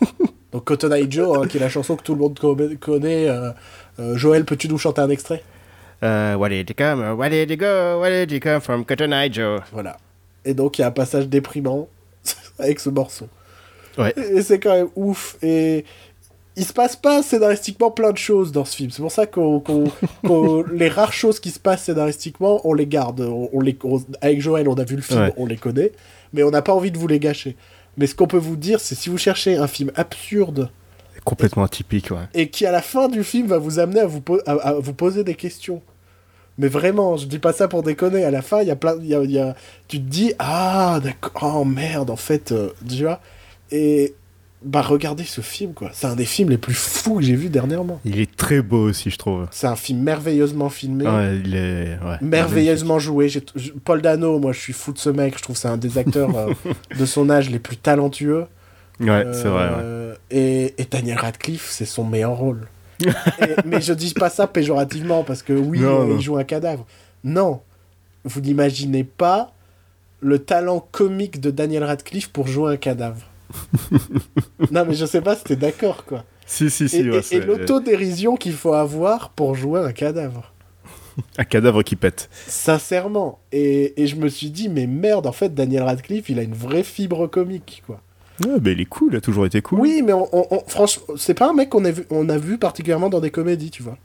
[0.52, 3.28] Donc, Cotton Eye Joe, hein, qui est la chanson que tout le monde co- connaît.
[3.28, 3.50] euh,
[3.98, 5.42] euh, Joël, peux-tu nous chanter un extrait?
[6.02, 7.00] Uh, where did you come?
[7.18, 8.00] Where did you go?
[8.00, 9.60] Where did you come from, Cotton Eye Joe?
[9.72, 9.96] Voilà.
[10.44, 11.88] Et donc, il y a un passage déprimant
[12.58, 13.26] avec ce morceau.
[13.96, 14.12] Ouais.
[14.16, 15.36] Et c'est quand même ouf.
[15.42, 15.84] Et
[16.56, 18.90] il se passe pas scénaristiquement plein de choses dans ce film.
[18.90, 19.60] C'est pour ça qu'on,
[20.26, 23.20] qu'on- les rares choses qui se passent scénaristiquement, on les garde.
[23.22, 25.32] On, on les, on- avec Joël, on a vu le film, Ouais.
[25.36, 25.92] on les connaît.
[26.32, 27.56] Mais on n'a pas envie de vous les gâcher.
[27.96, 30.70] Mais ce qu'on peut vous dire, c'est si vous cherchez un film absurde
[31.24, 32.18] Complètement atypique, ouais.
[32.34, 34.92] et qui à la fin du film va vous amener à vous, à, à vous
[34.92, 35.80] poser des questions.
[36.58, 38.24] Mais vraiment, je dis pas ça pour déconner.
[38.24, 39.54] À la fin, il y a plein, y a, y a-
[39.88, 43.20] tu te dis ah d'accord, oh merde en fait, euh, tu vois.
[43.70, 44.14] Et
[44.64, 45.90] bah regardez ce film quoi.
[45.92, 48.00] C'est un des films les plus fous que j'ai vu dernièrement.
[48.04, 49.46] Il est très beau aussi, je trouve.
[49.50, 51.06] C'est un film merveilleusement filmé.
[51.06, 51.98] Ouais, il est.
[52.04, 53.28] Ouais, Merveilleusement joué.
[53.84, 55.36] Paul Dano, moi je suis fou de ce mec.
[55.36, 56.52] Je trouve que c'est un des acteurs euh,
[56.98, 58.46] de son âge les plus talentueux.
[59.00, 59.80] Ouais, c'est vrai, ouais.
[59.82, 62.68] Euh, et, et Daniel Radcliffe, c'est son meilleur rôle.
[63.04, 63.06] Et-
[63.66, 66.16] mais je dis pas ça péjorativement parce que oui, Non, euh, non.
[66.16, 66.86] il joue un cadavre.
[67.24, 67.60] Non,
[68.24, 69.52] vous n'imaginez pas
[70.20, 73.20] le talent comique de Daniel Radcliffe pour jouer un cadavre.
[74.70, 76.24] non, mais je sais pas si t'es d'accord, quoi.
[76.46, 76.98] Si, si, si.
[76.98, 80.52] et ouais, et- c'est et l'autodérision qu'il faut avoir pour jouer un cadavre.
[81.38, 82.28] Un cadavre qui pète.
[82.48, 83.38] Sincèrement.
[83.52, 86.54] Et, et je me suis dit, mais merde, en fait, Daniel Radcliffe, il a une
[86.54, 88.00] vraie fibre comique, quoi.
[88.44, 89.78] Ouais, mais il est cool, il a toujours été cool.
[89.78, 92.36] Oui, mais on, on- on- franchement, c'est pas un mec qu'on a, vu, on a
[92.36, 93.96] vu particulièrement dans des comédies, tu vois.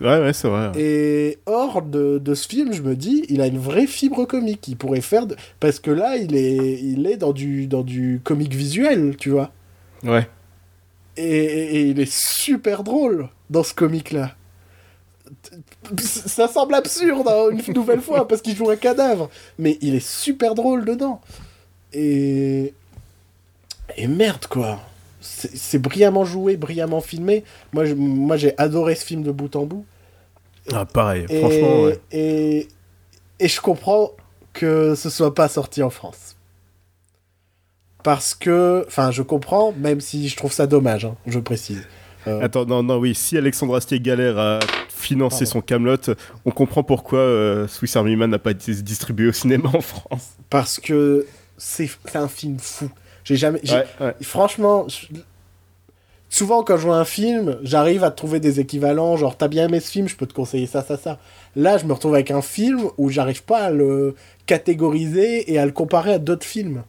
[0.00, 0.68] Vrai, ouais, c'est vrai.
[0.68, 0.80] ouais.
[0.82, 4.66] Et hors de, de ce film, je me dis, il a une vraie fibre comique.
[4.68, 5.26] Il pourrait faire.
[5.26, 9.30] de- Parce que là, il est, il est dans, du, dans du comique visuel, tu
[9.30, 9.50] vois.
[10.04, 10.28] Ouais.
[11.16, 14.34] Et, et- et il est super drôle dans ce comique-là.
[15.98, 19.28] Ça semble absurde, hein, une nouvelle fois, parce qu'il joue un cadavre.
[19.58, 21.20] Mais il est super drôle dedans.
[21.92, 22.72] Et.
[23.96, 24.80] Et merde, quoi.
[25.54, 27.44] C'est brillamment joué, brillamment filmé.
[27.72, 29.84] Moi, je- moi, j'ai adoré ce film de bout en bout.
[30.72, 31.98] Ah, pareil, Et, franchement, ouais.
[32.12, 32.68] et,
[33.40, 34.10] et je comprends
[34.52, 36.36] que ce soit pas sorti en France.
[38.02, 41.82] Parce que, enfin, je comprends, même si je trouve ça dommage, hein, je précise.
[42.26, 45.50] Euh, Attends, non, non, oui, si Alexandre Astier galère à financer Pardon.
[45.52, 45.96] son Camelot,
[46.44, 50.30] on comprend pourquoi euh, Swiss Army Man n'a pas été distribué au cinéma en France.
[50.50, 51.26] parce que
[51.56, 52.88] c'est un film fou.
[53.28, 53.60] J'ai jamais.
[53.62, 54.14] j'ai- Ouais, ouais.
[54.22, 54.86] Franchement,
[56.30, 59.18] souvent quand je vois un film, j'arrive à trouver des équivalents.
[59.18, 61.18] Genre, t'as bien aimé ce film, je peux te conseiller ça, ça, ça.
[61.54, 64.14] Là, je me retrouve avec un film où j'arrive pas à le
[64.46, 66.84] catégoriser et à le comparer à d'autres films.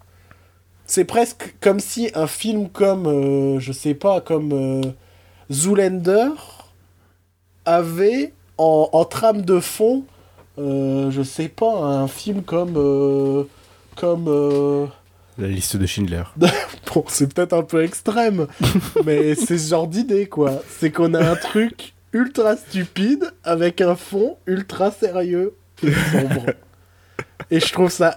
[0.86, 4.82] C'est presque comme si un film comme, euh, je sais pas, comme euh,
[5.52, 6.30] Zoolander
[7.66, 10.04] avait en, en trame de fond,
[10.58, 12.76] euh, je sais pas, un film comme.
[12.78, 13.44] euh,
[13.98, 14.90] comme.
[15.40, 16.24] La liste de Schindler.
[16.94, 18.48] Bon, c'est peut-être un peu extrême,
[19.06, 20.64] mais c'est ce genre d'idée, quoi.
[20.80, 25.54] C'est qu'on a un truc ultra stupide avec un fond ultra sérieux
[25.84, 26.46] et sombre.
[27.52, 28.16] Et je trouve ça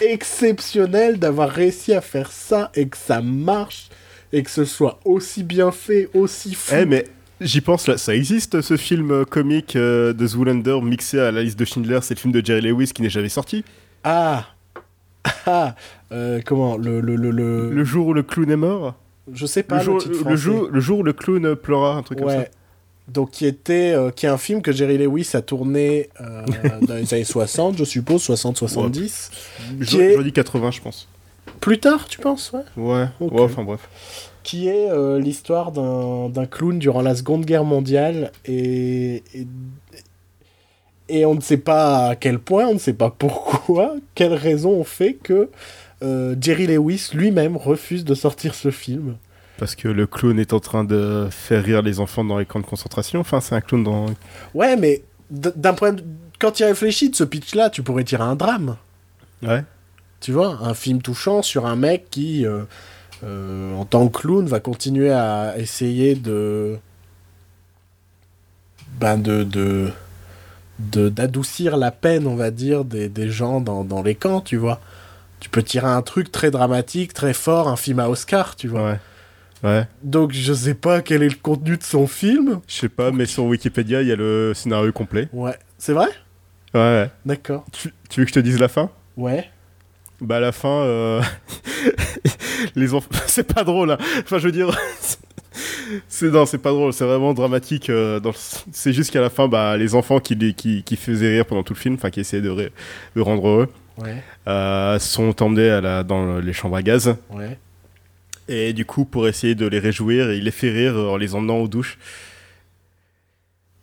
[0.00, 3.88] exceptionnel d'avoir réussi à faire ça et que ça marche
[4.32, 6.74] et que ce soit aussi bien fait, aussi fou.
[6.78, 7.04] Eh, mais
[7.42, 11.42] j'y pense, là, ça existe ce film euh, comique euh, de Zoolander mixé à la
[11.42, 13.64] liste de Schindler, c'est le film de Jerry Lewis qui n'est jamais sorti.
[14.02, 14.46] Ah
[15.46, 15.74] Ah
[16.12, 18.94] euh, Comment le, le, le, le- Le jour où le clown est mort
[19.32, 22.18] Je sais pas le jour, le jour, le jour où le clown pleura, un truc
[22.18, 22.38] comme ça.
[22.38, 22.50] Ouais.
[23.08, 26.42] Donc qui était euh, qui est un film que Jerry Lewis a tourné euh,
[26.88, 29.30] dans les années 60, je suppose, 60-70.
[29.80, 31.08] Je Qui est- je dis 80, je pense.
[31.60, 32.62] Plus tard, tu penses, ouais?
[32.76, 33.32] Ouais, Ok.
[33.32, 33.88] ouais, enfin bref.
[34.42, 34.88] Qui est
[35.18, 39.46] l'histoire d'un d'un clown durant la Seconde Guerre mondiale et, et
[41.08, 44.70] et on ne sait pas à quel point, on ne sait pas pourquoi, quelle raison
[44.70, 45.50] ont fait que
[46.02, 49.16] euh, Jerry Lewis lui-même refuse de sortir ce film.
[49.58, 52.60] Parce que le clown est en train de faire rire les enfants dans les camps
[52.60, 53.20] de concentration.
[53.20, 54.06] Enfin, c'est un clown dans.
[54.52, 56.02] Ouais, mais d'un point de...
[56.40, 58.76] quand tu y réfléchis de ce pitch-là, tu pourrais tirer un drame.
[59.42, 59.62] Ouais.
[60.20, 62.62] Tu vois, un film touchant sur un mec qui, euh,
[63.22, 66.76] euh, en tant que clown, va continuer à essayer de.
[68.98, 69.90] Ben de-
[70.78, 74.80] d'adoucir la peine, on va dire, des, des gens dans, dans les camps, tu vois.
[75.40, 78.90] Tu peux tirer un truc très dramatique, très fort, un film à Oscar, tu vois.
[78.90, 78.98] Ouais.
[79.62, 79.86] Ouais.
[80.02, 82.60] Donc je sais pas quel est le contenu de son film.
[82.68, 85.28] Je sais pas, mais sur Wikipédia, il y a le scénario complet.
[85.32, 85.56] Ouais.
[85.78, 86.08] C'est vrai?
[86.74, 87.10] Ouais, ouais.
[87.24, 87.64] D'accord.
[87.72, 88.90] Tu, tu veux que je te dise la fin?
[89.16, 89.50] Ouais.
[90.20, 91.22] Bah, à la fin, euh,
[92.74, 93.10] les enfants.
[93.26, 93.98] c'est pas drôle, hein.
[94.20, 94.68] Enfin, je veux dire.
[96.08, 97.90] c'est non, c'est pas drôle, c'est vraiment dramatique.
[97.90, 98.36] euh, dans le-
[98.72, 101.74] C'est juste qu'à la fin, bah, les enfants qui, qui, qui faisaient rire pendant tout
[101.74, 102.70] le film, enfin, qui essayaient de,
[103.16, 104.22] de rendre heureux, Ouais.
[104.48, 107.16] euh, sont emmenés à la, dans les chambres à gaz.
[107.30, 107.58] Ouais.
[108.48, 111.56] Et du coup, pour essayer de les réjouir, il les fait rire en les emmenant
[111.58, 111.98] aux douches.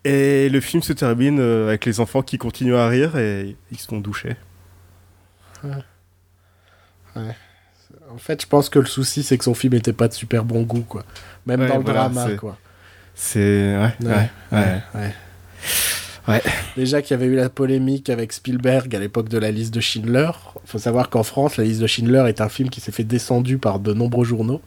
[0.03, 3.77] Et le film se termine euh, avec les enfants qui continuent à rire et ils
[3.77, 4.35] se font doucher.
[8.13, 10.43] En fait, je pense que le souci, c'est que son film était pas de super
[10.43, 11.03] bon goût, quoi.
[11.45, 12.57] Même Ouais, dans le voilà, drama, quoi.
[13.15, 13.39] C'est.
[13.77, 14.81] Ouais, ouais, ouais.
[14.95, 15.13] ouais.
[16.27, 16.41] Ouais.
[16.75, 19.79] Déjà qu'il y avait eu la polémique avec Spielberg à l'époque de la liste de
[19.79, 20.29] Schindler.
[20.65, 23.57] faut savoir qu'en France, la liste de Schindler est un film qui s'est fait descendu
[23.57, 24.61] par de nombreux journaux.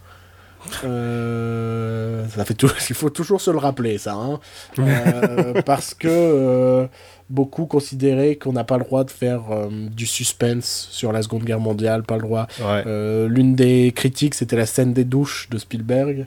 [0.85, 2.71] Euh, ça fait tout...
[2.89, 4.15] Il faut toujours se le rappeler, ça.
[4.15, 4.41] hein.
[4.79, 6.87] Euh, parce que euh,
[7.30, 11.44] beaucoup considéraient qu'on n'a pas le droit de faire euh, du suspense sur la Seconde
[11.44, 12.82] Guerre mondiale, pas le droit Ouais.
[12.86, 16.26] euh, L'une des critiques, c'était la scène des douches de Spielberg,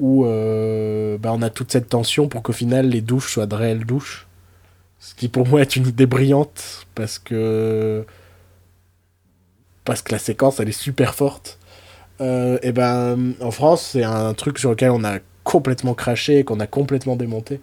[0.00, 3.54] où euh, bah, on a toute cette tension pour qu'au final les douches soient de
[3.54, 4.26] réelles douches.
[4.98, 8.04] Ce qui pour moi est une idée brillante, parce que.
[9.84, 11.58] Parce que la séquence, elle est super forte.
[12.20, 16.44] Euh, et ben, en France, c'est un truc sur lequel on a complètement craché et
[16.44, 17.60] qu'on a complètement démonté.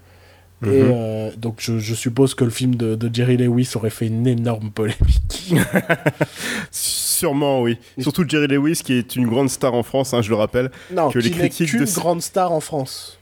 [0.63, 0.91] Et Mhm.
[0.93, 4.27] euh, donc, je, je suppose que le film de, de Jerry Lewis aurait fait une
[4.27, 5.53] énorme polémique.
[6.71, 7.77] Sûrement, oui.
[7.99, 10.71] Surtout Jerry Lewis, qui est une grande star en France, hein, je le rappelle.
[10.91, 13.17] Non, Que les qui n'est critiques qu'une de grande star en France.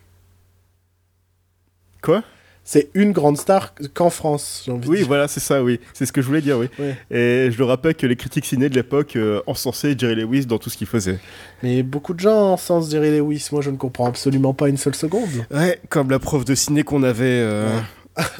[2.01, 2.23] Quoi?
[2.71, 5.07] C'est une grande star qu'en France, j'ai envie de Oui, dire.
[5.07, 5.79] voilà, c'est ça, oui.
[5.91, 6.67] C'est ce que je voulais dire, oui.
[6.77, 6.95] Ouais.
[7.09, 10.59] Et je le rappelle que les critiques ciné de l'époque euh, encensaient Jerry Lewis dans
[10.59, 11.17] tout ce qu'il faisait.
[11.63, 13.47] Mais beaucoup de gens sens Jerry Lewis.
[13.51, 15.31] Moi, je ne comprends absolument pas une seule seconde.
[15.49, 17.75] Ouais, comme la prof de ciné qu'on avait euh,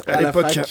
[0.06, 0.60] à, l'époque.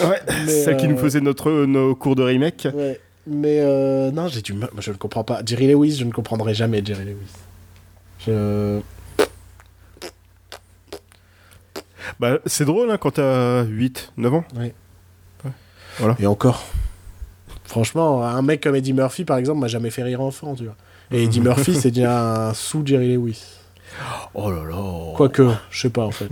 [0.00, 2.68] Ouais, Mais, celle qui nous euh, faisait notre, nos cours de remake.
[2.72, 3.00] Ouais.
[3.26, 4.70] Mais euh, non, j'ai du mal.
[4.72, 5.42] moi, Je ne comprends pas.
[5.44, 7.32] Jerry Lewis, je ne comprendrai jamais Jerry Lewis.
[8.24, 8.80] Je...
[12.20, 14.44] Bah, c'est drôle hein, quand t'as 8, 9 ans.
[16.18, 16.64] Et encore.
[17.64, 20.76] Franchement, un mec comme Eddie Murphy, par exemple, m'a jamais fait rire enfant, tu vois.
[21.10, 23.42] Et Eddie Murphy, c'est déjà un sous Jerry Lewis.
[24.34, 25.12] Oh là là.
[25.14, 26.28] Quoique, je sais pas en fait.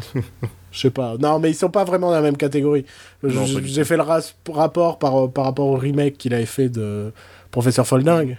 [0.70, 1.16] Je sais pas.
[1.18, 2.84] Non, mais ils sont pas vraiment dans la même catégorie.
[3.22, 7.12] J'ai fait le rapport par, par rapport au remake qu'il avait fait de
[7.50, 8.36] Professeur Folding,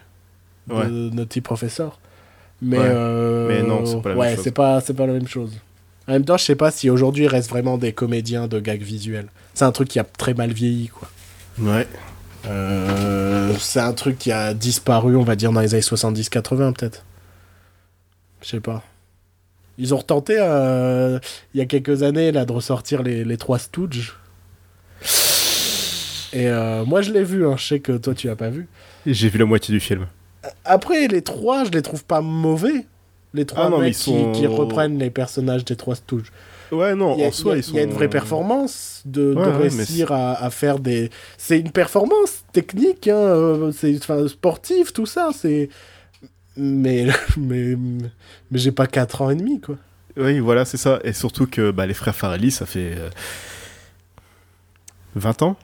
[0.67, 0.87] de Ouais.
[0.89, 1.97] Naughty Professor.
[2.61, 2.85] Mais, Ouais.
[2.87, 4.43] euh, Mais non, c'est pas la même ouais, chose.
[4.43, 5.53] c'est pas, c'est pas la même chose.
[6.07, 8.81] En même temps, je sais pas si aujourd'hui il reste vraiment des comédiens de gags
[8.81, 9.27] visuels.
[9.53, 11.09] C'est un truc qui a très mal vieilli, quoi.
[11.59, 11.87] Ouais.
[12.47, 17.03] Euh, c'est un truc qui a disparu, on va dire, dans les années 70-80, peut-être.
[18.41, 18.83] Je sais pas.
[19.77, 21.19] Ils ont retenté, euh,
[21.53, 24.15] il y a quelques années, là, de ressortir les, les trois Stooges.
[26.33, 27.55] Et euh, moi, je l'ai vu, hein.
[27.57, 28.67] je sais que toi, tu l'as pas vu.
[29.05, 30.07] J'ai vu la moitié du film.
[30.63, 32.85] Après, les trois, je les trouve pas mauvais.
[33.35, 36.31] Les trois Ah non, mecs sont- qui, reprennent les personnages des trois Stooges.
[36.71, 37.73] Ouais, non, a, en soi, a- ils sont.
[37.73, 41.11] il y a une vraie performance de, Ouais, réussir à, à faire des.
[41.37, 45.29] C'est une performance technique, hein, euh, c'est sportif, tout ça.
[45.37, 45.69] C'est.
[46.57, 47.05] Mais
[47.37, 49.75] mais mais j'ai pas 4 ans et demi quoi.
[50.17, 50.99] Oui, voilà, c'est ça.
[51.03, 52.93] Et surtout que bah, les frères Farrelly, ça fait.
[52.97, 53.09] euh,
[55.15, 55.55] 20 ans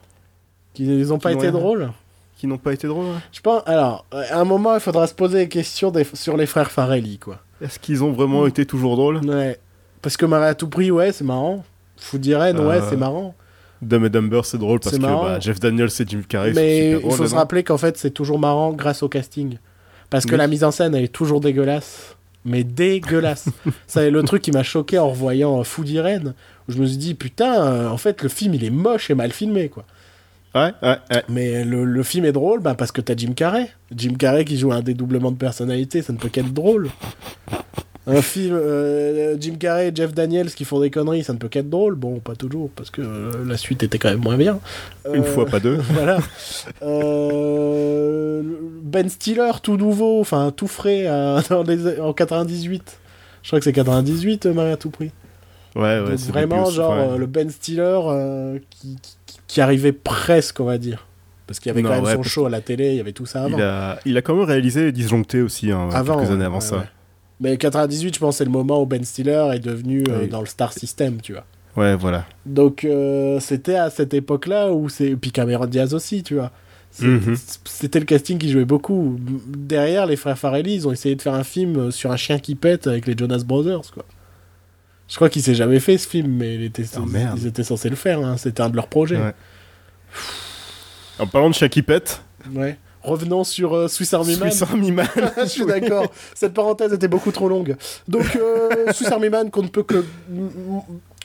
[0.78, 1.92] Ils ont pas Qui été n'ont drôles.
[2.38, 3.08] qui n'ont pas été drôles.
[3.32, 3.64] Je pense.
[3.66, 7.18] Alors, à un moment, il faudra se poser des questions des- sur les frères Farelli
[7.20, 7.40] quoi.
[7.62, 9.58] Est-ce qu'ils ont vraiment été toujours drôles Ouais.
[10.02, 11.64] Parce que Marie à tout prix, ouais, c'est marrant.
[11.98, 13.36] Food Irene, ouais, Euh, c'est marrant.
[13.82, 15.24] Dumb et Dumber, c'est drôle parce C'est que marrant.
[15.24, 17.18] bah, Jeff Daniels et Jim Carrey Mais sont il drôles.
[17.18, 19.58] faut se rappeler qu'en fait, c'est toujours marrant grâce au casting.
[20.10, 20.38] Parce que Oui.
[20.38, 22.16] la mise en scène, elle est toujours dégueulasse.
[22.46, 23.50] Mais dégueulasse.
[23.88, 26.34] Ça, le truc qui m'a choqué en revoyant euh, Food Irene,
[26.68, 29.16] où je me suis dit, putain, euh, en fait, le film, il est moche et
[29.16, 29.86] mal filmé, quoi.
[30.54, 31.24] Ouais, ouais, ouais.
[31.30, 33.70] Mais le, le film est drôle bah, parce que t'as Jim Carrey.
[33.96, 36.90] Jim Carrey qui joue un dédoublement de personnalité, ça ne peut qu'être drôle.
[38.08, 41.48] Un film, euh, Jim Carrey et Jeff Daniels qui font des conneries, ça ne peut
[41.48, 41.96] qu'être drôle.
[41.96, 44.60] Bon, pas toujours, parce que euh, la suite était quand même moins bien.
[45.14, 45.76] Une Euh, fois, pas deux.
[45.94, 46.18] voilà.
[46.82, 48.42] Euh,
[48.84, 52.98] ben Stiller, tout nouveau, enfin tout frais euh, dans les- en 98.
[53.44, 55.12] Je crois que c'est 98, euh, Marie à tout prix.
[55.76, 56.10] Ouais, ouais.
[56.10, 57.14] Donc c'est vraiment, aussi, genre, ouais.
[57.14, 59.16] euh, le Ben Stiller euh, qui, qui,
[59.52, 61.06] qui arrivait presque, on va dire.
[61.46, 63.00] Parce qu'il y avait Non, quand même ouais, son show à la télé, il y
[63.02, 63.58] avait tout ça avant.
[63.58, 66.62] Il a, il a quand même réalisé Disjoncté aussi, hein, Avant, quelques années avant ouais,
[66.62, 66.78] ça.
[66.78, 66.84] ouais.
[67.42, 70.46] Mais 98, je pense, c'est le moment où Ben Stiller est devenu euh, dans le
[70.46, 71.44] Star System, tu vois.
[71.76, 72.24] Ouais, voilà.
[72.46, 76.52] Donc euh, c'était à cette époque-là où c'est puis Cameron Diaz aussi, tu vois.
[77.02, 77.36] Mhm.
[77.66, 79.18] C'était le casting qui jouait beaucoup.
[79.48, 82.56] Derrière, les frères Farelli, ils ont essayé de faire un film sur un chien qui
[82.56, 84.06] pète avec les Jonas Brothers, quoi.
[85.12, 87.38] Je crois qu'il s'est jamais fait ce film, mais il était, Oh, merde.
[87.38, 88.20] ils étaient censés le faire.
[88.26, 88.38] hein.
[88.38, 89.18] C'était un de leurs projets.
[89.18, 89.34] Ouais.
[91.20, 92.22] En parlant de qui pète,
[92.56, 92.80] Ouais.
[93.04, 94.50] Revenons sur euh, Swiss Army Man.
[94.50, 95.08] Swiss Army Man.
[95.38, 96.06] Je suis d'accord.
[96.34, 97.76] Cette parenthèse était beaucoup trop longue.
[98.08, 100.06] Donc, euh, Swiss Army Man qu'on ne peut que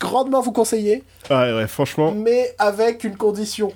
[0.01, 1.05] grandement vous conseiller.
[1.31, 2.11] Ouais, ouais, franchement.
[2.13, 3.73] mais avec une condition.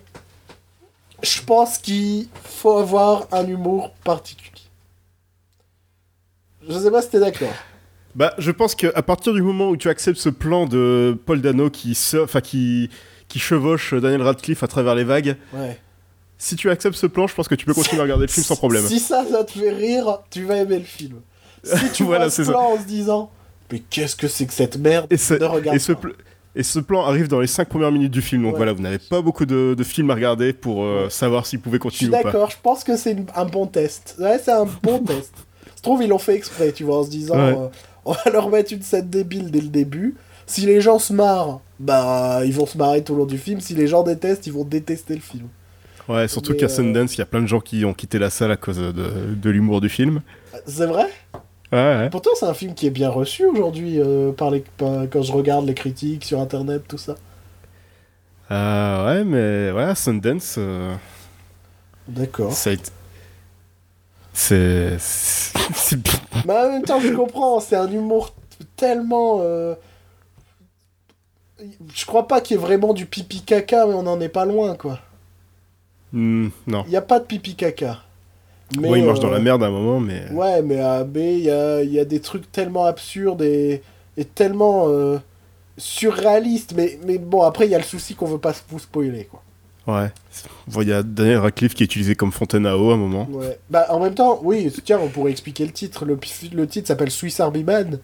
[1.22, 4.50] Je pense qu'il faut avoir un humour particulier.
[6.68, 7.52] Je sais pas si t'es d'accord.
[8.14, 11.70] Bah, je pense qu'à partir du moment où tu acceptes ce plan de Paul Dano
[11.70, 12.90] qui, enfin, qui,
[13.28, 15.78] qui chevauche Daniel Radcliffe à travers les vagues, Ouais.
[16.38, 18.44] si tu acceptes ce plan, je pense que tu peux continuer à regarder le film
[18.44, 18.84] sans problème.
[18.86, 21.20] Si ça, ça te fait rire, tu vas aimer le film.
[21.62, 22.52] Si tu Voilà, vois ce c'est ça.
[22.52, 23.30] plan en se disant,
[23.70, 26.00] mais qu'est-ce que c'est que cette merde Et, ce, Ne regarde et, ce pas.
[26.00, 26.14] pl-
[26.56, 28.56] et ce plan arrive dans les 5 premières minutes du film, donc Ouais.
[28.56, 31.76] voilà, vous n'avez pas beaucoup de, de films à regarder pour euh, savoir s'il pouvait
[31.76, 32.32] Je suis continuer ou pas.
[32.32, 34.16] d'accord, je pense que c'est un bon test.
[34.18, 35.32] Ouais, c'est un bon test.
[35.76, 37.56] Je trouve ils l'ont fait exprès, tu vois, en se disant, Ouais.
[37.56, 37.68] euh,
[38.04, 40.14] on va leur mettre une scène débile dès le début.
[40.46, 43.60] Si les gens se marrent, bah ils vont se marrer tout le long du film.
[43.60, 45.46] Si les gens détestent, ils vont détester le film.
[46.08, 48.30] Ouais, surtout qu'à euh, Sundance, il y a plein de gens qui ont quitté la
[48.30, 48.92] salle à cause de,
[49.34, 50.22] de l'humour du film.
[50.66, 51.04] C'est vrai?
[51.72, 52.10] Ouais, ouais.
[52.10, 55.30] Pourtant, c'est un film qui est bien reçu aujourd'hui euh, par les, par- quand je
[55.30, 57.14] regarde les critiques sur internet, tout ça.
[58.50, 60.96] Euh, ouais, mais ouais, Sundance, euh,
[62.08, 62.52] D'accord.
[62.52, 62.90] c'est-
[64.32, 64.96] c'est-
[66.46, 68.34] Mais en même temps, je comprends, c'est un humour
[68.76, 69.38] tellement.
[69.42, 69.74] euh,
[71.94, 74.44] Je crois pas qu'il y ait vraiment du pipi caca, mais on en est pas
[74.44, 74.98] loin, quoi.
[76.12, 76.84] Hmm, non.
[76.86, 78.02] Il y a pas de pipi caca.
[78.78, 80.24] Mais, ouais, il marche euh, dans la merde à un moment, mais.
[80.30, 83.82] Ouais, mais à B, il y a, y a des trucs tellement absurdes et,
[84.16, 85.18] et tellement euh,
[85.78, 86.74] surréalistes.
[86.76, 89.42] Mais, mais bon, après, il y a le souci qu'on veut pas vous spoiler, quoi.
[89.94, 90.10] Ouais.
[90.82, 93.26] Il y a Daniel Radcliffe qui est utilisé comme fontaine à eau à un moment.
[93.30, 93.58] Ouais.
[93.70, 96.04] Bah, en même temps, oui, tiens, on pourrait expliquer le titre.
[96.04, 96.18] Le,
[96.54, 97.98] le titre s'appelle Swiss Army Man.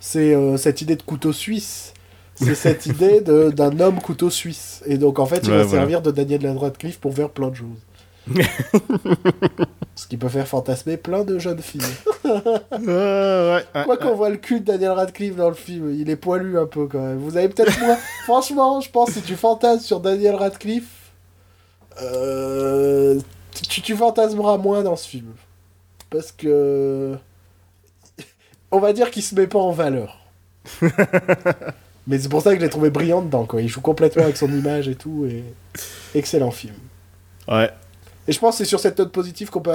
[0.00, 1.92] C'est euh, cette idée de couteau suisse.
[2.34, 4.82] C'est cette idée de- d'un homme couteau suisse.
[4.86, 5.80] Et donc, en fait, il Ouais, va voilà.
[5.82, 7.78] servir de Daniel Radcliffe pour faire plein de choses.
[9.94, 11.80] Ce qui peut faire fantasmer plein de jeunes filles.
[12.88, 16.08] Euh, ouais, ouais, Quoi qu'on voit le cul de Daniel Radcliffe dans le film, il
[16.08, 17.18] est poilu un peu quand même.
[17.18, 17.96] Vous avez peut-être moins.
[18.24, 21.01] Franchement, je pense que si tu fantasmes sur Daniel Radcliffe,
[22.00, 23.20] euh,
[23.68, 25.32] tu, tu fantasmeras moins dans ce film.
[26.10, 27.16] parce que.
[28.70, 30.18] On va dire qu'il se met pas en valeur.
[32.06, 33.60] Mais c'est pour ça que je l'ai trouvé brillant dedans, quoi.
[33.60, 35.44] Il joue complètement avec son image et tout, et.
[36.14, 36.74] Excellent film.
[37.48, 37.70] Ouais.
[38.28, 39.72] Et je pense que c'est sur cette note positive qu'on peut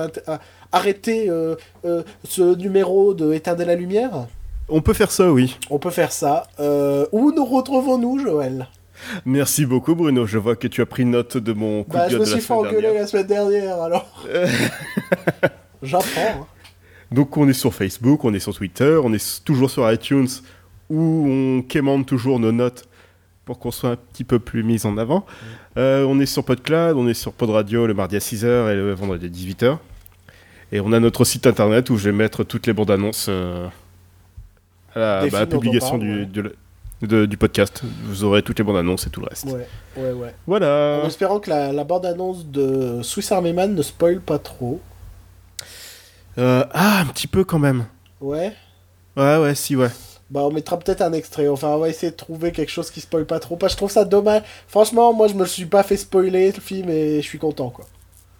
[0.71, 4.27] arrêter euh, euh, ce numéro de Éteindre la lumière.
[4.69, 5.57] On peut faire ça, oui.
[5.69, 6.47] On peut faire ça.
[6.59, 8.67] Euh, où nous retrouvons-nous, Joël?
[9.25, 10.25] Merci beaucoup, Bruno.
[10.25, 12.25] Je vois que tu as pris note de mon coup Bah, de je gueule me
[12.25, 14.25] de suis fait engueuler la semaine dernière, alors.
[15.83, 16.41] J'apprends.
[16.41, 16.45] hein.
[17.11, 20.27] Donc, on est sur Facebook, on est sur Twitter, on est toujours sur iTunes,
[20.89, 22.85] où on quémande toujours nos notes
[23.45, 25.25] pour qu'on soit un petit peu plus mis en avant.
[25.77, 28.75] Euh, on est sur PodCloud, on est sur Pod Radio le mardi à 6h et
[28.75, 29.77] le vendredi à 18h.
[30.73, 33.67] Et on a notre site internet où je vais mettre toutes les bandes annonces euh,
[34.93, 36.25] à la, bah, à la publication parle, du, ouais.
[36.25, 36.55] de le-
[37.01, 37.81] de- du podcast.
[38.05, 39.45] Vous aurez toutes les bandes annonces et tout le reste.
[39.45, 39.67] Ouais,
[39.97, 40.33] ouais, ouais.
[40.47, 41.01] Voilà.
[41.03, 44.79] En espérant que la, la bande-annonce de Swiss Army Man ne spoil pas trop.
[46.37, 47.85] Euh, ah, un petit peu quand même.
[48.21, 48.53] Ouais.
[49.15, 49.89] Ouais, ouais, si, ouais.
[50.29, 51.47] Bah, on mettra peut-être un extrait.
[51.47, 53.55] Enfin, on va essayer de trouver quelque chose qui spoil pas trop.
[53.55, 54.43] Que je trouve ça dommage.
[54.67, 57.85] Franchement, moi, je me suis pas fait spoiler le film et je suis content, quoi.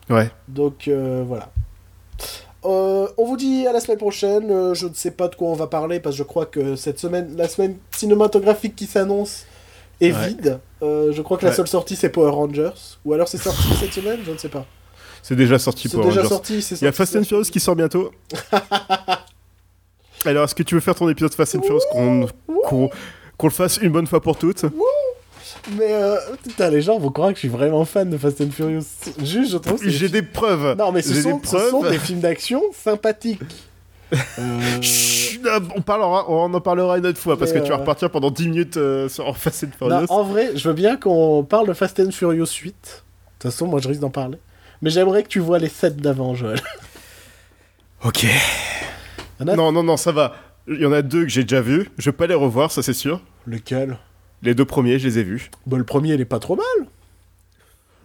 [0.10, 0.30] Ouais.
[0.48, 1.50] Donc, euh, voilà.
[2.66, 4.50] Euh, on vous dit à la semaine prochaine.
[4.52, 6.76] Euh, je ne sais pas de quoi on va parler parce que je crois que
[6.76, 9.46] cette semaine, la semaine cinématographique qui s'annonce
[10.02, 10.28] est Ouais.
[10.30, 10.60] vide.
[10.82, 12.72] Euh, je crois que la seule sortie c'est Power Rangers.
[13.06, 14.66] Ou alors c'est sorti cette semaine, je ne sais pas.
[15.24, 16.30] C'est déjà sorti pour déjà Rangers.
[16.30, 18.12] sorti, Il y a Fast and Furious qui sort bientôt.
[20.26, 22.28] Alors, est-ce que tu veux faire ton épisode Fast and Furious qu'on
[23.38, 24.66] qu'on le fasse une bonne fois pour toutes
[25.76, 28.52] Mais euh, putain, les gens vont croire que je suis vraiment fan de Fast and
[28.52, 28.84] Furious.
[29.24, 30.76] Juste, je trouve J'ai des preuves.
[30.78, 31.92] Non, mais ce sont, des ce sont preuves.
[31.92, 33.42] des films d'action sympathiques.
[34.40, 35.42] Euh, Chut,
[35.76, 38.10] on, parlera, on en parlera une autre fois parce Mais, que tu vas euh, repartir
[38.10, 40.06] pendant 10 minutes euh, sur Fast and non, Furious.
[40.10, 42.68] en vrai, je veux bien qu'on parle de Fast and Furious 8.
[42.68, 44.38] De toute façon, moi, je risque d'en parler.
[44.82, 46.62] Mais j'aimerais que tu vois les 7 d'avant, Joël.
[48.06, 48.26] Ok.
[49.42, 50.36] A- Non, non, non, ça va.
[50.70, 51.90] Il y en a deux que j'ai déjà vus.
[51.98, 53.22] Je vais pas les revoir, ça c'est sûr.
[53.46, 53.98] Lequel?
[54.44, 55.50] Les deux premiers, je les ai vus.
[55.66, 56.88] bah, Le premier, il est pas trop mal.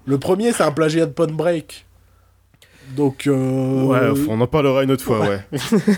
[0.07, 1.85] Le premier, c'est un plagiat de Point Break.
[2.97, 3.85] Donc, euh...
[3.85, 5.41] Ouais, on en parlera une autre fois, Ouais.
[5.53, 5.59] ouais.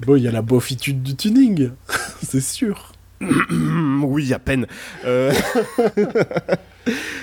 [0.00, 1.70] bon, il y a la beaufitude du tuning,
[2.22, 2.92] c'est sûr.
[4.00, 4.66] Oui, à peine.
[5.04, 5.32] Euh,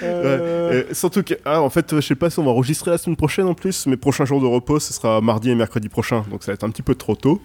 [0.04, 0.94] Euh, ouais.
[0.94, 3.48] Surtout que, ah, en fait, je sais pas si on va enregistrer la semaine prochaine
[3.48, 3.88] en plus.
[3.88, 6.64] Mes prochains jours de repos, ce sera mardi et mercredi prochain, donc ça va être
[6.64, 7.42] un petit peu trop tôt.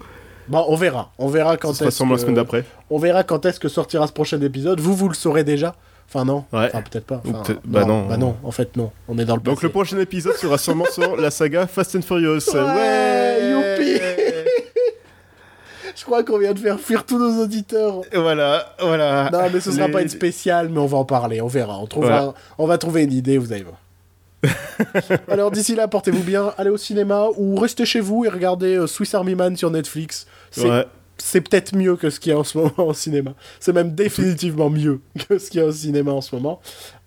[0.51, 1.13] Bon, on verra.
[1.19, 2.19] On verra quand est-ce la que...
[2.21, 2.65] semaine d'après.
[2.91, 4.81] On verra quand est-ce que sortira ce prochain épisode.
[4.81, 5.75] Vous, vous le saurez déjà.
[6.09, 6.45] Enfin, non.
[6.53, 6.67] Ouais.
[6.67, 7.23] Enfin, peut-être pas.
[7.27, 8.07] Enfin, peut-être- bah non.
[8.09, 8.91] Bah non, en fait, non.
[9.09, 9.67] On est dans le Donc passé.
[9.69, 12.41] le prochain épisode sera sûrement sur la saga Fast and Furious.
[12.53, 14.01] Ouais, youpi.
[15.97, 18.01] Je crois qu'on vient de faire fuir tous nos auditeurs.
[18.15, 19.29] Voilà, voilà.
[19.33, 21.41] Non, mais ce sera Les- pas une spéciale, mais on va en parler.
[21.41, 21.79] On verra.
[21.79, 22.35] On, trouvera...
[22.59, 23.77] on va trouver une idée, vous allez voir.
[25.29, 28.87] Alors d'ici là, portez-vous bien, allez au cinéma ou restez chez vous et regardez euh,
[28.87, 30.27] Swiss Army Man sur Netflix.
[30.51, 31.41] C'est Ouais.
[31.41, 33.35] peut-être mieux que ce qu'il y a en ce moment au cinéma.
[33.61, 36.61] C'est même définitivement mieux que ce qu'il y a au cinéma en ce moment.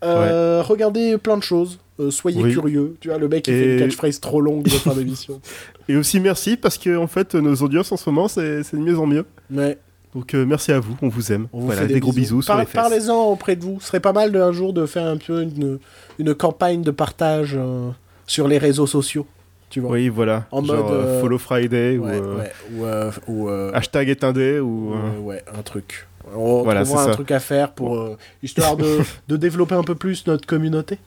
[0.03, 1.79] Euh, Regardez plein de choses.
[1.99, 2.51] Euh, soyez Oui.
[2.53, 2.95] curieux.
[2.99, 5.39] Tu vois, le mec, il fait une catchphrase trop longue de fin d'émission.
[5.89, 8.97] Et aussi merci parce que en fait nos audiences en ce moment c'est de mieux
[8.97, 9.25] en mieux.
[9.51, 9.77] Ouais,
[10.15, 11.47] Donc euh, merci à vous, on vous aime.
[11.51, 12.65] on vous voilà, fait des, gros bisous sur Par-.
[12.67, 13.79] Parlez-en auprès de vous.
[13.81, 15.79] Ce serait pas mal de, un jour de faire un peu une,
[16.19, 17.89] une campagne de partage euh,
[18.25, 19.27] sur les réseaux sociaux.
[19.73, 20.45] Tu vois Oui, voilà.
[20.51, 22.51] En Genre mode, euh, euh, Follow Friday Ouais, ou euh, ouais.
[22.75, 24.93] Ou, euh, ou, hashtag éteindé ou.
[25.23, 26.05] Ouais, un truc.
[26.35, 27.09] On Voilà, un ça.
[27.09, 30.99] truc à faire pour histoire de, de développer un peu plus notre communauté.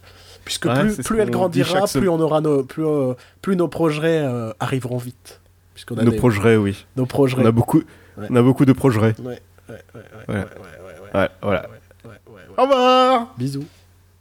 [0.45, 2.85] Puisque Ouais, plus, elle grandira, plus on aura nos plus,
[3.41, 4.27] plus nos projets
[4.59, 5.41] arriveront vite.
[5.75, 6.87] Puisqu'on a nos des- projets, oui.
[6.97, 7.37] nos projets.
[7.41, 7.85] On a beaucoup,
[8.19, 9.01] on a beaucoup de projets.
[9.01, 9.79] Ouais, ouais, ouais,
[10.27, 10.41] voilà.
[10.41, 10.47] ouais,
[11.45, 11.61] ouais,
[12.05, 12.41] ouais, ouais.
[12.59, 13.33] Au revoir.
[13.39, 13.65] Bisous.